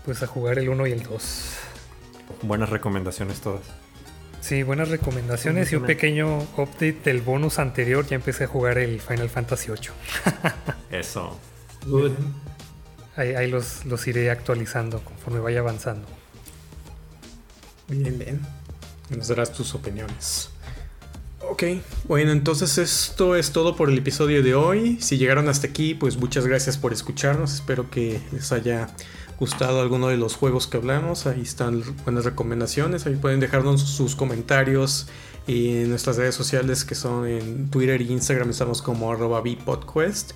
Pues 0.04 0.22
a 0.22 0.26
jugar 0.26 0.58
el 0.58 0.68
1 0.68 0.86
y 0.88 0.92
el 0.92 1.02
2. 1.04 1.52
Buenas 2.42 2.68
recomendaciones 2.70 3.40
todas. 3.40 3.62
Sí, 4.42 4.64
buenas 4.64 4.88
recomendaciones 4.88 5.70
y 5.72 5.76
un 5.76 5.84
pequeño 5.84 6.40
update 6.56 6.98
del 7.04 7.22
bonus 7.22 7.60
anterior. 7.60 8.04
Ya 8.04 8.16
empecé 8.16 8.44
a 8.44 8.46
jugar 8.48 8.76
el 8.76 9.00
Final 9.00 9.30
Fantasy 9.30 9.70
VIII. 9.70 9.90
Eso. 10.90 11.38
Ahí, 13.14 13.48
los, 13.48 13.84
los 13.84 14.04
iré 14.08 14.32
actualizando 14.32 15.00
conforme 15.04 15.38
vaya 15.38 15.60
avanzando. 15.60 16.08
Bien, 17.86 18.18
bien. 18.18 18.40
Nos 19.16 19.28
darás 19.28 19.52
tus 19.52 19.76
opiniones. 19.76 20.50
Ok, 21.48 21.62
bueno, 22.08 22.32
entonces 22.32 22.78
esto 22.78 23.36
es 23.36 23.52
todo 23.52 23.76
por 23.76 23.90
el 23.90 23.98
episodio 23.98 24.42
de 24.42 24.56
hoy. 24.56 24.98
Si 25.00 25.18
llegaron 25.18 25.48
hasta 25.48 25.68
aquí, 25.68 25.94
pues 25.94 26.16
muchas 26.16 26.48
gracias 26.48 26.78
por 26.78 26.92
escucharnos. 26.92 27.54
Espero 27.54 27.90
que 27.90 28.20
les 28.32 28.50
haya 28.50 28.88
gustado 29.42 29.80
alguno 29.80 30.06
de 30.06 30.16
los 30.16 30.36
juegos 30.36 30.68
que 30.68 30.76
hablamos. 30.76 31.26
Ahí 31.26 31.40
están 31.40 31.82
buenas 32.04 32.24
recomendaciones. 32.24 33.06
Ahí 33.06 33.16
pueden 33.16 33.40
dejarnos 33.40 33.80
sus 33.80 34.14
comentarios 34.14 35.08
en 35.48 35.90
nuestras 35.90 36.16
redes 36.16 36.36
sociales 36.36 36.84
que 36.84 36.94
son 36.94 37.26
en 37.26 37.68
Twitter 37.68 38.00
e 38.00 38.04
Instagram. 38.04 38.50
Estamos 38.50 38.82
como 38.82 39.10
arroba 39.10 39.40
Bpodquest. 39.40 40.34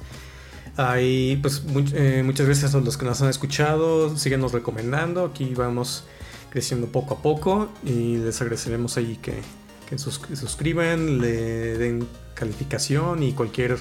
Ahí, 0.76 1.38
pues 1.40 1.62
eh, 1.94 2.24
muchas 2.24 2.46
gracias 2.46 2.74
a 2.74 2.80
los 2.80 2.96
que 2.96 3.04
nos 3.04 3.22
han 3.22 3.28
escuchado. 3.28 4.16
Síguenos 4.18 4.50
recomendando. 4.50 5.26
Aquí 5.26 5.54
vamos 5.54 6.02
creciendo 6.50 6.88
poco 6.88 7.14
a 7.14 7.22
poco. 7.22 7.68
Y 7.84 8.16
les 8.16 8.40
agradeceremos 8.40 8.96
ahí 8.96 9.20
que, 9.22 9.34
que 9.88 9.98
suscriban, 9.98 11.20
le 11.20 11.78
den 11.78 12.08
calificación 12.34 13.22
y 13.22 13.34
cualquier 13.34 13.78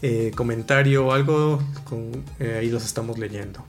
eh, 0.00 0.30
comentario 0.36 1.08
o 1.08 1.12
algo, 1.12 1.60
eh, 2.38 2.58
ahí 2.60 2.70
los 2.70 2.84
estamos 2.84 3.18
leyendo. 3.18 3.64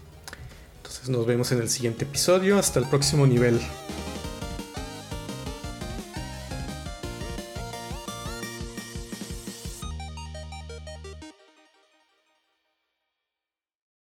Nos 1.07 1.26
vemos 1.26 1.51
en 1.51 1.59
el 1.59 1.69
siguiente 1.69 2.05
episodio. 2.05 2.57
Hasta 2.57 2.80
el 2.80 2.85
próximo 2.88 3.27
nivel. 3.27 3.59